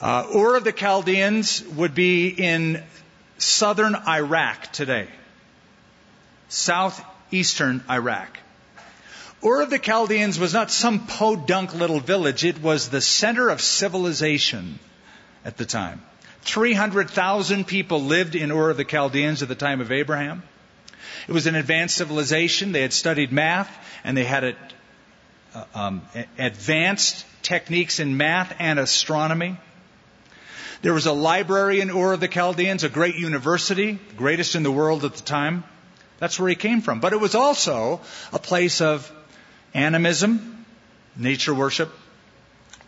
Uh, 0.00 0.26
Ur 0.34 0.56
of 0.56 0.64
the 0.64 0.72
Chaldeans 0.72 1.62
would 1.62 1.94
be 1.94 2.28
in 2.28 2.82
southern 3.38 3.94
Iraq 3.94 4.72
today, 4.72 5.08
southeastern 6.48 7.82
Iraq. 7.88 8.38
Ur 9.44 9.62
of 9.62 9.70
the 9.70 9.78
Chaldeans 9.78 10.38
was 10.38 10.52
not 10.52 10.70
some 10.70 11.06
podunk 11.06 11.74
little 11.74 12.00
village, 12.00 12.44
it 12.44 12.60
was 12.60 12.88
the 12.88 13.00
center 13.00 13.48
of 13.48 13.60
civilization 13.60 14.78
at 15.44 15.56
the 15.56 15.64
time. 15.64 16.02
300,000 16.46 17.66
people 17.66 18.02
lived 18.02 18.36
in 18.36 18.52
Ur 18.52 18.70
of 18.70 18.76
the 18.76 18.84
Chaldeans 18.84 19.42
at 19.42 19.48
the 19.48 19.54
time 19.54 19.80
of 19.80 19.90
Abraham. 19.90 20.42
It 21.28 21.32
was 21.32 21.46
an 21.46 21.56
advanced 21.56 21.96
civilization. 21.96 22.72
They 22.72 22.82
had 22.82 22.92
studied 22.92 23.32
math 23.32 23.70
and 24.04 24.16
they 24.16 24.24
had 24.24 24.44
a, 24.44 24.56
uh, 25.54 25.64
um, 25.74 26.02
advanced 26.38 27.26
techniques 27.42 27.98
in 27.98 28.16
math 28.16 28.54
and 28.60 28.78
astronomy. 28.78 29.56
There 30.82 30.94
was 30.94 31.06
a 31.06 31.12
library 31.12 31.80
in 31.80 31.90
Ur 31.90 32.12
of 32.12 32.20
the 32.20 32.28
Chaldeans, 32.28 32.84
a 32.84 32.88
great 32.88 33.16
university, 33.16 33.92
the 33.92 34.14
greatest 34.14 34.54
in 34.54 34.62
the 34.62 34.70
world 34.70 35.04
at 35.04 35.14
the 35.14 35.22
time. 35.22 35.64
That's 36.18 36.38
where 36.38 36.48
he 36.48 36.54
came 36.54 36.80
from. 36.80 37.00
But 37.00 37.12
it 37.12 37.20
was 37.20 37.34
also 37.34 38.00
a 38.32 38.38
place 38.38 38.80
of 38.80 39.10
animism, 39.74 40.64
nature 41.16 41.54
worship, 41.54 41.92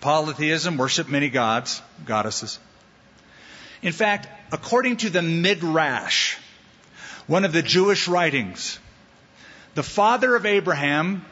polytheism, 0.00 0.76
worship 0.76 1.08
many 1.08 1.28
gods, 1.28 1.82
goddesses. 2.04 2.60
In 3.82 3.92
fact, 3.92 4.28
according 4.52 4.98
to 4.98 5.10
the 5.10 5.22
Midrash, 5.22 6.36
one 7.26 7.44
of 7.44 7.52
the 7.52 7.62
Jewish 7.62 8.08
writings, 8.08 8.78
the 9.74 9.82
father 9.82 10.34
of 10.34 10.46
Abraham, 10.46 11.24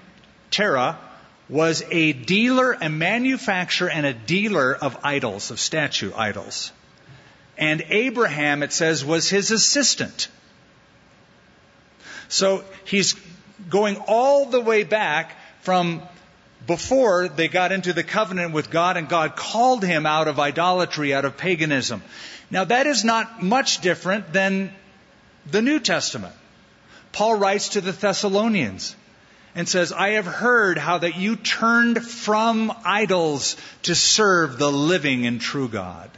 Terah, 0.51 0.99
was 1.49 1.83
a 1.91 2.13
dealer, 2.13 2.73
a 2.73 2.89
manufacturer, 2.89 3.89
and 3.89 4.05
a 4.05 4.13
dealer 4.13 4.75
of 4.75 4.99
idols, 5.03 5.51
of 5.51 5.61
statue 5.61 6.13
idols. 6.15 6.73
And 7.57 7.85
Abraham, 7.89 8.63
it 8.63 8.73
says, 8.73 9.05
was 9.05 9.29
his 9.29 9.51
assistant. 9.51 10.29
So 12.29 12.65
he's 12.85 13.15
going 13.71 13.97
all 14.07 14.47
the 14.47 14.61
way 14.61 14.83
back 14.83 15.37
from 15.63 16.03
before 16.67 17.29
they 17.29 17.49
got 17.49 17.73
into 17.73 17.93
the 17.93 18.03
covenant 18.03 18.53
with 18.53 18.71
God 18.71 18.97
and 18.97 19.09
God 19.09 19.37
called 19.37 19.85
him 19.85 20.07
out 20.07 20.29
of 20.29 20.41
idolatry, 20.41 21.15
out 21.15 21.25
of 21.25 21.37
paganism. 21.37 22.03
Now 22.51 22.65
that 22.65 22.87
is 22.87 23.05
not 23.05 23.43
much 23.43 23.81
different 23.81 24.33
than 24.33 24.73
the 25.51 25.63
New 25.63 25.81
Testament. 25.81 26.35
Paul 27.13 27.37
writes 27.37 27.71
to 27.71 27.81
the 27.81 27.93
Thessalonians 27.93 28.97
and 29.55 29.69
says, 29.69 29.93
I 29.93 30.11
have 30.11 30.27
heard 30.27 30.77
how 30.77 30.99
that 30.99 31.17
you 31.17 31.37
turned 31.37 32.05
from 32.05 32.73
idols 32.85 33.57
to 33.83 33.95
serve 33.95 34.59
the 34.59 34.71
living 34.71 35.27
and 35.27 35.41
true 35.41 35.69
God. 35.69 36.11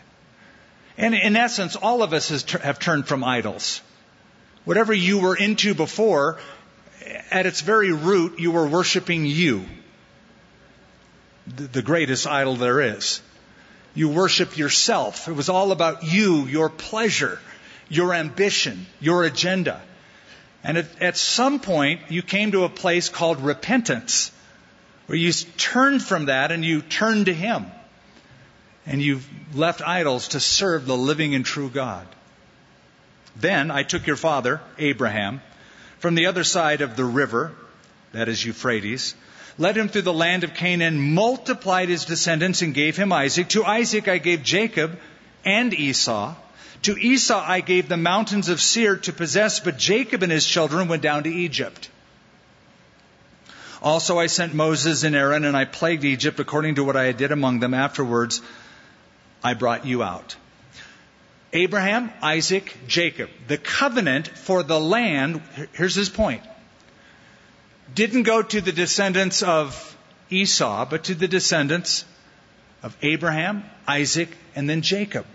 And 0.96 1.14
in 1.14 1.36
essence, 1.36 1.76
all 1.76 2.03
of 2.03 2.12
us 2.12 2.51
have 2.51 2.80
turned 2.80 3.07
from 3.07 3.22
idols. 3.22 3.80
Whatever 4.64 4.92
you 4.92 5.20
were 5.20 5.36
into 5.36 5.72
before, 5.74 6.38
at 7.30 7.46
its 7.46 7.61
very 7.61 7.92
root, 7.92 8.40
you 8.40 8.51
were 8.51 8.66
worshiping 8.66 9.24
you, 9.24 9.64
the 11.57 11.82
greatest 11.82 12.26
idol 12.26 12.57
there 12.57 12.80
is. 12.80 13.20
You 13.94 14.09
worship 14.09 14.57
yourself. 14.57 15.28
It 15.28 15.32
was 15.32 15.49
all 15.49 15.72
about 15.72 16.05
you, 16.05 16.46
your 16.46 16.68
pleasure, 16.68 17.38
your 17.88 18.14
ambition, 18.14 18.86
your 19.01 19.24
agenda. 19.24 19.80
And 20.62 20.78
at, 20.78 21.03
at 21.03 21.16
some 21.16 21.61
point, 21.61 22.01
you 22.11 22.22
came 22.22 22.53
to 22.53 22.64
a 22.64 22.68
place 22.68 23.09
called 23.09 23.40
repentance, 23.40 24.30
where 25.07 25.16
you 25.18 25.32
turned 25.32 26.03
from 26.03 26.26
that 26.26 26.53
and 26.53 26.64
you 26.64 26.82
turned 26.82 27.26
to 27.26 27.34
Him. 27.34 27.66
and 28.88 29.03
you've 29.03 29.28
left 29.55 29.82
idols 29.86 30.28
to 30.28 30.40
serve 30.40 30.86
the 30.86 30.96
living 30.96 31.34
and 31.34 31.44
true 31.44 31.68
God. 31.68 32.07
Then 33.36 33.70
I 33.70 33.82
took 33.82 34.07
your 34.07 34.16
father, 34.16 34.61
Abraham, 34.78 35.42
from 35.99 36.14
the 36.14 36.26
other 36.26 36.42
side 36.42 36.80
of 36.80 36.96
the 36.96 37.05
river, 37.05 37.53
that 38.12 38.28
is 38.28 38.42
Euphrates, 38.44 39.14
led 39.59 39.76
him 39.76 39.88
through 39.88 40.02
the 40.02 40.12
land 40.12 40.44
of 40.44 40.54
Canaan, 40.54 41.14
multiplied 41.14 41.88
his 41.88 42.04
descendants, 42.04 42.62
and 42.62 42.72
gave 42.72 42.96
him 42.96 43.12
Isaac. 43.12 43.48
To 43.50 43.64
Isaac 43.64 44.09
I 44.09 44.18
gave 44.18 44.42
Jacob 44.42 44.98
and 45.44 45.74
Esau. 45.74 46.34
To 46.82 46.96
Esau 46.96 47.44
I 47.44 47.61
gave 47.61 47.88
the 47.88 47.96
mountains 47.96 48.48
of 48.48 48.61
Seir 48.61 48.96
to 48.98 49.12
possess, 49.12 49.61
but 49.61 49.76
Jacob 49.76 50.22
and 50.22 50.30
his 50.30 50.46
children 50.46 50.88
went 50.88 51.02
down 51.02 51.24
to 51.24 51.30
Egypt. 51.30 51.90
Also 53.82 54.18
I 54.18 54.26
sent 54.26 54.54
Moses 54.54 55.02
and 55.02 55.14
Aaron, 55.14 55.44
and 55.44 55.56
I 55.56 55.64
plagued 55.64 56.04
Egypt 56.04 56.40
according 56.40 56.76
to 56.76 56.84
what 56.84 56.96
I 56.96 57.12
did 57.12 57.32
among 57.32 57.61
them. 57.61 57.74
Afterwards, 57.74 58.40
I 59.42 59.54
brought 59.54 59.86
you 59.86 60.02
out. 60.02 60.36
Abraham, 61.52 62.12
Isaac, 62.22 62.76
Jacob. 62.86 63.30
The 63.46 63.56
covenant 63.56 64.28
for 64.28 64.62
the 64.62 64.78
land, 64.78 65.40
here's 65.72 65.94
his 65.94 66.09
point, 66.09 66.42
didn't 67.95 68.24
go 68.24 68.43
to 68.43 68.61
the 68.61 68.72
descendants 68.72 69.43
of 69.43 69.97
Esau, 70.30 70.86
but 70.86 71.05
to 71.05 71.14
the 71.14 71.28
descendants 71.28 72.05
of 72.82 72.97
Abraham, 73.03 73.64
Isaac, 73.86 74.28
and 74.55 74.68
then 74.68 74.82
Jacob. 74.82 75.26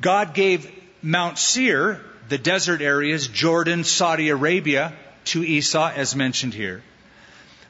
God 0.00 0.34
gave 0.34 0.70
Mount 1.02 1.38
Seir, 1.38 2.00
the 2.28 2.38
desert 2.38 2.82
areas, 2.82 3.28
Jordan, 3.28 3.84
Saudi 3.84 4.28
Arabia, 4.28 4.92
to 5.26 5.44
Esau, 5.44 5.90
as 5.94 6.16
mentioned 6.16 6.54
here. 6.54 6.82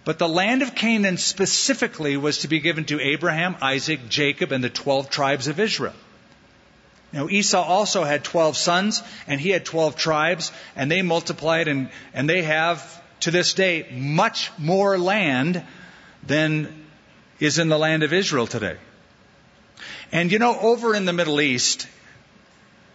But 0.05 0.19
the 0.19 0.29
land 0.29 0.63
of 0.63 0.75
Canaan 0.75 1.17
specifically 1.17 2.17
was 2.17 2.39
to 2.39 2.49
be 2.49 2.61
given 2.61 2.85
to 2.87 3.01
Abraham, 3.01 3.57
Isaac, 3.61 4.09
Jacob, 4.09 4.53
and 4.53 4.63
the 4.63 4.71
12 4.71 5.11
tribes 5.11 5.49
of 5.49 5.59
Israel. 5.59 5.95
Now, 7.17 7.31
Esau 7.31 7.63
also 7.63 8.05
had 8.05 8.25
12 8.25 8.59
sons, 8.59 9.03
and 9.27 9.41
he 9.41 9.49
had 9.49 9.65
12 9.65 9.97
tribes, 9.97 10.53
and 10.77 10.91
they 10.91 11.01
multiplied, 11.01 11.67
and, 11.67 11.89
and 12.13 12.29
they 12.29 12.43
have, 12.43 13.03
to 13.21 13.31
this 13.31 13.55
day, 13.55 13.87
much 13.91 14.51
more 14.59 14.99
land 14.99 15.65
than 16.23 16.85
is 17.41 17.59
in 17.59 17.71
the 17.71 17.79
land 17.79 18.03
of 18.03 18.13
Israel 18.13 18.47
today. 18.47 18.77
And 20.13 20.31
you 20.31 20.39
know, 20.39 20.59
over 20.61 20.95
in 20.95 21.07
the 21.07 21.15
Middle 21.15 21.41
East, 21.41 21.89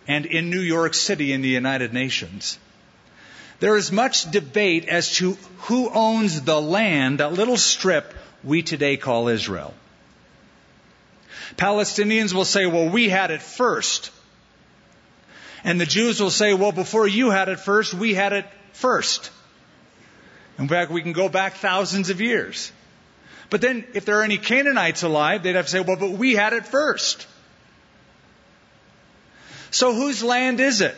and 0.07 0.27
in 0.27 0.51
New 0.51 0.61
York 0.61 0.93
City 0.93 1.33
in 1.33 1.41
the 1.41 1.49
United 1.49 1.91
Nations, 1.91 2.59
there 3.59 3.75
is 3.75 3.91
much 3.91 4.29
debate 4.29 4.87
as 4.87 5.15
to 5.15 5.33
who 5.61 5.89
owns 5.89 6.43
the 6.43 6.61
land, 6.61 7.21
that 7.21 7.33
little 7.33 7.57
strip 7.57 8.13
we 8.43 8.61
today 8.61 8.97
call 8.97 9.29
Israel. 9.29 9.73
Palestinians 11.57 12.33
will 12.33 12.45
say, 12.45 12.65
well, 12.65 12.89
we 12.89 13.09
had 13.09 13.31
it 13.31 13.41
first. 13.41 14.11
And 15.63 15.79
the 15.79 15.85
Jews 15.85 16.19
will 16.19 16.31
say, 16.31 16.53
well, 16.53 16.71
before 16.71 17.07
you 17.07 17.29
had 17.29 17.49
it 17.49 17.59
first, 17.59 17.93
we 17.93 18.13
had 18.13 18.33
it 18.33 18.45
first. 18.73 19.31
In 20.57 20.67
fact, 20.67 20.91
we 20.91 21.01
can 21.01 21.13
go 21.13 21.29
back 21.29 21.55
thousands 21.55 22.09
of 22.09 22.21
years. 22.21 22.71
But 23.49 23.61
then, 23.61 23.85
if 23.93 24.05
there 24.05 24.19
are 24.19 24.23
any 24.23 24.37
Canaanites 24.37 25.03
alive, 25.03 25.43
they'd 25.43 25.55
have 25.55 25.65
to 25.65 25.71
say, 25.71 25.81
well, 25.81 25.97
but 25.97 26.11
we 26.11 26.35
had 26.35 26.53
it 26.53 26.65
first. 26.65 27.27
So 29.71 29.93
whose 29.93 30.23
land 30.23 30.59
is 30.59 30.81
it? 30.81 30.95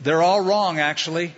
They're 0.00 0.22
all 0.22 0.40
wrong, 0.40 0.78
actually, 0.78 1.34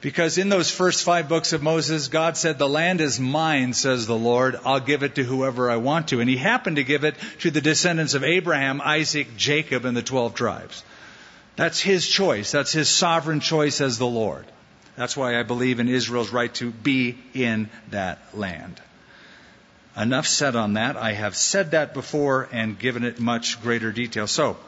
because 0.00 0.38
in 0.38 0.48
those 0.48 0.70
first 0.70 1.04
five 1.04 1.28
books 1.28 1.52
of 1.52 1.62
Moses, 1.62 2.08
God 2.08 2.36
said, 2.36 2.58
The 2.58 2.68
land 2.68 3.00
is 3.00 3.18
mine, 3.18 3.72
says 3.72 4.06
the 4.06 4.16
Lord. 4.16 4.58
I'll 4.64 4.80
give 4.80 5.02
it 5.02 5.14
to 5.14 5.24
whoever 5.24 5.70
I 5.70 5.76
want 5.76 6.08
to. 6.08 6.20
And 6.20 6.28
he 6.28 6.36
happened 6.36 6.76
to 6.76 6.84
give 6.84 7.04
it 7.04 7.16
to 7.40 7.50
the 7.50 7.60
descendants 7.62 8.14
of 8.14 8.22
Abraham, 8.22 8.80
Isaac, 8.82 9.36
Jacob, 9.36 9.84
and 9.84 9.96
the 9.96 10.02
12 10.02 10.34
tribes. 10.34 10.84
That's 11.56 11.80
his 11.80 12.06
choice. 12.06 12.52
That's 12.52 12.72
his 12.72 12.88
sovereign 12.88 13.40
choice 13.40 13.80
as 13.80 13.98
the 13.98 14.06
Lord. 14.06 14.44
That's 14.96 15.16
why 15.16 15.38
I 15.38 15.42
believe 15.42 15.80
in 15.80 15.88
Israel's 15.88 16.30
right 16.30 16.52
to 16.54 16.70
be 16.70 17.18
in 17.34 17.70
that 17.90 18.18
land. 18.34 18.80
Enough 19.96 20.26
said 20.26 20.56
on 20.56 20.74
that. 20.74 20.96
I 20.96 21.12
have 21.12 21.34
said 21.34 21.70
that 21.70 21.94
before 21.94 22.48
and 22.52 22.78
given 22.78 23.02
it 23.02 23.18
much 23.18 23.62
greater 23.62 23.92
detail. 23.92 24.26
So, 24.26 24.58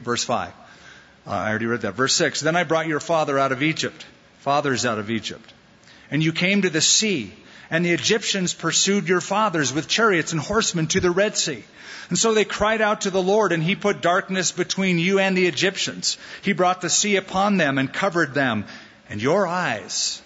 verse 0.00 0.22
5. 0.22 0.52
Uh, 1.26 1.30
I 1.30 1.50
already 1.50 1.66
read 1.66 1.80
that. 1.82 1.94
Verse 1.94 2.14
6 2.14 2.40
Then 2.40 2.54
I 2.54 2.62
brought 2.62 2.86
your 2.86 3.00
father 3.00 3.38
out 3.38 3.50
of 3.50 3.62
Egypt, 3.62 4.04
fathers 4.44 4.84
out 4.84 4.98
of 4.98 5.10
Egypt. 5.10 5.54
And 6.10 6.22
you 6.22 6.30
came 6.30 6.62
to 6.62 6.70
the 6.70 6.82
sea, 6.82 7.32
and 7.70 7.82
the 7.82 7.92
Egyptians 7.92 8.52
pursued 8.52 9.08
your 9.08 9.22
fathers 9.22 9.72
with 9.72 9.88
chariots 9.88 10.32
and 10.32 10.40
horsemen 10.40 10.86
to 10.88 11.00
the 11.00 11.10
Red 11.10 11.38
Sea. 11.38 11.64
And 12.10 12.18
so 12.18 12.34
they 12.34 12.44
cried 12.44 12.82
out 12.82 13.00
to 13.02 13.10
the 13.10 13.22
Lord, 13.22 13.52
and 13.52 13.62
he 13.62 13.74
put 13.74 14.02
darkness 14.02 14.52
between 14.52 14.98
you 14.98 15.18
and 15.18 15.34
the 15.34 15.46
Egyptians. 15.46 16.18
He 16.42 16.52
brought 16.52 16.82
the 16.82 16.90
sea 16.90 17.16
upon 17.16 17.56
them 17.56 17.78
and 17.78 17.90
covered 17.90 18.34
them. 18.34 18.66
And 19.08 19.22
your 19.22 19.46
eyes 19.46 20.20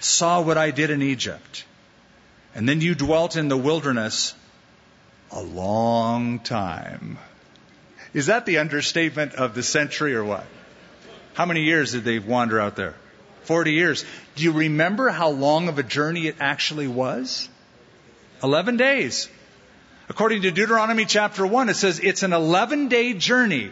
saw 0.00 0.42
what 0.42 0.58
I 0.58 0.70
did 0.70 0.90
in 0.90 1.00
Egypt. 1.00 1.64
And 2.54 2.68
then 2.68 2.82
you 2.82 2.94
dwelt 2.94 3.36
in 3.36 3.48
the 3.48 3.56
wilderness 3.56 4.34
a 5.32 5.40
long 5.40 6.40
time. 6.40 7.16
Is 8.12 8.26
that 8.26 8.44
the 8.44 8.58
understatement 8.58 9.34
of 9.34 9.54
the 9.54 9.62
century 9.62 10.14
or 10.14 10.24
what? 10.24 10.44
How 11.32 11.46
many 11.46 11.62
years 11.62 11.92
did 11.92 12.04
they 12.04 12.18
wander 12.18 12.60
out 12.60 12.76
there? 12.76 12.94
40 13.46 13.72
years. 13.72 14.04
Do 14.34 14.44
you 14.44 14.52
remember 14.52 15.08
how 15.08 15.30
long 15.30 15.68
of 15.68 15.78
a 15.78 15.82
journey 15.82 16.26
it 16.26 16.36
actually 16.40 16.88
was? 16.88 17.48
11 18.42 18.76
days. 18.76 19.28
According 20.08 20.42
to 20.42 20.50
Deuteronomy 20.50 21.04
chapter 21.04 21.46
1, 21.46 21.68
it 21.68 21.74
says 21.74 21.98
it's 21.98 22.22
an 22.22 22.32
11 22.32 22.88
day 22.88 23.12
journey 23.12 23.70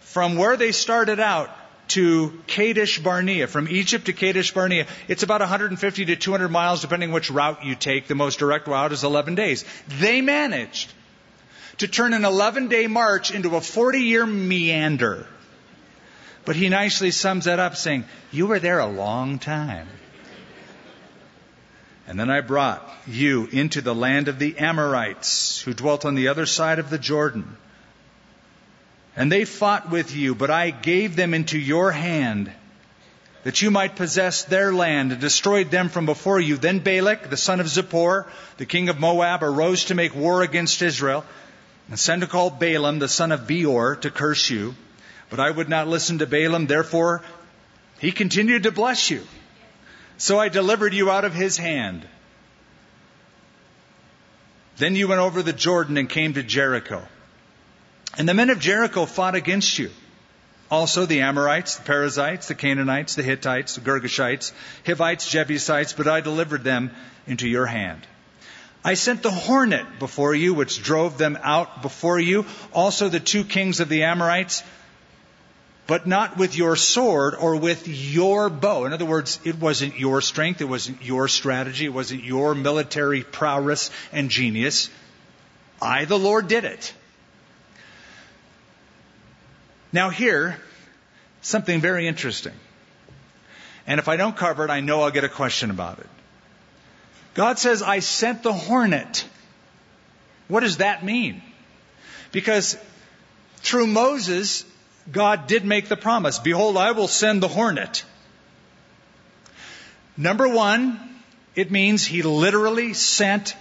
from 0.00 0.36
where 0.36 0.56
they 0.56 0.72
started 0.72 1.20
out 1.20 1.50
to 1.88 2.40
Kadesh 2.46 2.98
Barnea, 2.98 3.46
from 3.46 3.68
Egypt 3.68 4.06
to 4.06 4.12
Kadesh 4.12 4.52
Barnea. 4.52 4.86
It's 5.08 5.22
about 5.22 5.40
150 5.40 6.04
to 6.06 6.16
200 6.16 6.48
miles, 6.48 6.80
depending 6.80 7.12
which 7.12 7.30
route 7.30 7.64
you 7.64 7.74
take. 7.74 8.06
The 8.06 8.14
most 8.14 8.38
direct 8.38 8.66
route 8.66 8.92
is 8.92 9.04
11 9.04 9.34
days. 9.34 9.64
They 10.00 10.20
managed 10.20 10.92
to 11.78 11.88
turn 11.88 12.14
an 12.14 12.24
11 12.24 12.68
day 12.68 12.86
march 12.86 13.32
into 13.32 13.56
a 13.56 13.60
40 13.60 13.98
year 14.00 14.26
meander. 14.26 15.26
But 16.44 16.56
he 16.56 16.68
nicely 16.68 17.10
sums 17.10 17.46
that 17.46 17.58
up 17.58 17.76
saying, 17.76 18.04
You 18.30 18.46
were 18.46 18.58
there 18.58 18.80
a 18.80 18.86
long 18.86 19.38
time. 19.38 19.88
And 22.06 22.20
then 22.20 22.30
I 22.30 22.42
brought 22.42 22.86
you 23.06 23.48
into 23.50 23.80
the 23.80 23.94
land 23.94 24.28
of 24.28 24.38
the 24.38 24.58
Amorites, 24.58 25.62
who 25.62 25.72
dwelt 25.72 26.04
on 26.04 26.14
the 26.14 26.28
other 26.28 26.44
side 26.44 26.78
of 26.78 26.90
the 26.90 26.98
Jordan. 26.98 27.56
And 29.16 29.32
they 29.32 29.44
fought 29.44 29.90
with 29.90 30.14
you, 30.14 30.34
but 30.34 30.50
I 30.50 30.70
gave 30.70 31.16
them 31.16 31.32
into 31.32 31.58
your 31.58 31.92
hand 31.92 32.52
that 33.44 33.62
you 33.62 33.70
might 33.70 33.94
possess 33.94 34.44
their 34.44 34.72
land 34.72 35.12
and 35.12 35.20
destroyed 35.20 35.70
them 35.70 35.88
from 35.88 36.06
before 36.06 36.40
you. 36.40 36.56
Then 36.56 36.78
Balak, 36.80 37.30
the 37.30 37.36
son 37.36 37.60
of 37.60 37.66
Zippor, 37.66 38.26
the 38.56 38.66
king 38.66 38.88
of 38.88 38.98
Moab, 38.98 39.42
arose 39.42 39.86
to 39.86 39.94
make 39.94 40.14
war 40.14 40.42
against 40.42 40.82
Israel 40.82 41.24
and 41.88 41.98
sent 41.98 42.22
to 42.22 42.26
call 42.26 42.50
Balaam, 42.50 42.98
the 42.98 43.08
son 43.08 43.32
of 43.32 43.46
Beor, 43.46 43.96
to 43.96 44.10
curse 44.10 44.48
you. 44.48 44.74
But 45.30 45.40
I 45.40 45.50
would 45.50 45.68
not 45.68 45.88
listen 45.88 46.18
to 46.18 46.26
Balaam, 46.26 46.66
therefore 46.66 47.22
he 47.98 48.12
continued 48.12 48.64
to 48.64 48.72
bless 48.72 49.10
you. 49.10 49.22
So 50.16 50.38
I 50.38 50.48
delivered 50.48 50.94
you 50.94 51.10
out 51.10 51.24
of 51.24 51.34
his 51.34 51.56
hand. 51.56 52.06
Then 54.76 54.96
you 54.96 55.08
went 55.08 55.20
over 55.20 55.42
the 55.42 55.52
Jordan 55.52 55.96
and 55.96 56.08
came 56.08 56.34
to 56.34 56.42
Jericho. 56.42 57.06
And 58.16 58.28
the 58.28 58.34
men 58.34 58.50
of 58.50 58.60
Jericho 58.60 59.06
fought 59.06 59.34
against 59.34 59.78
you. 59.78 59.90
Also 60.70 61.06
the 61.06 61.20
Amorites, 61.20 61.76
the 61.76 61.82
Perizzites, 61.82 62.48
the 62.48 62.54
Canaanites, 62.54 63.14
the 63.14 63.22
Hittites, 63.22 63.74
the 63.74 63.80
Girgashites, 63.80 64.52
Hivites, 64.86 65.28
Jebusites, 65.28 65.92
but 65.92 66.08
I 66.08 66.20
delivered 66.20 66.64
them 66.64 66.90
into 67.26 67.48
your 67.48 67.66
hand. 67.66 68.06
I 68.84 68.94
sent 68.94 69.22
the 69.22 69.30
hornet 69.30 69.98
before 69.98 70.34
you, 70.34 70.52
which 70.52 70.82
drove 70.82 71.16
them 71.16 71.38
out 71.42 71.82
before 71.82 72.18
you. 72.18 72.44
Also 72.72 73.08
the 73.08 73.20
two 73.20 73.44
kings 73.44 73.80
of 73.80 73.88
the 73.88 74.02
Amorites, 74.04 74.62
but 75.86 76.06
not 76.06 76.38
with 76.38 76.56
your 76.56 76.76
sword 76.76 77.34
or 77.34 77.56
with 77.56 77.86
your 77.86 78.48
bow. 78.48 78.86
In 78.86 78.92
other 78.92 79.04
words, 79.04 79.38
it 79.44 79.58
wasn't 79.58 79.98
your 79.98 80.20
strength, 80.20 80.60
it 80.60 80.68
wasn't 80.68 81.02
your 81.02 81.28
strategy, 81.28 81.84
it 81.84 81.92
wasn't 81.92 82.24
your 82.24 82.54
military 82.54 83.22
prowess 83.22 83.90
and 84.12 84.30
genius. 84.30 84.88
I, 85.82 86.06
the 86.06 86.18
Lord, 86.18 86.48
did 86.48 86.64
it. 86.64 86.94
Now, 89.92 90.10
here, 90.10 90.58
something 91.42 91.80
very 91.80 92.08
interesting. 92.08 92.54
And 93.86 94.00
if 94.00 94.08
I 94.08 94.16
don't 94.16 94.36
cover 94.36 94.64
it, 94.64 94.70
I 94.70 94.80
know 94.80 95.02
I'll 95.02 95.10
get 95.10 95.24
a 95.24 95.28
question 95.28 95.70
about 95.70 95.98
it. 95.98 96.08
God 97.34 97.58
says, 97.58 97.82
I 97.82 97.98
sent 97.98 98.42
the 98.42 98.52
hornet. 98.52 99.26
What 100.48 100.60
does 100.60 100.78
that 100.78 101.04
mean? 101.04 101.42
Because 102.32 102.78
through 103.56 103.86
Moses, 103.86 104.64
God 105.10 105.46
did 105.46 105.64
make 105.64 105.88
the 105.88 105.96
promise 105.96 106.38
Behold, 106.38 106.76
I 106.76 106.92
will 106.92 107.08
send 107.08 107.42
the 107.42 107.48
hornet. 107.48 108.04
Number 110.16 110.48
one, 110.48 110.98
it 111.54 111.70
means 111.70 112.06
he 112.06 112.22
literally 112.22 112.94
sent 112.94 113.56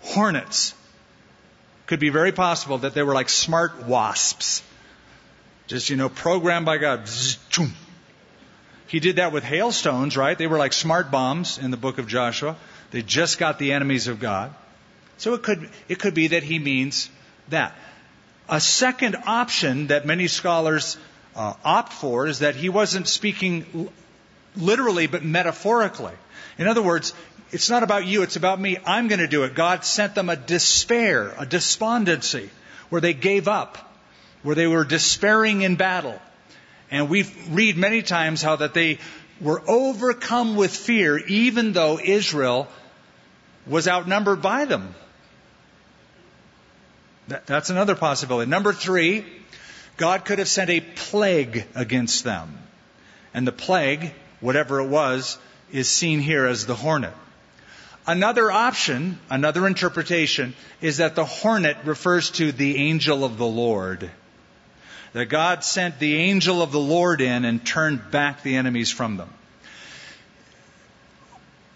hornets. 0.00 0.74
Could 1.86 2.00
be 2.00 2.10
very 2.10 2.32
possible 2.32 2.78
that 2.78 2.94
they 2.94 3.02
were 3.02 3.14
like 3.14 3.28
smart 3.28 3.84
wasps. 3.84 4.62
Just, 5.66 5.90
you 5.90 5.96
know, 5.96 6.08
programmed 6.08 6.66
by 6.66 6.78
God. 6.78 7.08
He 8.86 9.00
did 9.00 9.16
that 9.16 9.32
with 9.32 9.44
hailstones, 9.44 10.16
right? 10.16 10.36
They 10.36 10.46
were 10.46 10.58
like 10.58 10.72
smart 10.72 11.10
bombs 11.10 11.58
in 11.58 11.70
the 11.70 11.76
book 11.76 11.98
of 11.98 12.08
Joshua. 12.08 12.56
They 12.90 13.02
just 13.02 13.38
got 13.38 13.58
the 13.58 13.72
enemies 13.72 14.08
of 14.08 14.18
God. 14.18 14.52
So 15.16 15.34
it 15.34 15.42
could, 15.42 15.68
it 15.88 15.98
could 15.98 16.14
be 16.14 16.28
that 16.28 16.42
he 16.42 16.58
means 16.58 17.08
that. 17.50 17.74
A 18.50 18.60
second 18.60 19.16
option 19.26 19.86
that 19.86 20.04
many 20.04 20.26
scholars 20.26 20.98
uh, 21.36 21.54
opt 21.64 21.92
for 21.92 22.26
is 22.26 22.40
that 22.40 22.56
he 22.56 22.68
wasn't 22.68 23.06
speaking 23.06 23.88
literally 24.56 25.06
but 25.06 25.24
metaphorically. 25.24 26.14
In 26.58 26.66
other 26.66 26.82
words, 26.82 27.14
it's 27.52 27.70
not 27.70 27.84
about 27.84 28.06
you, 28.06 28.22
it's 28.22 28.34
about 28.34 28.60
me. 28.60 28.76
I'm 28.84 29.06
going 29.06 29.20
to 29.20 29.28
do 29.28 29.44
it. 29.44 29.54
God 29.54 29.84
sent 29.84 30.16
them 30.16 30.28
a 30.28 30.36
despair, 30.36 31.32
a 31.38 31.46
despondency, 31.46 32.50
where 32.88 33.00
they 33.00 33.14
gave 33.14 33.46
up, 33.46 33.78
where 34.42 34.56
they 34.56 34.66
were 34.66 34.84
despairing 34.84 35.62
in 35.62 35.76
battle. 35.76 36.20
And 36.90 37.08
we 37.08 37.32
read 37.50 37.76
many 37.76 38.02
times 38.02 38.42
how 38.42 38.56
that 38.56 38.74
they 38.74 38.98
were 39.40 39.62
overcome 39.68 40.56
with 40.56 40.74
fear, 40.74 41.18
even 41.18 41.72
though 41.72 42.00
Israel 42.02 42.66
was 43.66 43.86
outnumbered 43.86 44.42
by 44.42 44.64
them. 44.64 44.94
That, 47.30 47.46
that's 47.46 47.70
another 47.70 47.94
possibility. 47.94 48.50
Number 48.50 48.72
three, 48.72 49.24
God 49.96 50.24
could 50.24 50.40
have 50.40 50.48
sent 50.48 50.68
a 50.68 50.80
plague 50.80 51.64
against 51.76 52.24
them. 52.24 52.58
And 53.32 53.46
the 53.46 53.52
plague, 53.52 54.12
whatever 54.40 54.80
it 54.80 54.88
was, 54.88 55.38
is 55.70 55.88
seen 55.88 56.18
here 56.18 56.46
as 56.46 56.66
the 56.66 56.74
hornet. 56.74 57.14
Another 58.04 58.50
option, 58.50 59.20
another 59.30 59.68
interpretation, 59.68 60.54
is 60.80 60.96
that 60.96 61.14
the 61.14 61.24
hornet 61.24 61.76
refers 61.84 62.30
to 62.32 62.50
the 62.50 62.78
angel 62.78 63.24
of 63.24 63.38
the 63.38 63.46
Lord. 63.46 64.10
That 65.12 65.26
God 65.26 65.62
sent 65.62 66.00
the 66.00 66.16
angel 66.16 66.62
of 66.62 66.72
the 66.72 66.80
Lord 66.80 67.20
in 67.20 67.44
and 67.44 67.64
turned 67.64 68.10
back 68.10 68.42
the 68.42 68.56
enemies 68.56 68.90
from 68.90 69.16
them. 69.16 69.32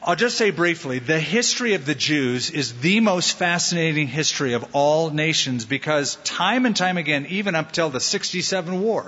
I'll 0.07 0.16
just 0.16 0.36
say 0.36 0.50
briefly 0.50 0.98
the 0.98 1.18
history 1.18 1.72
of 1.72 1.86
the 1.86 1.94
Jews 1.94 2.50
is 2.50 2.74
the 2.80 3.00
most 3.00 3.38
fascinating 3.38 4.07
history 4.07 4.52
of 4.52 4.66
all 4.74 5.09
nations 5.09 5.64
because 5.64 6.16
time 6.24 6.66
and 6.66 6.76
time 6.76 6.98
again, 6.98 7.24
even 7.30 7.55
up 7.55 7.72
till 7.72 7.88
the 7.88 8.00
67 8.00 8.82
war, 8.82 9.02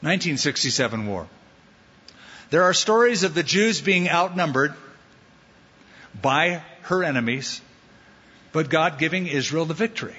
1967 0.00 1.06
war, 1.06 1.28
there 2.50 2.64
are 2.64 2.74
stories 2.74 3.22
of 3.22 3.34
the 3.34 3.44
Jews 3.44 3.80
being 3.80 4.08
outnumbered 4.10 4.74
by 6.20 6.62
her 6.82 7.04
enemies, 7.04 7.60
but 8.50 8.68
God 8.68 8.98
giving 8.98 9.28
Israel 9.28 9.64
the 9.64 9.74
victory. 9.74 10.16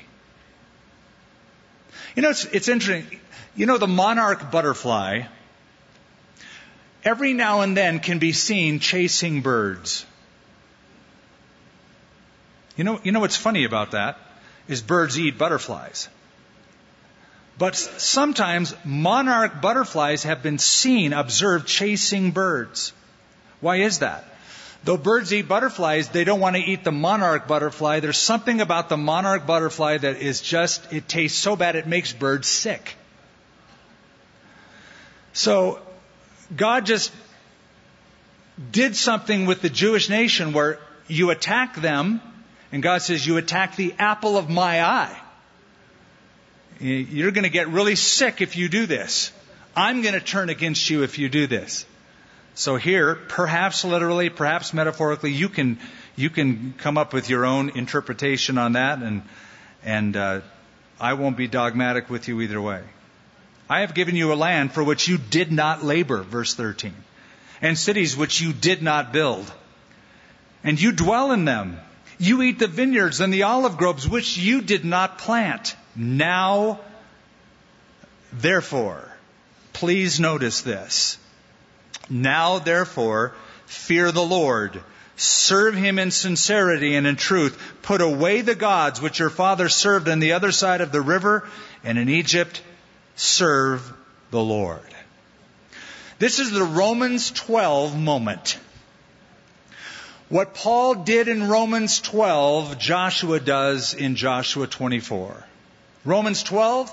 You 2.15 2.21
know, 2.21 2.29
it's, 2.29 2.45
it's 2.45 2.69
interesting. 2.69 3.19
You 3.57 3.65
know, 3.65 3.77
the 3.77 3.87
monarch 3.87 4.51
butterfly 4.51 5.23
every 7.03 7.33
now 7.33 7.61
and 7.61 7.75
then 7.75 7.99
can 7.99 8.19
be 8.19 8.31
seen 8.31 8.79
chasing 8.79 9.41
birds. 9.41 10.05
You 12.75 12.83
know, 12.83 12.99
you 13.03 13.11
know 13.11 13.19
what's 13.19 13.35
funny 13.37 13.65
about 13.65 13.91
that 13.91 14.17
is 14.67 14.81
birds 14.81 15.19
eat 15.19 15.37
butterflies. 15.37 16.07
But 17.57 17.75
sometimes 17.75 18.73
monarch 18.83 19.61
butterflies 19.61 20.23
have 20.23 20.41
been 20.41 20.57
seen, 20.57 21.13
observed 21.13 21.67
chasing 21.67 22.31
birds. 22.31 22.93
Why 23.59 23.77
is 23.77 23.99
that? 23.99 24.25
Though 24.83 24.97
birds 24.97 25.31
eat 25.31 25.47
butterflies, 25.47 26.09
they 26.09 26.23
don't 26.23 26.39
want 26.39 26.55
to 26.55 26.61
eat 26.61 26.83
the 26.83 26.91
monarch 26.91 27.47
butterfly. 27.47 27.99
There's 27.99 28.17
something 28.17 28.61
about 28.61 28.89
the 28.89 28.97
monarch 28.97 29.45
butterfly 29.45 29.97
that 29.97 30.17
is 30.17 30.41
just, 30.41 30.91
it 30.91 31.07
tastes 31.07 31.37
so 31.37 31.55
bad 31.55 31.75
it 31.75 31.85
makes 31.85 32.13
birds 32.13 32.47
sick. 32.47 32.95
So 35.33 35.79
God 36.55 36.85
just 36.85 37.11
did 38.71 38.95
something 38.95 39.45
with 39.45 39.61
the 39.61 39.69
Jewish 39.69 40.09
nation 40.09 40.53
where 40.53 40.79
you 41.07 41.29
attack 41.29 41.75
them, 41.75 42.21
and 42.71 42.83
God 42.83 43.01
says, 43.01 43.25
You 43.25 43.37
attack 43.37 43.75
the 43.75 43.93
apple 43.97 44.37
of 44.37 44.49
my 44.49 44.83
eye. 44.83 45.21
You're 46.79 47.31
going 47.31 47.43
to 47.43 47.49
get 47.49 47.67
really 47.67 47.95
sick 47.95 48.41
if 48.41 48.55
you 48.57 48.67
do 48.67 48.85
this. 48.85 49.31
I'm 49.75 50.01
going 50.01 50.15
to 50.15 50.19
turn 50.19 50.49
against 50.49 50.89
you 50.89 51.03
if 51.03 51.19
you 51.19 51.29
do 51.29 51.47
this. 51.47 51.85
So 52.55 52.75
here, 52.75 53.15
perhaps 53.15 53.85
literally, 53.85 54.29
perhaps 54.29 54.73
metaphorically, 54.73 55.31
you 55.31 55.47
can 55.47 55.79
you 56.15 56.29
can 56.29 56.73
come 56.77 56.97
up 56.97 57.13
with 57.13 57.29
your 57.29 57.45
own 57.45 57.69
interpretation 57.77 58.57
on 58.57 58.73
that, 58.73 58.99
and 58.99 59.21
and 59.83 60.17
uh, 60.17 60.41
I 60.99 61.13
won't 61.13 61.37
be 61.37 61.47
dogmatic 61.47 62.09
with 62.09 62.27
you 62.27 62.41
either 62.41 62.61
way. 62.61 62.81
I 63.71 63.79
have 63.79 63.93
given 63.93 64.17
you 64.17 64.33
a 64.33 64.35
land 64.35 64.73
for 64.73 64.83
which 64.83 65.07
you 65.07 65.17
did 65.17 65.49
not 65.49 65.81
labor, 65.81 66.23
verse 66.23 66.53
13, 66.55 66.93
and 67.61 67.77
cities 67.77 68.17
which 68.17 68.41
you 68.41 68.51
did 68.51 68.83
not 68.83 69.13
build. 69.13 69.49
And 70.61 70.79
you 70.79 70.91
dwell 70.91 71.31
in 71.31 71.45
them. 71.45 71.79
You 72.19 72.41
eat 72.41 72.59
the 72.59 72.67
vineyards 72.67 73.21
and 73.21 73.33
the 73.33 73.43
olive 73.43 73.77
groves 73.77 74.09
which 74.09 74.35
you 74.35 74.59
did 74.59 74.83
not 74.83 75.19
plant. 75.19 75.77
Now, 75.95 76.81
therefore, 78.33 79.09
please 79.71 80.19
notice 80.19 80.59
this. 80.63 81.17
Now, 82.09 82.59
therefore, 82.59 83.33
fear 83.67 84.11
the 84.11 84.21
Lord. 84.21 84.83
Serve 85.15 85.75
him 85.75 85.97
in 85.97 86.11
sincerity 86.11 86.95
and 86.95 87.07
in 87.07 87.15
truth. 87.15 87.57
Put 87.83 88.01
away 88.01 88.41
the 88.41 88.53
gods 88.53 88.99
which 89.01 89.19
your 89.19 89.29
father 89.29 89.69
served 89.69 90.09
on 90.09 90.19
the 90.19 90.33
other 90.33 90.51
side 90.51 90.81
of 90.81 90.91
the 90.91 90.99
river 90.99 91.47
and 91.85 91.97
in 91.97 92.09
Egypt 92.09 92.61
serve 93.15 93.93
the 94.31 94.41
Lord. 94.41 94.81
This 96.19 96.39
is 96.39 96.51
the 96.51 96.63
Romans 96.63 97.31
12 97.31 97.99
moment. 97.99 98.59
What 100.29 100.53
Paul 100.53 100.95
did 100.95 101.27
in 101.27 101.49
Romans 101.49 101.99
12, 101.99 102.77
Joshua 102.77 103.39
does 103.39 103.93
in 103.93 104.15
Joshua 104.15 104.65
24. 104.65 105.43
Romans 106.05 106.43
12, 106.43 106.91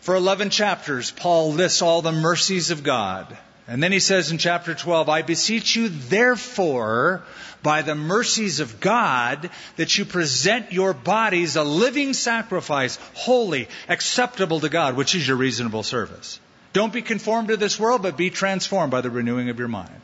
for 0.00 0.14
11 0.14 0.50
chapters, 0.50 1.10
Paul 1.10 1.52
lists 1.52 1.82
all 1.82 2.02
the 2.02 2.12
mercies 2.12 2.70
of 2.70 2.82
God. 2.82 3.36
And 3.68 3.82
then 3.82 3.92
he 3.92 4.00
says 4.00 4.32
in 4.32 4.38
chapter 4.38 4.74
12, 4.74 5.08
I 5.08 5.22
beseech 5.22 5.76
you, 5.76 5.88
therefore, 5.88 7.22
by 7.62 7.82
the 7.82 7.94
mercies 7.94 8.58
of 8.58 8.80
God 8.80 9.50
that 9.76 9.96
you 9.96 10.04
present 10.04 10.72
your 10.72 10.92
bodies 10.92 11.54
a 11.54 11.62
living 11.62 12.12
sacrifice, 12.12 12.98
holy, 13.14 13.68
acceptable 13.88 14.60
to 14.60 14.68
God, 14.68 14.96
which 14.96 15.14
is 15.14 15.26
your 15.26 15.36
reasonable 15.36 15.84
service. 15.84 16.40
Don't 16.72 16.92
be 16.92 17.02
conformed 17.02 17.48
to 17.48 17.56
this 17.56 17.78
world, 17.78 18.02
but 18.02 18.16
be 18.16 18.30
transformed 18.30 18.90
by 18.90 19.00
the 19.00 19.10
renewing 19.10 19.48
of 19.48 19.58
your 19.58 19.68
mind. 19.68 20.00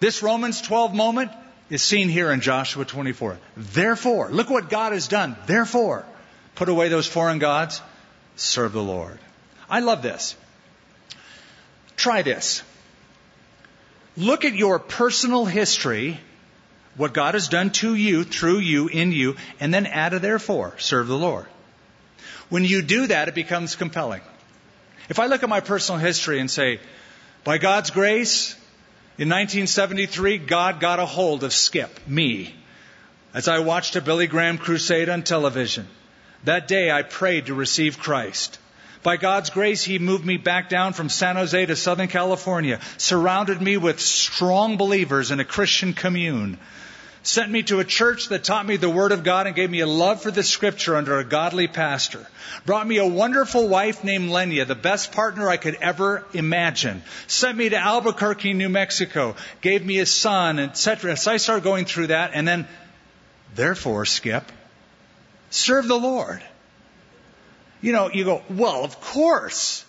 This 0.00 0.22
Romans 0.22 0.60
12 0.60 0.94
moment 0.94 1.30
is 1.70 1.82
seen 1.82 2.08
here 2.08 2.32
in 2.32 2.40
Joshua 2.40 2.84
24. 2.84 3.38
Therefore, 3.56 4.30
look 4.30 4.50
what 4.50 4.68
God 4.68 4.92
has 4.92 5.08
done. 5.08 5.36
Therefore, 5.46 6.04
put 6.54 6.68
away 6.68 6.88
those 6.88 7.06
foreign 7.06 7.38
gods, 7.38 7.80
serve 8.36 8.72
the 8.72 8.82
Lord. 8.82 9.18
I 9.68 9.80
love 9.80 10.02
this. 10.02 10.36
Try 12.00 12.22
this. 12.22 12.62
Look 14.16 14.46
at 14.46 14.54
your 14.54 14.78
personal 14.78 15.44
history, 15.44 16.18
what 16.96 17.12
God 17.12 17.34
has 17.34 17.48
done 17.48 17.72
to 17.72 17.94
you, 17.94 18.24
through 18.24 18.60
you, 18.60 18.88
in 18.88 19.12
you, 19.12 19.36
and 19.60 19.72
then 19.72 19.84
add 19.84 20.14
a 20.14 20.18
therefore. 20.18 20.72
Serve 20.78 21.08
the 21.08 21.18
Lord. 21.18 21.44
When 22.48 22.64
you 22.64 22.80
do 22.80 23.08
that, 23.08 23.28
it 23.28 23.34
becomes 23.34 23.76
compelling. 23.76 24.22
If 25.10 25.18
I 25.18 25.26
look 25.26 25.42
at 25.42 25.50
my 25.50 25.60
personal 25.60 25.98
history 25.98 26.40
and 26.40 26.50
say, 26.50 26.80
by 27.44 27.58
God's 27.58 27.90
grace, 27.90 28.54
in 29.18 29.28
1973, 29.28 30.38
God 30.38 30.80
got 30.80 31.00
a 31.00 31.04
hold 31.04 31.44
of 31.44 31.52
Skip, 31.52 32.08
me, 32.08 32.54
as 33.34 33.46
I 33.46 33.58
watched 33.58 33.96
a 33.96 34.00
Billy 34.00 34.26
Graham 34.26 34.56
crusade 34.56 35.10
on 35.10 35.22
television. 35.22 35.86
That 36.44 36.66
day 36.66 36.90
I 36.90 37.02
prayed 37.02 37.46
to 37.46 37.54
receive 37.54 37.98
Christ. 37.98 38.58
By 39.02 39.16
God's 39.16 39.50
grace, 39.50 39.82
He 39.82 39.98
moved 39.98 40.26
me 40.26 40.36
back 40.36 40.68
down 40.68 40.92
from 40.92 41.08
San 41.08 41.36
Jose 41.36 41.66
to 41.66 41.76
Southern 41.76 42.08
California, 42.08 42.80
surrounded 42.98 43.62
me 43.62 43.76
with 43.78 44.00
strong 44.00 44.76
believers 44.76 45.30
in 45.30 45.40
a 45.40 45.44
Christian 45.44 45.94
commune, 45.94 46.58
sent 47.22 47.50
me 47.50 47.62
to 47.62 47.80
a 47.80 47.84
church 47.84 48.28
that 48.28 48.44
taught 48.44 48.66
me 48.66 48.76
the 48.76 48.90
Word 48.90 49.12
of 49.12 49.24
God 49.24 49.46
and 49.46 49.56
gave 49.56 49.70
me 49.70 49.80
a 49.80 49.86
love 49.86 50.22
for 50.22 50.30
the 50.30 50.42
Scripture 50.42 50.96
under 50.96 51.18
a 51.18 51.24
godly 51.24 51.66
pastor, 51.66 52.26
brought 52.66 52.86
me 52.86 52.98
a 52.98 53.06
wonderful 53.06 53.68
wife 53.68 54.04
named 54.04 54.30
Lenya, 54.30 54.66
the 54.66 54.74
best 54.74 55.12
partner 55.12 55.48
I 55.48 55.56
could 55.56 55.76
ever 55.76 56.26
imagine, 56.34 57.02
sent 57.26 57.56
me 57.56 57.70
to 57.70 57.78
Albuquerque, 57.78 58.52
New 58.52 58.68
Mexico, 58.68 59.34
gave 59.62 59.84
me 59.84 60.00
a 60.00 60.06
son, 60.06 60.58
etc. 60.58 61.16
So 61.16 61.32
I 61.32 61.38
started 61.38 61.64
going 61.64 61.86
through 61.86 62.08
that, 62.08 62.32
and 62.34 62.46
then, 62.46 62.68
therefore, 63.54 64.04
Skip, 64.04 64.44
serve 65.48 65.88
the 65.88 65.98
Lord 65.98 66.42
you 67.80 67.92
know, 67.92 68.10
you 68.10 68.24
go, 68.24 68.42
well, 68.50 68.84
of 68.84 69.00
course. 69.00 69.84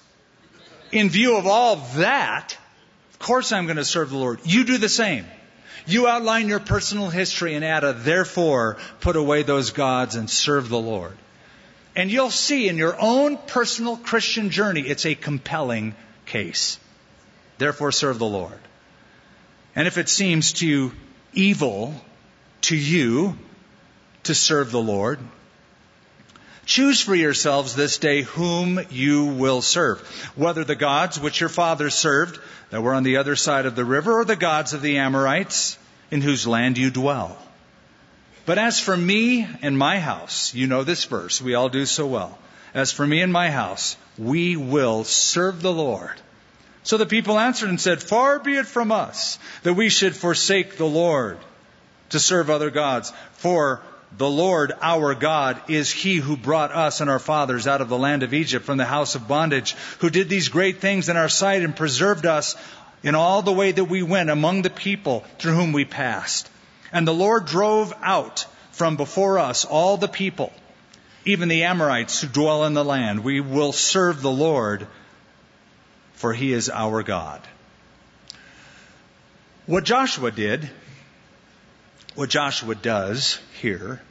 In 0.91 1.09
view 1.09 1.37
of 1.37 1.47
all 1.47 1.77
that, 1.95 2.57
of 3.11 3.19
course 3.19 3.51
I'm 3.51 3.65
going 3.65 3.77
to 3.77 3.85
serve 3.85 4.09
the 4.09 4.17
Lord. 4.17 4.39
You 4.43 4.63
do 4.63 4.77
the 4.77 4.89
same. 4.89 5.25
You 5.87 6.07
outline 6.07 6.47
your 6.47 6.59
personal 6.59 7.09
history 7.09 7.55
and 7.55 7.65
add 7.65 7.83
a 7.83 7.93
therefore 7.93 8.77
put 8.99 9.15
away 9.15 9.43
those 9.43 9.71
gods 9.71 10.15
and 10.15 10.29
serve 10.29 10.69
the 10.69 10.79
Lord. 10.79 11.17
And 11.95 12.11
you'll 12.11 12.29
see 12.29 12.69
in 12.69 12.77
your 12.77 12.95
own 12.99 13.37
personal 13.37 13.97
Christian 13.97 14.49
journey, 14.49 14.81
it's 14.81 15.05
a 15.05 15.15
compelling 15.15 15.95
case. 16.25 16.79
Therefore 17.57 17.91
serve 17.91 18.19
the 18.19 18.25
Lord. 18.25 18.59
And 19.75 19.87
if 19.87 19.97
it 19.97 20.09
seems 20.09 20.53
to 20.53 20.67
you 20.67 20.91
evil 21.33 21.93
to 22.61 22.75
you 22.75 23.37
to 24.23 24.35
serve 24.35 24.71
the 24.71 24.81
Lord, 24.81 25.19
Choose 26.71 27.01
for 27.01 27.13
yourselves 27.13 27.75
this 27.75 27.97
day 27.97 28.21
whom 28.21 28.79
you 28.91 29.25
will 29.25 29.61
serve, 29.61 29.99
whether 30.37 30.63
the 30.63 30.73
gods 30.73 31.19
which 31.19 31.41
your 31.41 31.49
fathers 31.49 31.93
served 31.93 32.39
that 32.69 32.81
were 32.81 32.93
on 32.93 33.03
the 33.03 33.17
other 33.17 33.35
side 33.35 33.65
of 33.65 33.75
the 33.75 33.83
river, 33.83 34.21
or 34.21 34.23
the 34.23 34.37
gods 34.37 34.71
of 34.71 34.81
the 34.81 34.99
Amorites 34.99 35.77
in 36.11 36.21
whose 36.21 36.47
land 36.47 36.77
you 36.77 36.89
dwell. 36.89 37.37
But 38.45 38.57
as 38.57 38.79
for 38.79 38.95
me 38.95 39.45
and 39.61 39.77
my 39.77 39.99
house, 39.99 40.53
you 40.53 40.65
know 40.65 40.85
this 40.85 41.03
verse, 41.03 41.41
we 41.41 41.55
all 41.55 41.67
do 41.67 41.85
so 41.85 42.07
well. 42.07 42.39
As 42.73 42.93
for 42.93 43.05
me 43.05 43.19
and 43.19 43.33
my 43.33 43.51
house, 43.51 43.97
we 44.17 44.55
will 44.55 45.03
serve 45.03 45.61
the 45.61 45.73
Lord. 45.73 46.21
So 46.83 46.95
the 46.95 47.05
people 47.05 47.37
answered 47.37 47.67
and 47.67 47.81
said, 47.81 48.01
Far 48.01 48.39
be 48.39 48.55
it 48.55 48.65
from 48.65 48.93
us 48.93 49.39
that 49.63 49.73
we 49.73 49.89
should 49.89 50.15
forsake 50.15 50.77
the 50.77 50.85
Lord 50.85 51.37
to 52.11 52.19
serve 52.21 52.49
other 52.49 52.69
gods. 52.69 53.11
For 53.33 53.81
the 54.17 54.29
Lord 54.29 54.73
our 54.81 55.15
God 55.15 55.61
is 55.69 55.91
he 55.91 56.15
who 56.15 56.35
brought 56.35 56.71
us 56.71 57.01
and 57.01 57.09
our 57.09 57.19
fathers 57.19 57.67
out 57.67 57.81
of 57.81 57.89
the 57.89 57.97
land 57.97 58.23
of 58.23 58.33
Egypt 58.33 58.65
from 58.65 58.77
the 58.77 58.85
house 58.85 59.15
of 59.15 59.27
bondage, 59.27 59.73
who 59.99 60.09
did 60.09 60.29
these 60.29 60.49
great 60.49 60.79
things 60.79 61.09
in 61.09 61.17
our 61.17 61.29
sight 61.29 61.63
and 61.63 61.75
preserved 61.75 62.25
us 62.25 62.55
in 63.03 63.15
all 63.15 63.41
the 63.41 63.53
way 63.53 63.71
that 63.71 63.85
we 63.85 64.03
went 64.03 64.29
among 64.29 64.61
the 64.61 64.69
people 64.69 65.25
through 65.39 65.53
whom 65.53 65.71
we 65.71 65.85
passed. 65.85 66.49
And 66.91 67.07
the 67.07 67.13
Lord 67.13 67.45
drove 67.45 67.93
out 68.01 68.45
from 68.71 68.97
before 68.97 69.39
us 69.39 69.65
all 69.65 69.97
the 69.97 70.07
people, 70.07 70.51
even 71.25 71.47
the 71.47 71.63
Amorites 71.63 72.21
who 72.21 72.27
dwell 72.27 72.65
in 72.65 72.73
the 72.73 72.85
land. 72.85 73.23
We 73.23 73.39
will 73.39 73.71
serve 73.71 74.21
the 74.21 74.31
Lord, 74.31 74.87
for 76.13 76.33
he 76.33 76.51
is 76.51 76.69
our 76.69 77.01
God. 77.01 77.41
What 79.67 79.83
Joshua 79.85 80.31
did 80.31 80.69
what 82.15 82.29
Joshua 82.29 82.75
does 82.75 83.39
here 83.61 84.01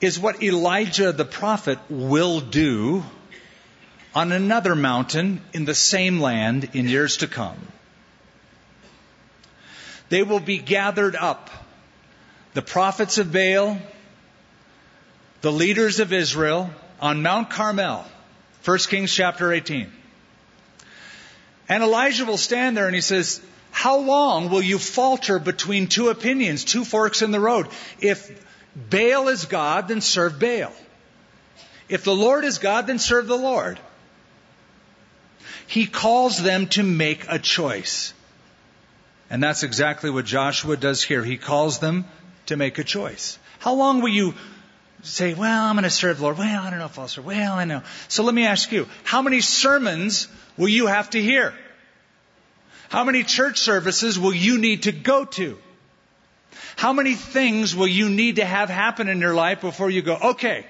is 0.00 0.18
what 0.18 0.42
Elijah 0.42 1.12
the 1.12 1.24
prophet 1.24 1.78
will 1.88 2.40
do 2.40 3.04
on 4.14 4.32
another 4.32 4.74
mountain 4.74 5.40
in 5.52 5.64
the 5.64 5.74
same 5.74 6.20
land 6.20 6.70
in 6.72 6.88
years 6.88 7.18
to 7.18 7.26
come. 7.26 7.56
They 10.08 10.22
will 10.22 10.40
be 10.40 10.58
gathered 10.58 11.16
up, 11.16 11.50
the 12.54 12.62
prophets 12.62 13.18
of 13.18 13.32
Baal, 13.32 13.78
the 15.40 15.52
leaders 15.52 16.00
of 16.00 16.12
Israel, 16.12 16.70
on 17.00 17.22
Mount 17.22 17.50
Carmel, 17.50 18.04
1 18.64 18.78
Kings 18.78 19.12
chapter 19.12 19.52
18. 19.52 19.90
And 21.68 21.82
Elijah 21.82 22.24
will 22.24 22.38
stand 22.38 22.76
there 22.76 22.86
and 22.86 22.94
he 22.94 23.00
says, 23.00 23.40
how 23.76 23.98
long 23.98 24.48
will 24.48 24.62
you 24.62 24.78
falter 24.78 25.38
between 25.38 25.86
two 25.86 26.08
opinions, 26.08 26.64
two 26.64 26.82
forks 26.82 27.20
in 27.20 27.30
the 27.30 27.38
road? 27.38 27.68
If 28.00 28.42
Baal 28.74 29.28
is 29.28 29.44
God, 29.44 29.88
then 29.88 30.00
serve 30.00 30.40
Baal. 30.40 30.72
If 31.86 32.02
the 32.02 32.14
Lord 32.14 32.46
is 32.46 32.56
God, 32.56 32.86
then 32.86 32.98
serve 32.98 33.26
the 33.26 33.36
Lord. 33.36 33.78
He 35.66 35.84
calls 35.84 36.42
them 36.42 36.68
to 36.68 36.82
make 36.82 37.26
a 37.28 37.38
choice. 37.38 38.14
And 39.28 39.42
that's 39.42 39.62
exactly 39.62 40.08
what 40.08 40.24
Joshua 40.24 40.78
does 40.78 41.02
here. 41.02 41.22
He 41.22 41.36
calls 41.36 41.78
them 41.78 42.06
to 42.46 42.56
make 42.56 42.78
a 42.78 42.84
choice. 42.84 43.38
How 43.58 43.74
long 43.74 44.00
will 44.00 44.08
you 44.08 44.32
say, 45.02 45.34
well, 45.34 45.64
I'm 45.64 45.74
going 45.74 45.84
to 45.84 45.90
serve 45.90 46.16
the 46.16 46.22
Lord? 46.22 46.38
Well, 46.38 46.62
I 46.62 46.70
don't 46.70 46.78
know 46.78 46.86
if 46.86 46.98
I'll 46.98 47.08
serve. 47.08 47.26
Well, 47.26 47.52
I 47.52 47.66
know. 47.66 47.82
So 48.08 48.22
let 48.22 48.34
me 48.34 48.46
ask 48.46 48.72
you, 48.72 48.88
how 49.04 49.20
many 49.20 49.42
sermons 49.42 50.28
will 50.56 50.70
you 50.70 50.86
have 50.86 51.10
to 51.10 51.20
hear? 51.20 51.52
How 52.88 53.04
many 53.04 53.22
church 53.22 53.58
services 53.58 54.18
will 54.18 54.34
you 54.34 54.58
need 54.58 54.84
to 54.84 54.92
go 54.92 55.24
to? 55.24 55.58
How 56.76 56.92
many 56.92 57.14
things 57.14 57.74
will 57.74 57.88
you 57.88 58.08
need 58.08 58.36
to 58.36 58.44
have 58.44 58.68
happen 58.68 59.08
in 59.08 59.20
your 59.20 59.34
life 59.34 59.60
before 59.60 59.90
you 59.90 60.02
go, 60.02 60.16
okay, 60.16 60.66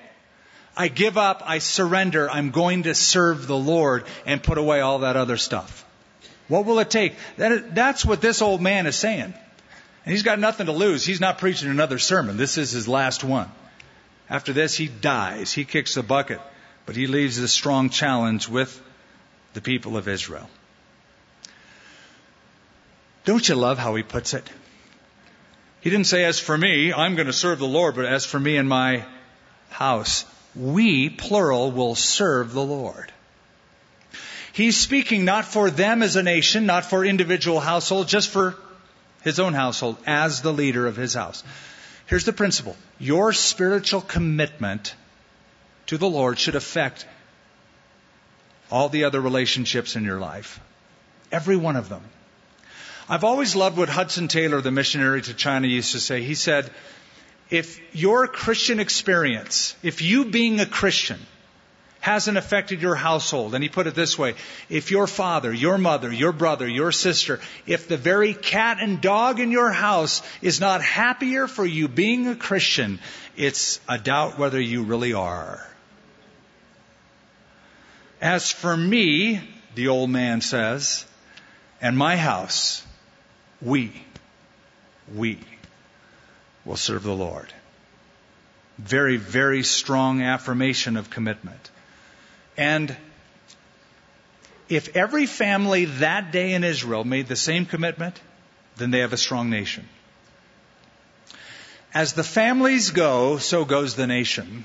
I 0.76 0.88
give 0.88 1.18
up, 1.18 1.42
I 1.44 1.58
surrender, 1.58 2.30
I'm 2.30 2.50
going 2.50 2.84
to 2.84 2.94
serve 2.94 3.46
the 3.46 3.56
Lord 3.56 4.04
and 4.24 4.42
put 4.42 4.58
away 4.58 4.80
all 4.80 5.00
that 5.00 5.16
other 5.16 5.36
stuff? 5.36 5.84
What 6.48 6.64
will 6.64 6.78
it 6.78 6.90
take? 6.90 7.14
That, 7.38 7.74
that's 7.74 8.04
what 8.04 8.20
this 8.20 8.40
old 8.40 8.60
man 8.60 8.86
is 8.86 8.96
saying. 8.96 9.34
And 10.04 10.12
he's 10.12 10.22
got 10.22 10.38
nothing 10.38 10.66
to 10.66 10.72
lose. 10.72 11.04
He's 11.04 11.20
not 11.20 11.38
preaching 11.38 11.68
another 11.68 11.98
sermon. 11.98 12.36
This 12.36 12.56
is 12.56 12.70
his 12.70 12.86
last 12.86 13.24
one. 13.24 13.50
After 14.30 14.52
this, 14.52 14.76
he 14.76 14.86
dies. 14.86 15.52
He 15.52 15.64
kicks 15.64 15.94
the 15.94 16.04
bucket. 16.04 16.40
But 16.84 16.94
he 16.94 17.08
leaves 17.08 17.38
a 17.38 17.48
strong 17.48 17.90
challenge 17.90 18.48
with 18.48 18.80
the 19.54 19.60
people 19.60 19.96
of 19.96 20.06
Israel. 20.06 20.48
Don't 23.26 23.46
you 23.48 23.56
love 23.56 23.76
how 23.76 23.96
he 23.96 24.04
puts 24.04 24.34
it? 24.34 24.48
He 25.80 25.90
didn't 25.90 26.06
say, 26.06 26.24
as 26.24 26.38
for 26.38 26.56
me, 26.56 26.92
I'm 26.92 27.16
going 27.16 27.26
to 27.26 27.32
serve 27.32 27.58
the 27.58 27.66
Lord, 27.66 27.96
but 27.96 28.04
as 28.04 28.24
for 28.24 28.38
me 28.40 28.56
and 28.56 28.68
my 28.68 29.04
house, 29.68 30.24
we, 30.54 31.10
plural, 31.10 31.72
will 31.72 31.96
serve 31.96 32.52
the 32.52 32.64
Lord. 32.64 33.12
He's 34.52 34.76
speaking 34.76 35.24
not 35.24 35.44
for 35.44 35.70
them 35.70 36.04
as 36.04 36.14
a 36.14 36.22
nation, 36.22 36.66
not 36.66 36.86
for 36.86 37.04
individual 37.04 37.58
households, 37.58 38.10
just 38.10 38.30
for 38.30 38.56
his 39.22 39.40
own 39.40 39.54
household 39.54 39.96
as 40.06 40.40
the 40.40 40.52
leader 40.52 40.86
of 40.86 40.96
his 40.96 41.12
house. 41.12 41.42
Here's 42.06 42.24
the 42.24 42.32
principle. 42.32 42.76
Your 43.00 43.32
spiritual 43.32 44.02
commitment 44.02 44.94
to 45.86 45.98
the 45.98 46.08
Lord 46.08 46.38
should 46.38 46.54
affect 46.54 47.06
all 48.70 48.88
the 48.88 49.04
other 49.04 49.20
relationships 49.20 49.96
in 49.96 50.04
your 50.04 50.20
life. 50.20 50.60
Every 51.32 51.56
one 51.56 51.74
of 51.74 51.88
them. 51.88 52.02
I've 53.08 53.24
always 53.24 53.54
loved 53.54 53.78
what 53.78 53.88
Hudson 53.88 54.28
Taylor, 54.28 54.60
the 54.60 54.72
missionary 54.72 55.22
to 55.22 55.34
China, 55.34 55.68
used 55.68 55.92
to 55.92 56.00
say. 56.00 56.22
He 56.22 56.34
said, 56.34 56.70
if 57.50 57.80
your 57.94 58.26
Christian 58.26 58.80
experience, 58.80 59.76
if 59.82 60.02
you 60.02 60.24
being 60.24 60.58
a 60.58 60.66
Christian, 60.66 61.20
hasn't 62.00 62.38
affected 62.38 62.82
your 62.82 62.94
household, 62.94 63.54
and 63.54 63.62
he 63.62 63.68
put 63.68 63.86
it 63.86 63.94
this 63.94 64.16
way, 64.16 64.34
if 64.68 64.90
your 64.90 65.06
father, 65.06 65.52
your 65.52 65.78
mother, 65.78 66.12
your 66.12 66.32
brother, 66.32 66.68
your 66.68 66.92
sister, 66.92 67.40
if 67.66 67.88
the 67.88 67.96
very 67.96 68.34
cat 68.34 68.78
and 68.80 69.00
dog 69.00 69.40
in 69.40 69.50
your 69.50 69.72
house 69.72 70.22
is 70.40 70.60
not 70.60 70.82
happier 70.82 71.48
for 71.48 71.66
you 71.66 71.88
being 71.88 72.28
a 72.28 72.36
Christian, 72.36 73.00
it's 73.36 73.80
a 73.88 73.98
doubt 73.98 74.38
whether 74.38 74.60
you 74.60 74.84
really 74.84 75.14
are. 75.14 75.66
As 78.20 78.50
for 78.50 78.76
me, 78.76 79.40
the 79.74 79.88
old 79.88 80.10
man 80.10 80.40
says, 80.40 81.04
and 81.80 81.98
my 81.98 82.16
house, 82.16 82.84
we, 83.62 83.92
we 85.14 85.38
will 86.64 86.76
serve 86.76 87.02
the 87.02 87.14
Lord. 87.14 87.52
Very, 88.78 89.16
very 89.16 89.62
strong 89.62 90.22
affirmation 90.22 90.96
of 90.96 91.08
commitment. 91.08 91.70
And 92.56 92.96
if 94.68 94.96
every 94.96 95.26
family 95.26 95.84
that 95.86 96.32
day 96.32 96.52
in 96.52 96.64
Israel 96.64 97.04
made 97.04 97.28
the 97.28 97.36
same 97.36 97.66
commitment, 97.66 98.20
then 98.76 98.90
they 98.90 98.98
have 99.00 99.12
a 99.12 99.16
strong 99.16 99.48
nation. 99.48 99.88
As 101.94 102.12
the 102.12 102.24
families 102.24 102.90
go, 102.90 103.38
so 103.38 103.64
goes 103.64 103.94
the 103.94 104.06
nation. 104.06 104.64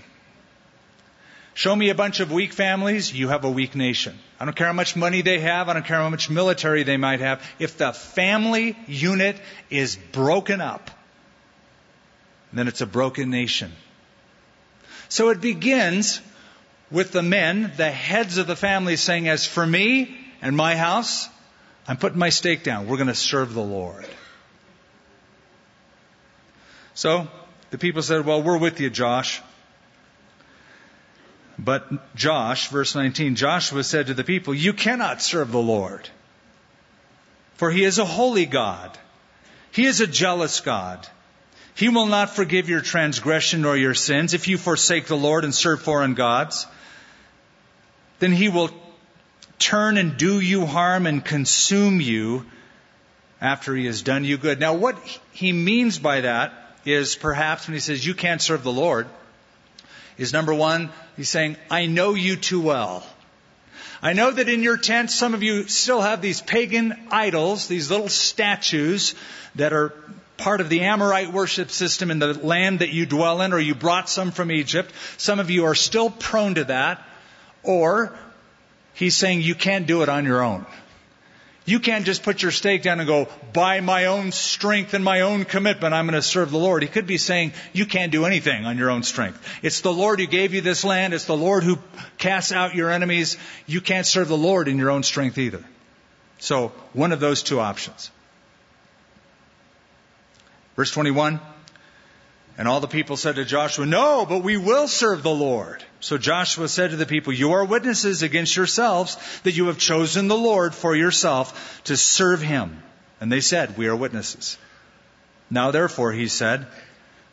Show 1.54 1.76
me 1.76 1.90
a 1.90 1.96
bunch 1.96 2.22
of 2.22 2.32
weak 2.32 2.54
families, 2.54 3.14
you 3.14 3.28
have 3.28 3.44
a 3.44 3.50
weak 3.50 3.76
nation. 3.76 4.18
I 4.40 4.46
don't 4.46 4.56
care 4.56 4.68
how 4.68 4.74
much 4.74 4.96
money 4.96 5.22
they 5.22 5.40
have, 5.40 5.68
I 5.68 5.74
don't 5.74 5.86
care 5.86 5.98
how 5.98 6.10
much 6.10 6.30
military 6.30 6.84
they 6.84 6.98
might 6.98 7.20
have. 7.20 7.46
If 7.60 7.78
the 7.78 7.92
family 7.92 8.78
unit 8.88 9.36
is 9.70 9.98
broken 10.14 10.62
up, 10.62 10.90
then 12.54 12.68
it's 12.68 12.82
a 12.82 12.86
broken 12.86 13.30
nation. 13.30 13.72
So 15.10 15.30
it 15.30 15.42
begins 15.42 16.22
with 16.90 17.12
the 17.12 17.22
men, 17.22 17.74
the 17.76 17.92
heads 17.92 18.38
of 18.38 18.48
the 18.48 18.56
family 18.56 18.96
saying, 18.96 19.28
as 19.28 19.46
for 19.46 19.66
me 19.66 20.18
and 20.42 20.56
my 20.56 20.76
house, 20.76 21.28
I'm 21.88 21.98
putting 21.98 22.20
my 22.20 22.30
stake 22.30 22.64
down. 22.64 22.88
We're 22.88 22.98
going 22.98 23.08
to 23.08 23.16
serve 23.16 23.54
the 23.54 23.62
Lord. 23.62 24.06
So 26.94 27.28
the 27.72 27.78
people 27.78 28.02
said, 28.02 28.26
well, 28.26 28.42
we're 28.42 28.58
with 28.58 28.80
you, 28.80 28.90
Josh. 28.90 29.42
But 31.64 32.16
Josh, 32.16 32.70
verse 32.70 32.96
19, 32.96 33.36
Joshua 33.36 33.84
said 33.84 34.08
to 34.08 34.16
the 34.16 34.24
people, 34.24 34.56
You 34.56 34.74
cannot 34.74 35.22
serve 35.22 35.52
the 35.52 35.62
Lord, 35.62 36.10
for 37.54 37.70
he 37.70 37.84
is 37.84 38.00
a 38.00 38.06
holy 38.06 38.48
God. 38.48 38.98
He 39.72 39.86
is 39.86 40.02
a 40.02 40.08
jealous 40.08 40.60
God. 40.60 41.08
He 41.76 41.88
will 41.88 42.08
not 42.08 42.32
forgive 42.32 42.68
your 42.68 42.82
transgression 42.82 43.64
or 43.64 43.78
your 43.78 43.94
sins 43.94 44.34
if 44.34 44.48
you 44.48 44.58
forsake 44.58 45.06
the 45.06 45.16
Lord 45.16 45.44
and 45.44 45.54
serve 45.54 45.84
foreign 45.84 46.16
gods. 46.16 46.66
Then 48.18 48.32
he 48.32 48.50
will 48.50 48.72
turn 49.60 49.98
and 49.98 50.18
do 50.18 50.40
you 50.40 50.66
harm 50.66 51.06
and 51.06 51.24
consume 51.24 52.02
you 52.02 52.46
after 53.40 53.76
he 53.76 53.86
has 53.86 54.02
done 54.02 54.24
you 54.24 54.38
good. 54.38 54.60
Now, 54.60 54.74
what 54.74 54.98
he 55.32 55.52
means 55.52 56.00
by 56.00 56.22
that 56.22 56.54
is 56.86 57.16
perhaps 57.16 57.68
when 57.68 57.76
he 57.76 57.80
says 57.80 58.06
you 58.06 58.16
can't 58.16 58.42
serve 58.42 58.64
the 58.64 58.72
Lord, 58.72 59.08
is 60.18 60.34
number 60.34 60.54
one, 60.54 60.90
he's 61.18 61.30
saying, 61.30 61.58
I 61.70 61.86
know 61.86 62.14
you 62.14 62.36
too 62.36 62.62
well. 62.62 63.06
I 64.02 64.14
know 64.14 64.32
that 64.32 64.50
in 64.50 64.64
your 64.64 64.78
tent, 64.78 65.12
some 65.12 65.34
of 65.34 65.44
you 65.44 65.68
still 65.68 66.02
have 66.02 66.22
these 66.22 66.42
pagan 66.42 66.96
idols, 67.12 67.68
these 67.68 67.92
little 67.92 68.10
statues 68.10 69.14
that 69.56 69.74
are 69.74 69.94
part 70.38 70.60
of 70.60 70.70
the 70.70 70.82
Amorite 70.82 71.32
worship 71.32 71.70
system 71.70 72.10
in 72.10 72.18
the 72.18 72.34
land 72.34 72.80
that 72.80 72.90
you 72.90 73.06
dwell 73.06 73.42
in, 73.42 73.54
or 73.54 73.60
you 73.60 73.76
brought 73.76 74.10
some 74.10 74.32
from 74.32 74.52
Egypt. 74.52 74.92
Some 75.18 75.40
of 75.40 75.52
you 75.52 75.66
are 75.66 75.76
still 75.76 76.10
prone 76.10 76.56
to 76.56 76.64
that. 76.66 77.06
Or 77.64 78.18
he's 78.96 79.16
saying 79.16 79.42
you 79.42 79.54
can't 79.54 79.86
do 79.86 80.02
it 80.02 80.10
on 80.10 80.26
your 80.26 80.42
own. 80.42 80.66
You 81.64 81.80
can't 81.80 82.06
just 82.06 82.24
put 82.24 82.42
your 82.42 82.52
stake 82.52 82.82
down 82.82 83.00
and 83.00 83.08
go, 83.08 83.28
by 83.54 83.82
my 83.82 84.06
own 84.06 84.32
strength 84.32 84.96
and 84.96 85.06
my 85.06 85.22
own 85.22 85.46
commitment, 85.46 85.94
I'm 85.94 86.08
going 86.08 86.20
to 86.20 86.22
serve 86.22 86.50
the 86.50 86.58
Lord. 86.58 86.82
He 86.82 86.90
could 86.90 87.06
be 87.06 87.18
saying, 87.18 87.54
you 87.72 87.86
can't 87.86 88.12
do 88.12 88.26
anything 88.26 88.66
on 88.66 88.80
your 88.80 88.90
own 88.90 89.04
strength. 89.04 89.40
It's 89.62 89.82
the 89.82 89.94
Lord 89.94 90.20
who 90.20 90.26
gave 90.26 90.56
you 90.56 90.62
this 90.62 90.84
land. 90.84 91.14
It's 91.14 91.26
the 91.26 91.38
Lord 91.38 91.64
who 91.64 91.78
casts 92.18 92.52
out 92.52 92.74
your 92.74 92.90
enemies. 92.90 93.38
You 93.68 93.80
can't 93.80 94.08
serve 94.08 94.28
the 94.28 94.38
Lord 94.38 94.68
in 94.68 94.80
your 94.80 94.90
own 94.90 95.04
strength 95.04 95.38
either. 95.38 95.64
So, 96.40 96.70
one 96.94 97.12
of 97.12 97.20
those 97.20 97.44
two 97.44 97.60
options. 97.60 98.10
Verse 100.76 100.90
21. 100.90 101.40
And 102.58 102.68
all 102.68 102.80
the 102.80 102.88
people 102.88 103.18
said 103.18 103.36
to 103.36 103.46
Joshua, 103.46 103.86
No, 103.86 104.26
but 104.26 104.44
we 104.44 104.58
will 104.58 104.88
serve 104.88 105.24
the 105.24 105.34
Lord. 105.34 105.84
So 106.00 106.18
Joshua 106.18 106.68
said 106.68 106.92
to 106.92 106.98
the 106.98 107.06
people, 107.06 107.34
You 107.34 107.54
are 107.54 107.66
witnesses 107.66 108.24
against 108.24 108.56
yourselves 108.56 109.18
that 109.44 109.56
you 109.56 109.68
have 109.68 109.78
chosen 109.78 110.28
the 110.28 110.38
Lord 110.38 110.76
for 110.76 110.96
yourself 110.96 111.82
to 111.86 111.96
serve 111.96 112.42
him. 112.42 112.84
And 113.20 113.32
they 113.32 113.42
said, 113.42 113.78
We 113.78 113.88
are 113.88 113.96
witnesses. 113.96 114.58
Now 115.50 115.72
therefore, 115.72 116.12
he 116.12 116.28
said, 116.28 116.68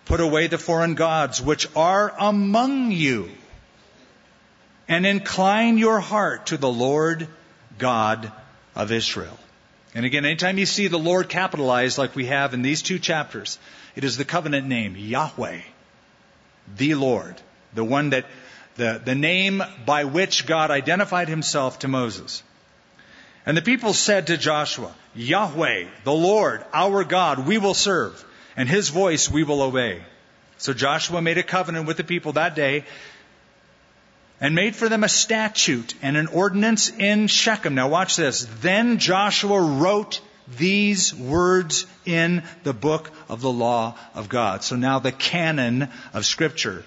Put 0.04 0.20
away 0.20 0.46
the 0.46 0.58
foreign 0.58 0.94
gods 0.94 1.42
which 1.42 1.68
are 1.76 2.14
among 2.18 2.92
you, 2.92 3.30
and 4.88 5.04
incline 5.04 5.76
your 5.76 6.00
heart 6.00 6.46
to 6.46 6.56
the 6.56 6.70
Lord 6.70 7.28
God 7.76 8.32
of 8.74 8.90
Israel. 8.90 9.38
And 9.94 10.04
again, 10.04 10.24
anytime 10.24 10.58
you 10.58 10.66
see 10.66 10.88
the 10.88 10.98
Lord 10.98 11.28
capitalized 11.28 11.98
like 11.98 12.14
we 12.14 12.26
have 12.26 12.54
in 12.54 12.62
these 12.62 12.82
two 12.82 12.98
chapters, 12.98 13.58
it 13.96 14.04
is 14.04 14.16
the 14.16 14.24
covenant 14.24 14.66
name, 14.66 14.96
Yahweh, 14.96 15.60
the 16.76 16.94
Lord, 16.94 17.40
the 17.74 17.84
one 17.84 18.10
that, 18.10 18.26
the, 18.76 19.00
the 19.02 19.14
name 19.14 19.62
by 19.86 20.04
which 20.04 20.46
God 20.46 20.70
identified 20.70 21.28
himself 21.28 21.80
to 21.80 21.88
Moses. 21.88 22.42
And 23.46 23.56
the 23.56 23.62
people 23.62 23.94
said 23.94 24.26
to 24.26 24.36
Joshua, 24.36 24.94
Yahweh, 25.14 25.86
the 26.04 26.12
Lord, 26.12 26.64
our 26.72 27.02
God, 27.04 27.46
we 27.46 27.56
will 27.56 27.74
serve, 27.74 28.22
and 28.56 28.68
his 28.68 28.90
voice 28.90 29.30
we 29.30 29.42
will 29.42 29.62
obey. 29.62 30.02
So 30.58 30.74
Joshua 30.74 31.22
made 31.22 31.38
a 31.38 31.42
covenant 31.42 31.86
with 31.86 31.96
the 31.96 32.04
people 32.04 32.32
that 32.32 32.54
day 32.54 32.84
and 34.40 34.54
made 34.54 34.76
for 34.76 34.88
them 34.88 35.04
a 35.04 35.08
statute 35.08 35.94
and 36.02 36.16
an 36.16 36.28
ordinance 36.28 36.90
in 36.90 37.26
Shechem. 37.26 37.74
Now 37.74 37.88
watch 37.88 38.16
this. 38.16 38.46
Then 38.60 38.98
Joshua 38.98 39.60
wrote 39.60 40.20
these 40.56 41.14
words 41.14 41.86
in 42.04 42.42
the 42.62 42.72
book 42.72 43.10
of 43.28 43.40
the 43.40 43.50
law 43.50 43.96
of 44.14 44.28
God. 44.28 44.62
So 44.64 44.76
now 44.76 44.98
the 44.98 45.12
canon 45.12 45.88
of 46.14 46.24
scripture 46.24 46.84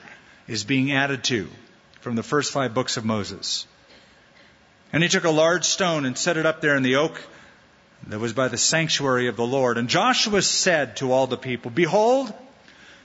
is 0.48 0.64
being 0.64 0.92
added 0.94 1.24
to 1.26 1.48
from 2.00 2.16
the 2.16 2.24
first 2.24 2.52
five 2.52 2.74
books 2.74 2.98
of 2.98 3.06
Moses. 3.06 3.68
And 4.94 5.04
he 5.04 5.10
took 5.10 5.24
a 5.24 5.30
large 5.30 5.66
stone 5.66 6.06
and 6.06 6.18
set 6.18 6.38
it 6.38 6.46
up 6.46 6.62
there 6.62 6.76
in 6.76 6.84
the 6.84 6.96
oak 6.98 7.22
that 8.08 8.20
was 8.20 8.34
by 8.34 8.48
the 8.48 8.58
sanctuary 8.58 9.28
of 9.28 9.36
the 9.36 9.46
Lord. 9.46 9.78
And 9.78 9.88
Joshua 9.88 10.42
said 10.42 10.98
to 10.98 11.12
all 11.12 11.28
the 11.28 11.38
people, 11.38 11.70
Behold, 11.70 12.34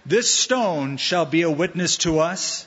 this 0.06 0.32
stone 0.32 0.96
shall 0.96 1.26
be 1.26 1.42
a 1.42 1.50
witness 1.50 1.98
to 1.98 2.20
us 2.20 2.66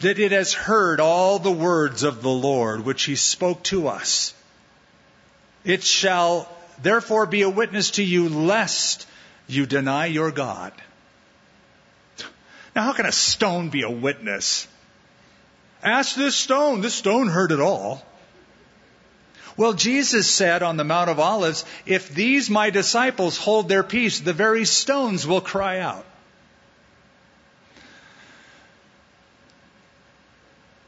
that 0.00 0.18
it 0.18 0.32
has 0.32 0.52
heard 0.52 1.00
all 1.00 1.38
the 1.38 1.50
words 1.50 2.02
of 2.02 2.22
the 2.22 2.30
Lord 2.30 2.84
which 2.84 3.04
he 3.04 3.16
spoke 3.16 3.62
to 3.64 3.88
us. 3.88 4.34
It 5.64 5.84
shall 5.84 6.48
therefore 6.82 7.26
be 7.26 7.42
a 7.42 7.50
witness 7.50 7.92
to 7.92 8.02
you 8.02 8.28
lest 8.28 9.06
you 9.46 9.66
deny 9.66 10.06
your 10.06 10.30
God. 10.30 10.72
Now, 12.74 12.84
how 12.84 12.92
can 12.92 13.06
a 13.06 13.12
stone 13.12 13.68
be 13.68 13.82
a 13.82 13.90
witness? 13.90 14.68
Ask 15.82 16.14
this 16.14 16.36
stone. 16.36 16.80
This 16.80 16.94
stone 16.94 17.28
heard 17.28 17.52
it 17.52 17.60
all. 17.60 18.04
Well, 19.56 19.72
Jesus 19.72 20.30
said 20.30 20.62
on 20.62 20.76
the 20.76 20.84
Mount 20.84 21.10
of 21.10 21.18
Olives, 21.18 21.64
if 21.84 22.08
these 22.14 22.48
my 22.48 22.70
disciples 22.70 23.36
hold 23.36 23.68
their 23.68 23.82
peace, 23.82 24.20
the 24.20 24.32
very 24.32 24.64
stones 24.64 25.26
will 25.26 25.40
cry 25.40 25.80
out. 25.80 26.06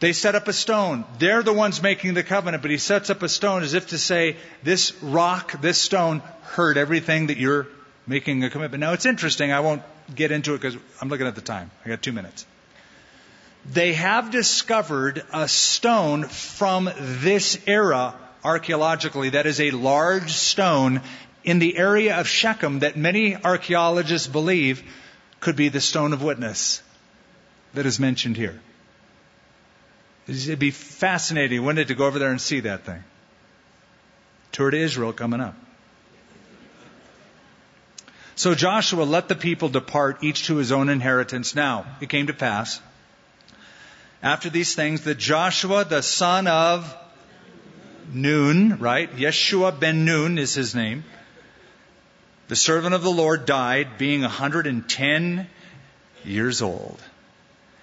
They 0.03 0.13
set 0.13 0.35
up 0.35 0.49
a 0.49 0.53
stone. 0.53 1.05
They're 1.21 1.45
the 1.45 1.53
ones 1.53 1.81
making 1.81 2.15
the 2.15 2.25
covenant, 2.25 2.61
but 2.61 2.73
he 2.73 2.79
sets 2.79 3.09
up 3.09 3.23
a 3.23 3.29
stone 3.29 3.63
as 3.63 3.75
if 3.75 3.91
to 3.91 3.99
say, 3.99 4.37
this 4.65 5.01
rock, 5.01 5.61
this 5.61 5.79
stone 5.81 6.23
heard 6.43 6.77
everything 6.77 7.29
that 7.29 7.37
you're 7.37 7.69
making 8.05 8.43
a 8.43 8.51
commitment. 8.51 8.81
Now 8.81 8.95
it's 8.95 9.07
interesting. 9.07 9.53
I 9.53 9.61
won't 9.61 9.83
get 10.13 10.33
into 10.33 10.55
it 10.55 10.61
because 10.61 10.77
I'm 11.01 11.09
looking 11.09 11.29
at 11.29 11.37
the 11.37 11.41
time. 11.41 11.71
I 11.85 11.89
got 11.89 12.03
two 12.03 12.11
minutes. 12.11 12.45
They 13.65 13.93
have 13.93 14.33
discovered 14.33 15.23
a 15.33 15.47
stone 15.47 16.25
from 16.25 16.91
this 16.99 17.61
era 17.69 18.17
archaeologically 18.45 19.29
that 19.31 19.47
is 19.47 19.61
a 19.61 19.71
large 19.71 20.33
stone 20.33 21.01
in 21.45 21.61
the 21.61 21.79
area 21.79 22.17
of 22.19 22.27
Shechem 22.27 22.81
that 22.81 22.97
many 22.97 23.37
archaeologists 23.37 24.27
believe 24.27 24.83
could 25.39 25.55
be 25.55 25.69
the 25.69 25.81
stone 25.81 26.13
of 26.13 26.25
witness 26.25 26.83
that 27.75 27.87
is 27.87 28.01
mentioned 28.01 28.37
here. 28.37 28.61
It'd 30.29 30.59
be 30.59 30.71
fascinating, 30.71 31.65
wouldn't 31.65 31.81
it, 31.81 31.89
to 31.89 31.95
go 31.95 32.07
over 32.07 32.19
there 32.19 32.31
and 32.31 32.41
see 32.41 32.61
that 32.61 32.85
thing? 32.85 33.03
Tour 34.53 34.71
to 34.71 34.79
Israel 34.79 35.13
coming 35.13 35.41
up. 35.41 35.55
So 38.35 38.55
Joshua 38.55 39.05
let 39.05 39.29
the 39.29 39.35
people 39.35 39.69
depart, 39.69 40.23
each 40.23 40.47
to 40.47 40.57
his 40.57 40.73
own 40.73 40.89
inheritance. 40.89 41.55
Now, 41.55 41.87
it 42.01 42.09
came 42.09 42.29
to 42.29 42.33
pass, 42.33 42.81
after 44.23 44.49
these 44.49 44.75
things, 44.75 45.03
that 45.03 45.19
Joshua, 45.19 45.85
the 45.85 46.03
son 46.03 46.47
of 46.47 46.97
Nun, 48.13 48.79
right? 48.79 49.15
Yeshua 49.17 49.79
ben 49.79 50.05
Nun 50.05 50.39
is 50.39 50.55
his 50.55 50.75
name. 50.75 51.05
The 52.49 52.57
servant 52.57 52.95
of 52.95 53.03
the 53.03 53.11
Lord 53.11 53.47
died, 53.47 53.99
being 53.99 54.23
110 54.23 55.47
years 56.25 56.63
old. 56.63 57.01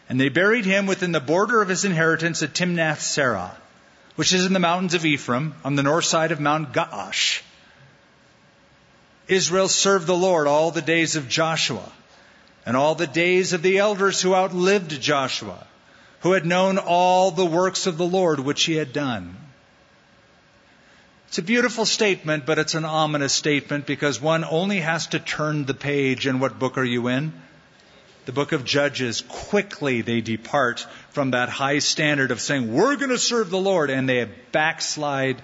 And 0.09 0.19
they 0.19 0.29
buried 0.29 0.65
him 0.65 0.87
within 0.87 1.11
the 1.11 1.19
border 1.19 1.61
of 1.61 1.69
his 1.69 1.85
inheritance 1.85 2.41
at 2.41 2.55
Timnath 2.55 2.99
Serah, 2.99 3.51
which 4.15 4.33
is 4.33 4.45
in 4.45 4.53
the 4.53 4.59
mountains 4.59 4.95
of 4.95 5.05
Ephraim, 5.05 5.53
on 5.63 5.75
the 5.75 5.83
north 5.83 6.05
side 6.05 6.31
of 6.31 6.39
Mount 6.39 6.73
Gaash. 6.73 7.41
Israel 9.27 9.67
served 9.67 10.07
the 10.07 10.17
Lord 10.17 10.47
all 10.47 10.71
the 10.71 10.81
days 10.81 11.15
of 11.15 11.29
Joshua, 11.29 11.91
and 12.65 12.75
all 12.75 12.95
the 12.95 13.07
days 13.07 13.53
of 13.53 13.61
the 13.61 13.77
elders 13.77 14.19
who 14.19 14.33
outlived 14.33 14.99
Joshua, 14.99 15.67
who 16.21 16.31
had 16.31 16.45
known 16.45 16.79
all 16.79 17.29
the 17.29 17.45
works 17.45 17.85
of 17.85 17.97
the 17.97 18.07
Lord 18.07 18.39
which 18.39 18.63
he 18.63 18.75
had 18.75 18.91
done. 18.91 19.37
It's 21.27 21.37
a 21.37 21.43
beautiful 21.43 21.85
statement, 21.85 22.47
but 22.47 22.57
it's 22.57 22.73
an 22.73 22.85
ominous 22.85 23.33
statement 23.33 23.85
because 23.85 24.19
one 24.19 24.43
only 24.43 24.79
has 24.79 25.05
to 25.07 25.19
turn 25.19 25.65
the 25.65 25.75
page. 25.75 26.25
And 26.25 26.41
what 26.41 26.57
book 26.57 26.79
are 26.79 26.83
you 26.83 27.07
in? 27.07 27.33
The 28.29 28.33
book 28.33 28.51
of 28.51 28.63
Judges, 28.63 29.21
quickly 29.21 30.01
they 30.01 30.21
depart 30.21 30.85
from 31.09 31.31
that 31.31 31.49
high 31.49 31.79
standard 31.79 32.29
of 32.29 32.39
saying, 32.39 32.71
we're 32.71 32.95
going 32.95 33.09
to 33.09 33.17
serve 33.17 33.49
the 33.49 33.57
Lord, 33.57 33.89
and 33.89 34.07
they 34.07 34.23
backslide 34.51 35.41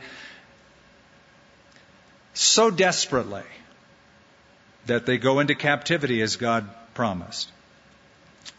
so 2.36 2.70
desperately 2.70 3.42
that 4.86 5.08
they 5.08 5.18
go 5.18 5.40
into 5.40 5.56
captivity 5.56 6.22
as 6.22 6.36
God 6.36 6.70
promised. 6.94 7.52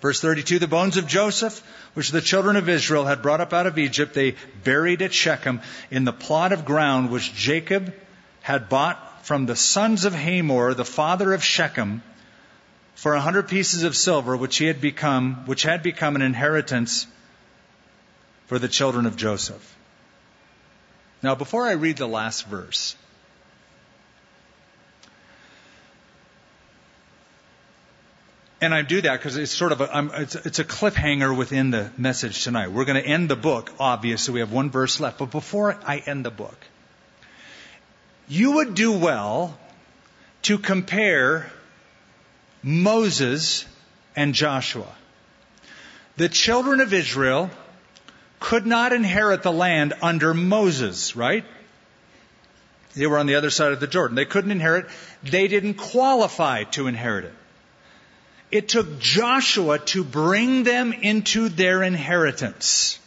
Verse 0.02 0.20
32, 0.20 0.58
the 0.58 0.66
bones 0.66 0.96
of 0.96 1.06
Joseph, 1.06 1.60
which 1.94 2.10
the 2.10 2.20
children 2.20 2.56
of 2.56 2.68
Israel 2.68 3.04
had 3.04 3.22
brought 3.22 3.40
up 3.40 3.52
out 3.52 3.68
of 3.68 3.78
Egypt, 3.78 4.12
they 4.12 4.34
buried 4.64 5.02
at 5.02 5.14
Shechem 5.14 5.60
in 5.88 6.04
the 6.04 6.12
plot 6.12 6.52
of 6.52 6.64
ground 6.64 7.12
which 7.12 7.32
Jacob 7.32 7.94
had 8.42 8.68
bought 8.68 9.24
from 9.24 9.46
the 9.46 9.54
sons 9.54 10.04
of 10.04 10.16
Hamor, 10.16 10.74
the 10.74 10.84
father 10.84 11.32
of 11.32 11.44
Shechem, 11.44 12.02
for 12.96 13.14
a 13.14 13.20
hundred 13.20 13.46
pieces 13.46 13.82
of 13.84 13.94
silver, 13.94 14.36
which 14.36 14.56
he 14.56 14.64
had 14.64 14.80
become, 14.80 15.46
which 15.46 15.62
had 15.62 15.82
become 15.82 16.16
an 16.16 16.22
inheritance 16.22 17.06
for 18.46 18.58
the 18.58 18.68
children 18.68 19.04
of 19.04 19.16
Joseph. 19.16 19.76
Now, 21.22 21.34
before 21.34 21.66
I 21.66 21.72
read 21.72 21.98
the 21.98 22.08
last 22.08 22.46
verse, 22.46 22.96
and 28.62 28.74
I 28.74 28.80
do 28.80 29.02
that 29.02 29.18
because 29.18 29.36
it's 29.36 29.52
sort 29.52 29.72
of 29.72 29.82
a, 29.82 30.10
it's, 30.22 30.34
it's 30.34 30.58
a 30.58 30.64
cliffhanger 30.64 31.36
within 31.36 31.70
the 31.70 31.90
message 31.98 32.44
tonight. 32.44 32.68
We're 32.68 32.86
going 32.86 33.02
to 33.02 33.06
end 33.06 33.28
the 33.28 33.36
book, 33.36 33.72
obviously. 33.78 34.34
We 34.34 34.40
have 34.40 34.52
one 34.52 34.70
verse 34.70 35.00
left. 35.00 35.18
But 35.18 35.30
before 35.30 35.78
I 35.84 35.98
end 35.98 36.24
the 36.24 36.30
book, 36.30 36.56
you 38.26 38.52
would 38.52 38.74
do 38.74 38.92
well 38.92 39.58
to 40.42 40.56
compare 40.56 41.52
Moses 42.66 43.64
and 44.16 44.34
Joshua. 44.34 44.92
The 46.16 46.28
children 46.28 46.80
of 46.80 46.92
Israel 46.92 47.48
could 48.40 48.66
not 48.66 48.92
inherit 48.92 49.44
the 49.44 49.52
land 49.52 49.94
under 50.02 50.34
Moses, 50.34 51.14
right? 51.14 51.44
They 52.94 53.06
were 53.06 53.18
on 53.18 53.26
the 53.26 53.36
other 53.36 53.50
side 53.50 53.70
of 53.70 53.78
the 53.78 53.86
Jordan. 53.86 54.16
They 54.16 54.24
couldn't 54.24 54.50
inherit. 54.50 54.86
They 55.22 55.46
didn't 55.46 55.74
qualify 55.74 56.64
to 56.72 56.88
inherit 56.88 57.26
it. 57.26 57.34
It 58.50 58.68
took 58.68 58.98
Joshua 58.98 59.78
to 59.78 60.02
bring 60.02 60.64
them 60.64 60.92
into 60.92 61.48
their 61.48 61.84
inheritance. 61.84 62.98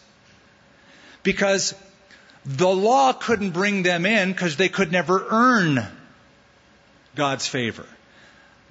Because 1.22 1.76
the 2.46 2.70
law 2.70 3.12
couldn't 3.12 3.52
bring 3.52 3.84
them 3.84 4.06
in 4.06 4.32
because 4.32 4.56
they 4.56 4.70
could 4.70 4.94
never 4.94 5.26
earn 5.30 5.86
God's 7.16 7.46
favor. 7.46 7.86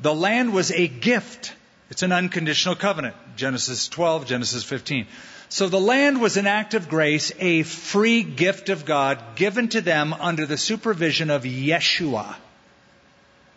The 0.01 0.15
land 0.15 0.53
was 0.53 0.71
a 0.71 0.87
gift. 0.87 1.55
It's 1.91 2.03
an 2.03 2.13
unconditional 2.13 2.77
covenant. 2.77 3.17
Genesis 3.37 3.89
12, 3.89 4.27
Genesis 4.27 4.65
15. 4.65 5.07
So 5.49 5.69
the 5.69 5.81
land 5.81 6.21
was 6.21 6.37
an 6.37 6.47
act 6.47 6.75
of 6.75 6.89
grace, 6.89 7.33
a 7.39 7.63
free 7.63 8.23
gift 8.23 8.69
of 8.69 8.85
God 8.85 9.19
given 9.37 9.69
to 9.69 9.81
them 9.81 10.13
under 10.13 10.45
the 10.45 10.59
supervision 10.59 11.31
of 11.31 11.45
Yeshua. 11.45 12.37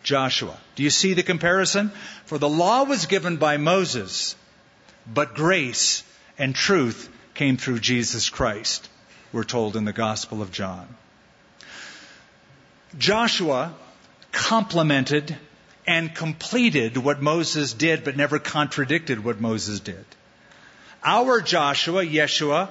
Joshua. 0.02 0.56
Do 0.74 0.82
you 0.82 0.90
see 0.90 1.14
the 1.14 1.22
comparison? 1.22 1.92
For 2.24 2.38
the 2.38 2.48
law 2.48 2.84
was 2.84 3.06
given 3.06 3.36
by 3.36 3.56
Moses, 3.56 4.34
but 5.06 5.34
grace 5.34 6.02
and 6.38 6.54
truth 6.54 7.08
came 7.34 7.56
through 7.56 7.78
Jesus 7.78 8.30
Christ, 8.30 8.88
we're 9.32 9.44
told 9.44 9.76
in 9.76 9.84
the 9.84 9.92
Gospel 9.92 10.42
of 10.42 10.50
John. 10.50 10.88
Joshua 12.98 13.74
complemented 14.32 15.36
and 15.86 16.14
completed 16.14 16.96
what 16.96 17.20
Moses 17.20 17.72
did, 17.72 18.04
but 18.04 18.16
never 18.16 18.38
contradicted 18.38 19.24
what 19.24 19.40
Moses 19.40 19.80
did. 19.80 20.04
Our 21.04 21.40
Joshua, 21.40 22.04
Yeshua, 22.04 22.68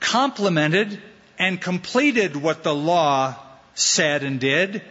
complemented 0.00 1.00
and 1.38 1.60
completed 1.60 2.36
what 2.36 2.62
the 2.62 2.74
law 2.74 3.36
said 3.74 4.22
and 4.22 4.40
did, 4.40 4.82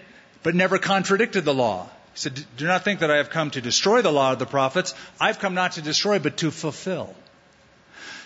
but 0.41 0.55
never 0.55 0.77
contradicted 0.77 1.45
the 1.45 1.53
law. 1.53 1.89
He 2.13 2.19
said, 2.19 2.45
Do 2.57 2.65
not 2.65 2.83
think 2.83 2.99
that 2.99 3.11
I 3.11 3.17
have 3.17 3.29
come 3.29 3.51
to 3.51 3.61
destroy 3.61 4.01
the 4.01 4.11
law 4.11 4.33
of 4.33 4.39
the 4.39 4.45
prophets. 4.45 4.93
I've 5.19 5.39
come 5.39 5.53
not 5.53 5.73
to 5.73 5.81
destroy, 5.81 6.19
but 6.19 6.37
to 6.37 6.51
fulfill. 6.51 7.15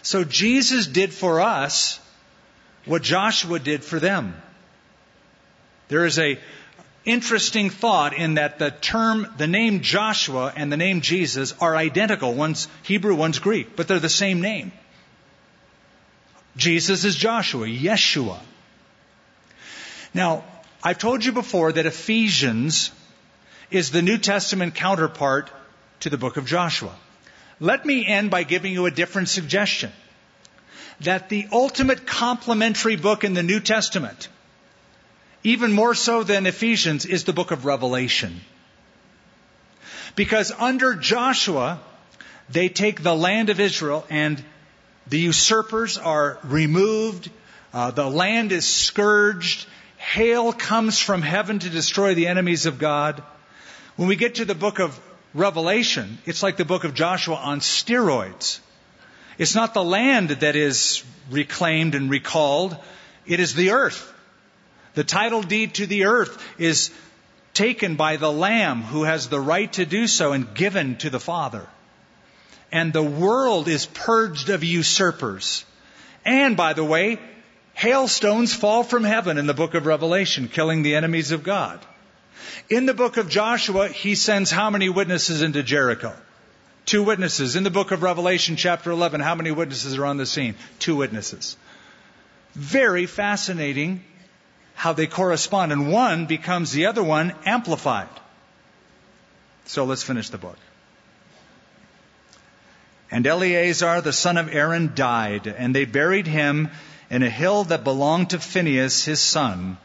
So 0.01 0.23
Jesus 0.23 0.87
did 0.87 1.13
for 1.13 1.41
us 1.41 1.99
what 2.85 3.01
Joshua 3.01 3.59
did 3.59 3.83
for 3.83 3.99
them. 3.99 4.35
There 5.89 6.05
is 6.05 6.19
a 6.19 6.39
interesting 7.07 7.69
thought 7.69 8.13
in 8.13 8.35
that 8.35 8.59
the 8.59 8.69
term, 8.69 9.27
the 9.37 9.47
name 9.47 9.81
Joshua 9.81 10.53
and 10.55 10.71
the 10.71 10.77
name 10.77 11.01
Jesus 11.01 11.53
are 11.59 11.75
identical. 11.75 12.33
One's 12.33 12.67
Hebrew, 12.83 13.15
one's 13.15 13.39
Greek, 13.39 13.75
but 13.75 13.87
they're 13.87 13.99
the 13.99 14.09
same 14.09 14.41
name. 14.41 14.71
Jesus 16.57 17.05
is 17.05 17.15
Joshua, 17.15 17.65
Yeshua. 17.65 18.39
Now, 20.13 20.43
I've 20.83 20.97
told 20.97 21.23
you 21.23 21.31
before 21.31 21.71
that 21.71 21.85
Ephesians 21.85 22.91
is 23.71 23.91
the 23.91 24.01
New 24.01 24.17
Testament 24.17 24.75
counterpart 24.75 25.49
to 26.01 26.09
the 26.09 26.17
book 26.17 26.37
of 26.37 26.45
Joshua. 26.45 26.93
Let 27.59 27.85
me 27.85 28.05
end 28.05 28.29
by 28.29 28.43
giving 28.43 28.73
you 28.73 28.85
a 28.85 28.91
different 28.91 29.29
suggestion. 29.29 29.91
That 31.01 31.29
the 31.29 31.47
ultimate 31.51 32.05
complementary 32.05 32.95
book 32.95 33.23
in 33.23 33.33
the 33.33 33.43
New 33.43 33.59
Testament, 33.59 34.29
even 35.47 35.71
more 35.71 35.95
so 35.95 36.23
than 36.23 36.45
Ephesians, 36.45 37.05
is 37.05 37.23
the 37.23 37.31
book 37.31 37.51
of 37.51 37.63
Revelation. 37.63 38.41
Because 40.13 40.51
under 40.51 40.93
Joshua, 40.93 41.79
they 42.49 42.67
take 42.67 43.01
the 43.01 43.15
land 43.15 43.49
of 43.49 43.61
Israel 43.61 44.05
and 44.09 44.43
the 45.07 45.19
usurpers 45.19 45.97
are 45.97 46.37
removed, 46.43 47.31
uh, 47.73 47.91
the 47.91 48.09
land 48.09 48.51
is 48.51 48.65
scourged, 48.65 49.65
Hail 49.95 50.51
comes 50.51 50.99
from 50.99 51.21
heaven 51.21 51.59
to 51.59 51.69
destroy 51.69 52.13
the 52.13 52.27
enemies 52.27 52.65
of 52.65 52.77
God. 52.77 53.23
When 53.95 54.09
we 54.09 54.17
get 54.17 54.35
to 54.35 54.45
the 54.45 54.53
book 54.53 54.79
of 54.79 54.99
Revelation, 55.33 56.17
it's 56.25 56.43
like 56.43 56.57
the 56.57 56.65
book 56.65 56.83
of 56.83 56.93
Joshua 56.93 57.35
on 57.35 57.61
steroids. 57.61 58.59
It's 59.37 59.55
not 59.55 59.73
the 59.73 59.83
land 59.83 60.29
that 60.29 60.57
is 60.57 61.05
reclaimed 61.31 61.95
and 61.95 62.09
recalled, 62.09 62.75
it 63.25 63.39
is 63.39 63.55
the 63.55 63.71
earth. 63.71 64.15
The 64.97 65.03
title 65.03 65.43
deed 65.43 65.75
to 65.75 65.85
the 65.85 66.05
earth 66.05 66.43
is 66.57 66.89
taken 67.53 67.97
by 67.97 68.17
the 68.17 68.31
Lamb 68.31 68.81
who 68.81 69.03
has 69.03 69.29
the 69.29 69.39
right 69.39 69.71
to 69.73 69.85
do 69.85 70.07
so 70.07 70.31
and 70.31 70.55
given 70.55 70.95
to 70.97 71.11
the 71.11 71.19
Father. 71.19 71.67
And 72.71 72.91
the 72.91 73.03
world 73.03 73.67
is 73.67 73.85
purged 73.85 74.49
of 74.49 74.63
usurpers. 74.63 75.65
And 76.25 76.57
by 76.57 76.73
the 76.73 76.83
way, 76.83 77.19
hailstones 77.75 78.55
fall 78.55 78.81
from 78.81 79.03
heaven 79.03 79.37
in 79.37 79.45
the 79.45 79.53
book 79.53 79.75
of 79.75 79.85
Revelation, 79.85 80.47
killing 80.47 80.81
the 80.81 80.95
enemies 80.95 81.29
of 81.29 81.43
God. 81.43 81.79
In 82.67 82.87
the 82.87 82.95
book 82.95 83.17
of 83.17 83.29
Joshua, 83.29 83.89
he 83.89 84.15
sends 84.15 84.49
how 84.49 84.71
many 84.71 84.89
witnesses 84.89 85.43
into 85.43 85.61
Jericho? 85.61 86.15
Two 86.87 87.03
witnesses. 87.03 87.55
In 87.55 87.63
the 87.63 87.69
book 87.69 87.91
of 87.91 88.01
Revelation, 88.01 88.55
chapter 88.55 88.89
11, 88.89 89.21
how 89.21 89.35
many 89.35 89.51
witnesses 89.51 89.95
are 89.95 90.07
on 90.07 90.17
the 90.17 90.25
scene? 90.25 90.55
Two 90.79 90.95
witnesses. 90.95 91.55
Very 92.55 93.05
fascinating 93.05 94.03
how 94.77 94.93
they 94.93 95.07
correspond, 95.07 95.71
and 95.71 95.91
one 95.91 96.27
becomes 96.27 96.71
the 96.71 96.85
other 96.85 97.01
one 97.01 97.33
amplified. 97.45 98.07
So 99.65 99.85
let's 99.85 100.03
finish 100.03 100.29
the 100.29 100.37
book. 100.37 100.59
And 103.09 103.25
Eleazar, 103.25 104.01
the 104.01 104.13
son 104.13 104.37
of 104.37 104.53
Aaron, 104.53 104.91
died, 104.93 105.47
and 105.47 105.75
they 105.75 105.85
buried 105.85 106.27
him 106.27 106.69
in 107.09 107.23
a 107.23 107.29
hill 107.29 107.63
that 107.63 107.83
belonged 107.83 108.29
to 108.29 108.39
Phinehas, 108.39 109.03
his 109.03 109.19
son, 109.19 109.79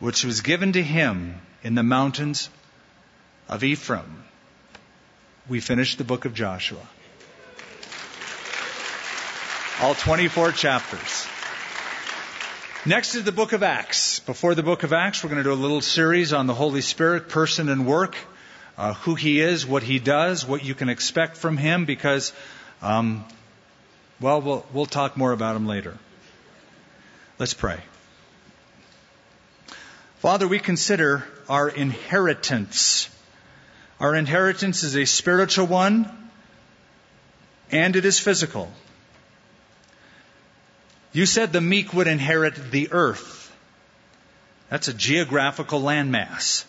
which 0.00 0.24
was 0.24 0.40
given 0.40 0.72
to 0.72 0.82
him 0.82 1.40
in 1.62 1.76
the 1.76 1.84
mountains 1.84 2.50
of 3.48 3.62
Ephraim. 3.62 4.24
We 5.48 5.60
finished 5.60 5.96
the 5.96 6.02
book 6.02 6.24
of 6.24 6.34
Joshua. 6.34 6.84
All 9.80 9.94
24 9.94 10.50
chapters. 10.50 11.28
Next 12.88 13.14
is 13.14 13.24
the 13.24 13.32
book 13.32 13.52
of 13.52 13.62
Acts. 13.62 14.20
Before 14.20 14.54
the 14.54 14.62
book 14.62 14.82
of 14.82 14.94
Acts, 14.94 15.22
we're 15.22 15.28
going 15.28 15.42
to 15.42 15.50
do 15.50 15.52
a 15.52 15.60
little 15.60 15.82
series 15.82 16.32
on 16.32 16.46
the 16.46 16.54
Holy 16.54 16.80
Spirit, 16.80 17.28
person 17.28 17.68
and 17.68 17.86
work, 17.86 18.16
uh, 18.78 18.94
who 18.94 19.14
he 19.14 19.40
is, 19.40 19.66
what 19.66 19.82
he 19.82 19.98
does, 19.98 20.46
what 20.46 20.64
you 20.64 20.74
can 20.74 20.88
expect 20.88 21.36
from 21.36 21.58
him, 21.58 21.84
because, 21.84 22.32
um, 22.80 23.26
well, 24.22 24.40
well, 24.40 24.64
we'll 24.72 24.86
talk 24.86 25.18
more 25.18 25.32
about 25.32 25.54
him 25.54 25.66
later. 25.66 25.98
Let's 27.38 27.52
pray. 27.52 27.78
Father, 30.20 30.48
we 30.48 30.58
consider 30.58 31.24
our 31.46 31.68
inheritance. 31.68 33.10
Our 34.00 34.14
inheritance 34.14 34.82
is 34.82 34.96
a 34.96 35.04
spiritual 35.04 35.66
one 35.66 36.30
and 37.70 37.96
it 37.96 38.06
is 38.06 38.18
physical. 38.18 38.72
You 41.12 41.26
said 41.26 41.52
the 41.52 41.60
meek 41.60 41.94
would 41.94 42.06
inherit 42.06 42.70
the 42.70 42.92
earth. 42.92 43.52
That's 44.68 44.88
a 44.88 44.94
geographical 44.94 45.80
landmass. 45.80 46.64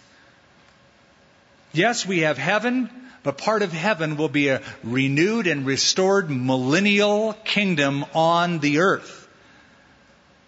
Yes, 1.73 2.05
we 2.05 2.19
have 2.19 2.37
heaven, 2.37 2.89
but 3.23 3.37
part 3.37 3.61
of 3.61 3.73
heaven 3.73 4.15
will 4.17 4.29
be 4.29 4.47
a 4.47 4.61
renewed 4.83 5.47
and 5.47 5.65
restored 5.65 6.29
millennial 6.29 7.33
kingdom 7.43 8.05
on 8.13 8.59
the 8.59 8.79
earth 8.79 9.27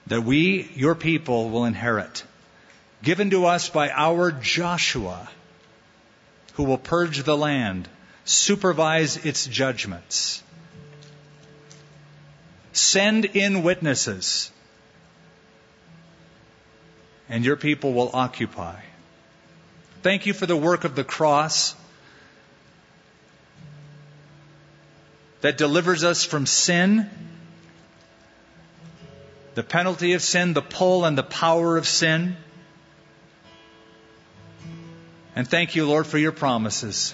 that 0.08 0.24
we, 0.24 0.70
your 0.76 0.96
people, 0.96 1.50
will 1.50 1.66
inherit, 1.66 2.24
given 3.04 3.30
to 3.30 3.46
us 3.46 3.70
by 3.70 3.90
our 3.90 4.32
Joshua, 4.32 5.30
who 6.54 6.64
will 6.64 6.78
purge 6.78 7.24
the 7.24 7.38
land, 7.38 7.88
supervise 8.26 9.18
its 9.26 9.46
judgments, 9.46 10.42
send 12.74 13.26
in 13.26 13.64
witnesses, 13.64 14.52
and 17.30 17.46
your 17.46 17.56
people 17.56 17.94
will 17.94 18.12
occupy. 18.14 18.80
Thank 20.02 20.26
you 20.26 20.34
for 20.34 20.46
the 20.46 20.58
work 20.58 20.84
of 20.84 20.96
the 20.96 21.04
cross 21.04 21.76
that 25.42 25.58
delivers 25.58 26.04
us 26.04 26.24
from 26.24 26.46
sin 26.46 27.10
the 29.54 29.64
penalty 29.64 30.14
of 30.14 30.22
sin, 30.22 30.54
the 30.54 30.62
pull 30.62 31.06
and 31.06 31.18
the 31.18 31.24
power 31.24 31.78
of 31.78 31.88
sin. 31.88 32.38
And 35.36 35.48
thank 35.48 35.76
you, 35.76 35.86
Lord, 35.86 36.08
for 36.08 36.18
your 36.18 36.32
promises. 36.32 37.14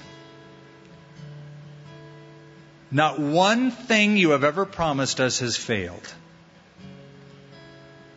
Not 2.89 3.19
one 3.19 3.71
thing 3.71 4.17
you 4.17 4.31
have 4.31 4.43
ever 4.43 4.65
promised 4.65 5.19
us 5.19 5.39
has 5.39 5.57
failed. 5.57 6.13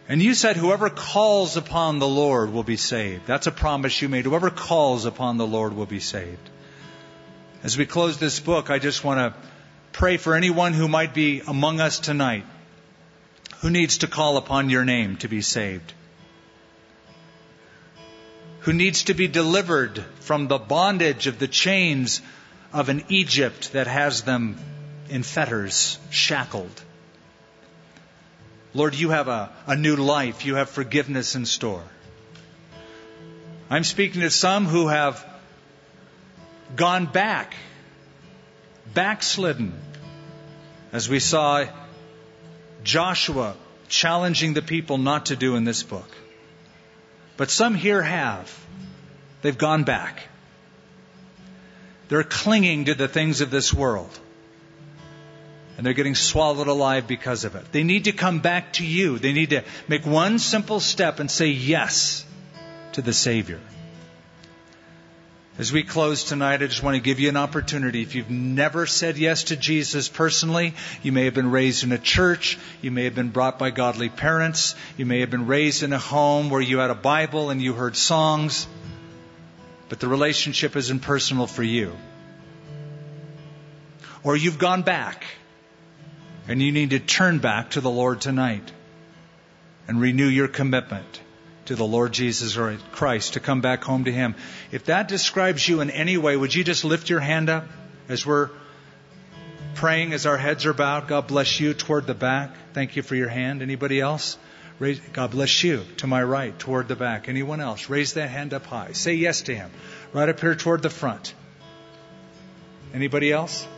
And 0.09 0.23
you 0.23 0.35
said, 0.35 0.57
Whoever 0.57 0.91
calls 0.91 1.57
upon 1.57 1.99
the 1.99 2.09
Lord 2.09 2.53
will 2.53 2.63
be 2.63 2.77
saved. 2.77 3.27
That's 3.27 3.47
a 3.47 3.53
promise 3.53 4.01
you 4.01 4.09
made. 4.09 4.25
Whoever 4.25 4.51
calls 4.51 5.05
upon 5.05 5.37
the 5.37 5.47
Lord 5.47 5.75
will 5.75 5.87
be 5.87 6.01
saved. 6.01 6.51
As 7.63 7.77
we 7.77 7.87
close 7.87 8.19
this 8.19 8.41
book, 8.41 8.71
I 8.71 8.79
just 8.79 9.05
want 9.05 9.19
to 9.19 9.41
pray 9.93 10.17
for 10.17 10.35
anyone 10.35 10.73
who 10.73 10.89
might 10.89 11.15
be 11.15 11.43
among 11.47 11.81
us 11.81 11.99
tonight 11.99 12.45
who 13.61 13.71
needs 13.71 13.99
to 13.99 14.07
call 14.07 14.37
upon 14.37 14.71
your 14.71 14.85
name 14.85 15.17
to 15.19 15.29
be 15.29 15.43
saved, 15.43 15.93
who 18.61 18.73
needs 18.73 19.05
to 19.05 19.15
be 19.15 19.29
delivered 19.29 20.03
from 20.21 20.49
the 20.49 20.59
bondage 20.59 21.27
of 21.27 21.39
the 21.39 21.49
chains 21.49 22.23
of 22.73 22.89
an 22.89 23.05
Egypt 23.09 23.73
that 23.73 23.87
has 23.87 24.23
them 24.23 24.57
in 25.09 25.23
fetters, 25.23 25.99
shackled. 26.11 26.83
Lord, 28.73 28.95
you 28.95 29.11
have 29.11 29.27
a, 29.29 29.51
a 29.67 29.77
new 29.77 29.97
life. 29.97 30.47
You 30.47 30.55
have 30.55 30.71
forgiveness 30.71 31.35
in 31.35 31.47
store. 31.47 31.83
I'm 33.69 33.85
speaking 33.85 34.21
to 34.21 34.31
some 34.31 34.67
who 34.67 34.89
have 34.89 35.25
gone 36.77 37.07
back, 37.07 37.55
backslidden, 38.95 39.73
as 40.93 41.09
we 41.09 41.19
saw 41.19 41.65
Joshua 42.85 43.57
challenging 43.89 44.55
the 44.55 44.63
people 44.63 44.99
not 44.99 45.27
to 45.27 45.37
do 45.37 45.57
in 45.57 45.65
this 45.65 45.83
book. 45.83 46.09
But 47.37 47.51
some 47.51 47.75
here 47.75 48.03
have. 48.03 48.57
They've 49.43 49.59
gone 49.59 49.85
back. 49.85 50.23
They're 52.11 52.25
clinging 52.25 52.87
to 52.87 52.95
the 52.95 53.09
things 53.09 53.41
of 53.41 53.51
this 53.51 53.73
world. 53.73 54.11
And 55.77 55.87
they're 55.87 55.95
getting 55.95 56.17
swallowed 56.17 56.67
alive 56.67 57.07
because 57.07 57.45
of 57.45 57.55
it. 57.55 57.73
They 57.73 57.85
need 57.85 58.05
to 58.05 58.13
come 58.13 58.41
back 58.41 58.75
to 58.75 58.85
you. 58.85 59.19
They 59.19 59.33
need 59.33 59.51
to 59.51 59.65
make 59.89 60.05
one 60.05 60.39
simple 60.39 60.81
step 60.81 61.21
and 61.21 61.31
say 61.31 61.47
yes 61.47 62.27
to 62.93 63.01
the 63.01 63.13
Savior. 63.13 63.61
As 65.57 65.73
we 65.73 65.85
close 65.85 66.25
tonight, 66.25 66.63
I 66.63 66.67
just 66.67 66.83
want 66.83 66.97
to 66.97 67.01
give 67.01 67.21
you 67.21 67.29
an 67.29 67.37
opportunity. 67.37 68.03
If 68.03 68.15
you've 68.15 68.31
never 68.31 68.87
said 68.87 69.17
yes 69.17 69.45
to 69.45 69.57
Jesus 69.57 70.09
personally, 70.09 70.75
you 71.03 71.13
may 71.13 71.27
have 71.27 71.35
been 71.35 71.51
raised 71.51 71.85
in 71.85 71.93
a 71.93 71.99
church, 71.99 72.59
you 72.83 72.91
may 72.91 73.05
have 73.05 73.15
been 73.15 73.29
brought 73.29 73.59
by 73.59 73.71
godly 73.71 74.09
parents, 74.09 74.75
you 74.97 75.07
may 75.07 75.21
have 75.21 75.31
been 75.31 75.47
raised 75.47 75.83
in 75.83 75.93
a 75.93 75.99
home 75.99 76.51
where 76.51 76.61
you 76.61 76.79
had 76.79 76.91
a 76.91 76.95
Bible 76.95 77.51
and 77.51 77.61
you 77.63 77.75
heard 77.75 77.95
songs, 77.95 78.67
but 79.91 80.01
the 80.01 80.09
relationship 80.09 80.77
isn't 80.77 81.01
personal 81.01 81.47
for 81.47 81.65
you. 81.65 81.95
Or 84.23 84.37
you've 84.37 84.59
gone 84.59 84.83
back 84.83 85.25
and 86.49 86.63
you 86.63 86.71
need 86.71 86.91
to 86.91 87.01
turn 87.01 87.41
back 87.41 87.71
to 87.71 87.81
the 87.81 87.91
Lord 87.91 88.21
tonight 88.21 88.73
and 89.89 90.01
renew 90.01 90.29
your 90.29 90.47
commitment 90.47 91.21
to 91.67 91.75
the 91.75 91.85
Lord 91.85 92.13
Jesus 92.13 92.57
Christ, 92.93 93.35
to 93.35 93.41
come 93.41 93.61
back 93.61 93.83
home 93.83 94.05
to 94.05 94.13
Him. 94.13 94.37
If 94.71 94.85
that 94.85 95.09
describes 95.09 95.69
you 95.69 95.81
in 95.81 95.91
any 95.91 96.17
way, 96.17 96.37
would 96.37 96.55
you 96.55 96.63
just 96.63 96.85
lift 96.85 97.11
your 97.11 97.21
hand 97.21 97.51
up 97.51 97.67
as 98.09 98.25
we're 98.25 98.51
praying, 99.75 100.13
as 100.13 100.25
our 100.25 100.37
heads 100.37 100.67
are 100.67 100.73
bowed? 100.73 101.09
God 101.09 101.27
bless 101.27 101.59
you 101.59 101.75
toward 101.75 102.07
the 102.07 102.15
back. 102.15 102.55
Thank 102.75 102.95
you 102.95 103.03
for 103.03 103.17
your 103.17 103.29
hand. 103.29 103.63
Anybody 103.63 104.01
else? 104.01 104.39
Raise, 104.81 104.99
God 105.13 105.31
bless 105.31 105.63
you 105.63 105.85
to 105.99 106.07
my 106.07 106.23
right, 106.23 106.59
toward 106.59 106.89
the 106.89 106.97
back. 106.97 107.29
Anyone 107.29 107.61
else? 107.61 107.89
Raise 107.91 108.15
that 108.15 108.31
hand 108.31 108.55
up 108.55 108.65
high. 108.65 108.93
Say 108.93 109.15
yes 109.15 109.43
to 109.43 109.55
Him. 109.55 109.71
Right 110.13 110.29
up 110.29 110.41
here 110.41 110.57
toward 110.57 110.83
the 110.83 110.91
front. 110.91 111.35
Anybody 112.93 113.31
else? 113.31 113.69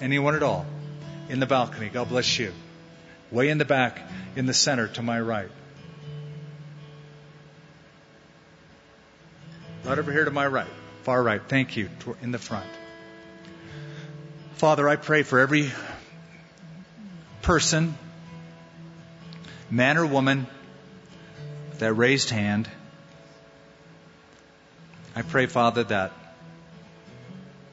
Anyone 0.00 0.36
at 0.36 0.44
all? 0.44 0.64
In 1.28 1.40
the 1.40 1.46
balcony. 1.46 1.88
God 1.88 2.08
bless 2.08 2.38
you. 2.38 2.52
Way 3.32 3.48
in 3.48 3.58
the 3.58 3.64
back, 3.64 4.00
in 4.36 4.46
the 4.46 4.54
center 4.54 4.86
to 4.86 5.02
my 5.02 5.20
right. 5.20 5.50
Right 9.84 9.98
over 9.98 10.12
here 10.12 10.24
to 10.24 10.30
my 10.30 10.46
right, 10.46 10.66
far 11.02 11.22
right. 11.22 11.40
Thank 11.46 11.76
you, 11.76 11.88
in 12.22 12.30
the 12.30 12.38
front. 12.38 12.66
Father, 14.54 14.88
I 14.88 14.96
pray 14.96 15.22
for 15.22 15.38
every 15.38 15.70
person, 17.42 17.96
man 19.70 19.98
or 19.98 20.06
woman, 20.06 20.46
that 21.78 21.92
raised 21.92 22.30
hand. 22.30 22.68
I 25.14 25.22
pray, 25.22 25.46
Father, 25.46 25.84
that 25.84 26.12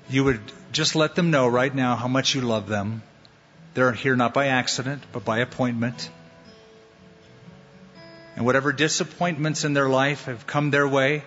you 0.10 0.24
would 0.24 0.42
just 0.72 0.96
let 0.96 1.16
them 1.16 1.32
know 1.32 1.48
right 1.48 1.74
now 1.74 1.96
how 1.96 2.08
much 2.08 2.36
you 2.36 2.42
love 2.42 2.68
them. 2.68 3.04
They're 3.74 3.92
here 3.92 4.16
not 4.16 4.34
by 4.34 4.48
accident, 4.48 5.04
but 5.12 5.26
by 5.26 5.40
appointment. 5.40 6.10
And 8.36 8.46
whatever 8.46 8.72
disappointments 8.72 9.64
in 9.64 9.74
their 9.74 9.90
life 9.90 10.26
have 10.26 10.48
come 10.48 10.72
their 10.72 10.88
way, 10.88 11.24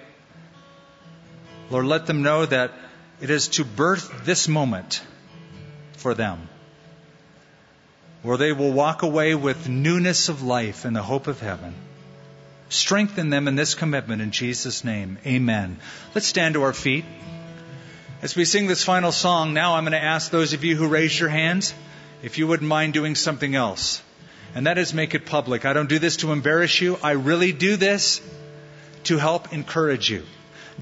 Lord, 1.70 1.86
let 1.86 2.06
them 2.06 2.22
know 2.22 2.46
that 2.46 2.72
it 3.20 3.30
is 3.30 3.48
to 3.48 3.64
birth 3.64 4.24
this 4.24 4.48
moment 4.48 5.02
for 5.96 6.14
them, 6.14 6.48
where 8.26 8.36
they 8.36 8.52
will 8.52 8.72
walk 8.72 9.02
away 9.02 9.36
with 9.36 9.68
newness 9.68 10.28
of 10.28 10.42
life 10.42 10.84
and 10.84 10.96
the 10.96 11.02
hope 11.02 11.28
of 11.28 11.38
heaven. 11.38 11.72
Strengthen 12.68 13.30
them 13.30 13.46
in 13.46 13.54
this 13.54 13.76
commitment 13.76 14.20
in 14.20 14.32
Jesus' 14.32 14.82
name. 14.82 15.16
Amen. 15.24 15.78
Let's 16.12 16.26
stand 16.26 16.54
to 16.54 16.64
our 16.64 16.72
feet. 16.72 17.04
As 18.22 18.34
we 18.34 18.44
sing 18.44 18.66
this 18.66 18.82
final 18.82 19.12
song, 19.12 19.54
now 19.54 19.76
I'm 19.76 19.84
going 19.84 19.92
to 19.92 20.02
ask 20.02 20.32
those 20.32 20.54
of 20.54 20.64
you 20.64 20.74
who 20.74 20.88
raised 20.88 21.20
your 21.20 21.28
hands 21.28 21.72
if 22.20 22.36
you 22.36 22.48
wouldn't 22.48 22.68
mind 22.68 22.94
doing 22.94 23.14
something 23.14 23.54
else. 23.54 24.02
And 24.56 24.66
that 24.66 24.76
is 24.76 24.92
make 24.92 25.14
it 25.14 25.24
public. 25.24 25.64
I 25.64 25.72
don't 25.72 25.88
do 25.88 26.00
this 26.00 26.16
to 26.16 26.32
embarrass 26.32 26.80
you. 26.80 26.98
I 27.04 27.12
really 27.12 27.52
do 27.52 27.76
this 27.76 28.20
to 29.04 29.18
help 29.18 29.52
encourage 29.52 30.10
you. 30.10 30.24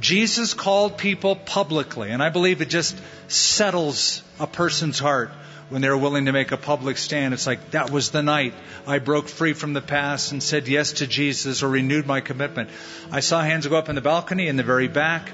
Jesus 0.01 0.55
called 0.55 0.97
people 0.97 1.37
publicly, 1.37 2.11
and 2.11 2.23
I 2.23 2.31
believe 2.31 2.63
it 2.63 2.71
just 2.71 2.99
settles 3.29 4.23
a 4.41 4.47
person's 4.47 4.99
heart 4.99 5.31
when 5.71 5.83
they're 5.83 5.97
willing 5.97 6.27
to 6.27 6.33
make 6.33 6.53
a 6.53 6.57
public 6.57 6.99
stand. 6.99 7.35
It's 7.35 7.47
like, 7.47 7.71
that 7.71 7.91
was 7.91 8.11
the 8.11 8.23
night 8.23 8.55
I 8.87 8.99
broke 8.99 9.29
free 9.29 9.53
from 9.53 9.73
the 9.73 9.81
past 9.81 10.33
and 10.33 10.43
said 10.43 10.69
yes 10.69 10.95
to 10.95 11.07
Jesus 11.07 11.63
or 11.63 11.69
renewed 11.69 12.07
my 12.07 12.21
commitment. 12.21 12.71
I 13.11 13.21
saw 13.21 13.41
hands 13.41 13.67
go 13.67 13.77
up 13.77 13.89
in 13.89 13.95
the 13.95 14.01
balcony, 14.01 14.49
in 14.49 14.57
the 14.57 14.63
very 14.63 14.89
back, 14.89 15.31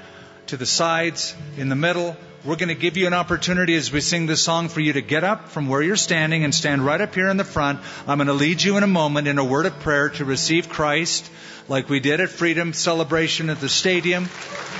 to 0.47 0.57
the 0.57 0.65
sides, 0.65 1.35
in 1.57 1.69
the 1.69 1.75
middle. 1.75 2.15
We're 2.43 2.55
going 2.55 2.69
to 2.69 2.75
give 2.75 2.97
you 2.97 3.05
an 3.05 3.13
opportunity 3.13 3.75
as 3.75 3.91
we 3.91 4.01
sing 4.01 4.25
this 4.25 4.41
song 4.41 4.67
for 4.67 4.79
you 4.79 4.93
to 4.93 5.01
get 5.01 5.23
up 5.23 5.49
from 5.49 5.67
where 5.67 5.81
you're 5.81 5.95
standing 5.95 6.43
and 6.43 6.55
stand 6.55 6.83
right 6.83 6.99
up 6.99 7.13
here 7.13 7.29
in 7.29 7.37
the 7.37 7.43
front. 7.43 7.79
I'm 8.07 8.17
going 8.17 8.27
to 8.27 8.33
lead 8.33 8.63
you 8.63 8.77
in 8.77 8.83
a 8.83 8.87
moment 8.87 9.27
in 9.27 9.37
a 9.37 9.45
word 9.45 9.67
of 9.67 9.79
prayer 9.79 10.09
to 10.09 10.25
receive 10.25 10.67
Christ 10.67 11.29
like 11.67 11.87
we 11.87 11.99
did 11.99 12.19
at 12.19 12.29
Freedom 12.29 12.73
Celebration 12.73 13.51
at 13.51 13.59
the 13.59 13.69
stadium. 13.69 14.27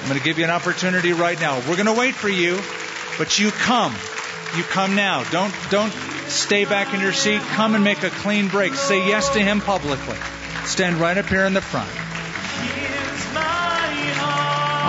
I'm 0.01 0.07
going 0.07 0.17
to 0.17 0.25
give 0.25 0.39
you 0.39 0.43
an 0.43 0.49
opportunity 0.49 1.13
right 1.13 1.39
now. 1.39 1.59
We're 1.59 1.75
going 1.75 1.85
to 1.85 1.93
wait 1.93 2.15
for 2.15 2.29
you, 2.29 2.59
but 3.19 3.37
you 3.37 3.51
come. 3.51 3.93
You 4.55 4.63
come 4.63 4.95
now. 4.95 5.23
Don't 5.31 5.53
don't 5.69 5.93
stay 6.27 6.65
back 6.65 6.93
in 6.93 6.99
your 6.99 7.13
seat. 7.13 7.41
Come 7.41 7.73
and 7.75 7.83
make 7.83 8.03
a 8.03 8.09
clean 8.09 8.49
break. 8.49 8.73
Say 8.73 9.07
yes 9.07 9.29
to 9.29 9.39
him 9.39 9.61
publicly. 9.61 10.17
Stand 10.65 10.97
right 10.97 11.17
up 11.17 11.25
here 11.25 11.45
in 11.45 11.53
the 11.53 11.61
front. 11.61 11.89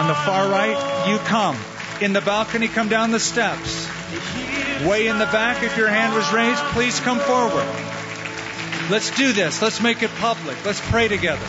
On 0.02 0.09
the 0.09 0.14
far 0.14 0.48
right, 0.51 1.09
you 1.09 1.18
come. 1.18 1.56
In 2.01 2.12
the 2.12 2.20
balcony, 2.20 2.66
come 2.66 2.89
down 2.89 3.12
the 3.12 3.20
steps. 3.20 3.89
Way 4.84 5.06
in 5.06 5.18
the 5.18 5.26
back, 5.26 5.62
if 5.62 5.76
your 5.76 5.89
hand 5.89 6.12
was 6.14 6.32
raised, 6.32 6.60
please 6.74 6.98
come 6.98 7.20
forward. 7.20 7.66
Let's 8.90 9.10
do 9.16 9.32
this. 9.32 9.62
Let's 9.62 9.80
make 9.80 10.02
it 10.02 10.10
public. 10.16 10.56
Let's 10.64 10.80
pray 10.90 11.06
together. 11.06 11.47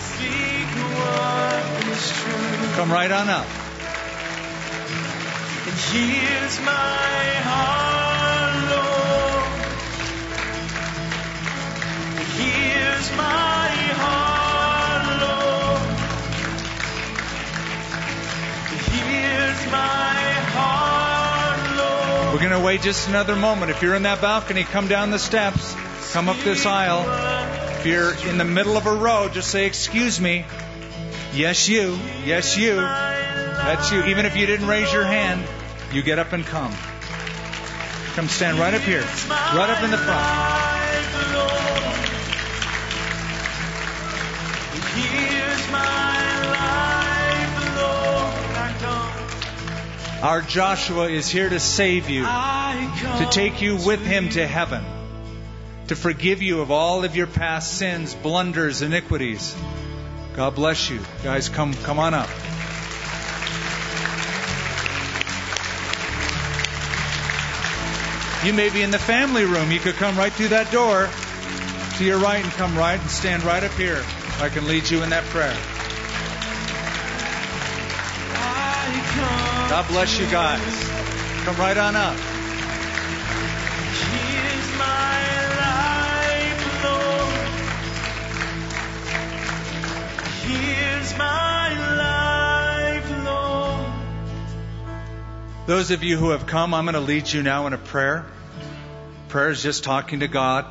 Come 2.76 2.92
right 2.92 3.12
on 3.12 3.30
up. 3.30 3.63
Here's 5.76 6.60
my 6.62 6.72
heart, 7.50 8.54
Lord. 8.70 9.46
Here's 12.38 13.12
my 13.18 13.70
heart, 13.98 15.06
Lord. 15.24 15.82
Here's 18.86 19.72
my 19.72 20.22
heart, 20.54 21.78
Lord. 21.78 22.34
We're 22.34 22.48
going 22.48 22.60
to 22.60 22.64
wait 22.64 22.82
just 22.84 23.10
another 23.10 23.36
moment. 23.36 23.72
If 23.72 23.82
you're 23.82 23.96
in 23.96 24.04
that 24.04 24.22
balcony, 24.22 24.64
come 24.64 24.88
down 24.88 25.10
the 25.10 25.18
steps, 25.18 25.76
come 26.14 26.30
up 26.30 26.38
this 26.44 26.68
aisle. 26.68 27.04
If 27.80 27.88
you're 27.88 28.14
in 28.30 28.38
the 28.38 28.46
middle 28.46 28.78
of 28.78 28.86
a 28.86 28.94
row, 28.94 29.28
just 29.28 29.50
say, 29.50 29.66
Excuse 29.66 30.22
me. 30.22 30.46
Yes, 31.34 31.68
you. 31.68 31.98
Yes, 32.26 32.58
you. 32.58 32.76
That's 32.76 33.92
you. 33.92 34.04
Even 34.04 34.28
if 34.28 34.38
you 34.38 34.46
didn't 34.46 34.68
raise 34.68 34.94
your 34.94 35.06
hand, 35.06 35.44
you 35.94 36.02
get 36.02 36.18
up 36.20 36.34
and 36.34 36.46
come. 36.46 36.74
Come 38.16 38.28
stand 38.28 38.58
right 38.58 38.74
up 38.74 38.82
here, 38.82 39.02
right 39.02 39.70
up 39.70 39.84
in 39.84 39.92
the 39.92 39.98
front. 39.98 40.54
Our 50.24 50.42
Joshua 50.42 51.10
is 51.10 51.28
here 51.30 51.50
to 51.50 51.60
save 51.60 52.10
you, 52.10 52.24
to 52.24 53.28
take 53.30 53.62
you 53.62 53.76
with 53.76 54.00
him 54.06 54.30
to 54.30 54.48
heaven, 54.48 54.84
to 55.90 55.96
forgive 55.96 56.42
you 56.42 56.62
of 56.62 56.72
all 56.72 57.04
of 57.04 57.16
your 57.16 57.28
past 57.28 57.78
sins, 57.78 58.16
blunders, 58.16 58.82
iniquities. 58.82 59.54
God 60.34 60.56
bless 60.56 60.90
you. 60.90 61.02
Guys, 61.24 61.50
come 61.50 61.74
come 61.74 62.00
on 62.00 62.14
up. 62.14 62.30
You 68.46 68.52
may 68.52 68.70
be 68.70 68.82
in 68.82 68.92
the 68.92 69.00
family 69.00 69.46
room. 69.46 69.72
You 69.72 69.80
could 69.80 69.96
come 69.96 70.18
right 70.18 70.32
through 70.32 70.50
that 70.50 70.70
door 70.72 71.10
to 71.98 72.04
your 72.04 72.20
right 72.20 72.44
and 72.44 72.52
come 72.54 72.78
right 72.78 73.00
and 73.00 73.10
stand 73.10 73.44
right 73.44 73.64
up 73.64 73.72
here. 73.72 74.04
I 74.40 74.50
can 74.50 74.68
lead 74.68 74.90
you 74.90 75.02
in 75.04 75.10
that 75.12 75.24
prayer. 75.26 75.56
God 79.70 79.88
bless 79.88 80.20
you 80.20 80.26
guys. 80.28 80.60
Come 81.46 81.56
right 81.56 81.78
on 81.78 81.96
up. 81.96 82.18
My 91.18 91.70
life, 91.70 92.23
Those 95.66 95.92
of 95.92 96.04
you 96.04 96.18
who 96.18 96.32
have 96.32 96.46
come, 96.46 96.74
I'm 96.74 96.84
going 96.84 96.96
to 96.96 97.00
lead 97.00 97.32
you 97.32 97.42
now 97.42 97.68
in 97.68 97.74
a 97.74 97.78
prayer. 97.78 98.26
Prayer 99.30 99.50
is 99.50 99.64
just 99.64 99.86
talking 99.86 100.20
to 100.20 100.28
God. 100.28 100.66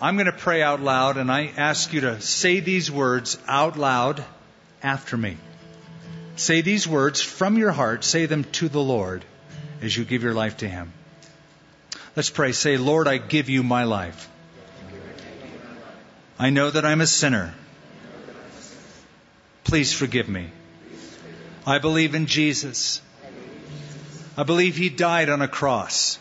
I'm 0.00 0.14
going 0.14 0.26
to 0.26 0.32
pray 0.32 0.62
out 0.62 0.80
loud, 0.80 1.16
and 1.16 1.32
I 1.32 1.50
ask 1.56 1.92
you 1.92 2.02
to 2.02 2.20
say 2.20 2.60
these 2.60 2.92
words 2.92 3.36
out 3.48 3.76
loud 3.76 4.24
after 4.84 5.16
me. 5.16 5.36
Say 6.36 6.60
these 6.60 6.86
words 6.86 7.20
from 7.20 7.58
your 7.58 7.72
heart, 7.72 8.04
say 8.04 8.26
them 8.26 8.44
to 8.44 8.68
the 8.68 8.80
Lord 8.80 9.24
as 9.82 9.96
you 9.96 10.04
give 10.04 10.22
your 10.22 10.34
life 10.34 10.58
to 10.58 10.68
Him. 10.68 10.92
Let's 12.14 12.30
pray. 12.30 12.52
Say, 12.52 12.76
Lord, 12.76 13.08
I 13.08 13.18
give 13.18 13.48
you 13.48 13.64
my 13.64 13.82
life. 13.82 14.30
I 16.38 16.50
know 16.50 16.70
that 16.70 16.84
I'm 16.84 17.00
a 17.00 17.06
sinner. 17.08 17.52
Please 19.64 19.92
forgive 19.92 20.28
me. 20.28 20.52
I 21.68 21.80
believe 21.80 22.14
in 22.14 22.24
Jesus. 22.24 23.02
I 24.38 24.42
believe 24.42 24.74
he 24.74 24.88
died 24.88 25.28
on 25.28 25.42
a 25.42 25.48
cross. 25.48 26.18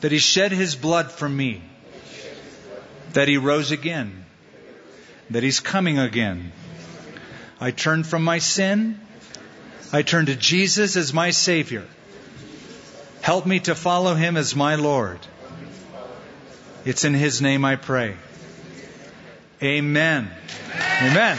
That 0.00 0.10
he 0.10 0.16
shed 0.16 0.52
his 0.52 0.74
blood 0.74 1.12
for 1.12 1.28
me. 1.28 1.62
That 3.12 3.28
he 3.28 3.36
rose 3.36 3.72
again. 3.72 4.24
That 5.28 5.42
he's 5.42 5.60
coming 5.60 5.98
again. 5.98 6.52
I 7.60 7.72
turn 7.72 8.02
from 8.02 8.24
my 8.24 8.38
sin. 8.38 8.98
I 9.92 10.00
turn 10.00 10.26
to 10.26 10.34
Jesus 10.34 10.96
as 10.96 11.12
my 11.12 11.28
Savior. 11.28 11.86
Help 13.20 13.44
me 13.44 13.60
to 13.60 13.74
follow 13.74 14.14
him 14.14 14.38
as 14.38 14.56
my 14.56 14.76
Lord. 14.76 15.18
It's 16.86 17.04
in 17.04 17.12
his 17.12 17.42
name 17.42 17.66
I 17.66 17.76
pray. 17.76 18.16
Amen. 19.62 20.30
Amen. 21.02 21.38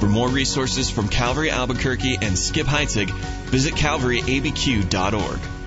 For 0.00 0.06
more 0.06 0.30
resources 0.30 0.90
from 0.90 1.08
Calvary 1.08 1.50
Albuquerque 1.50 2.16
and 2.22 2.38
Skip 2.38 2.66
Heitzig, 2.66 3.10
visit 3.50 3.74
calvaryabq.org. 3.74 5.59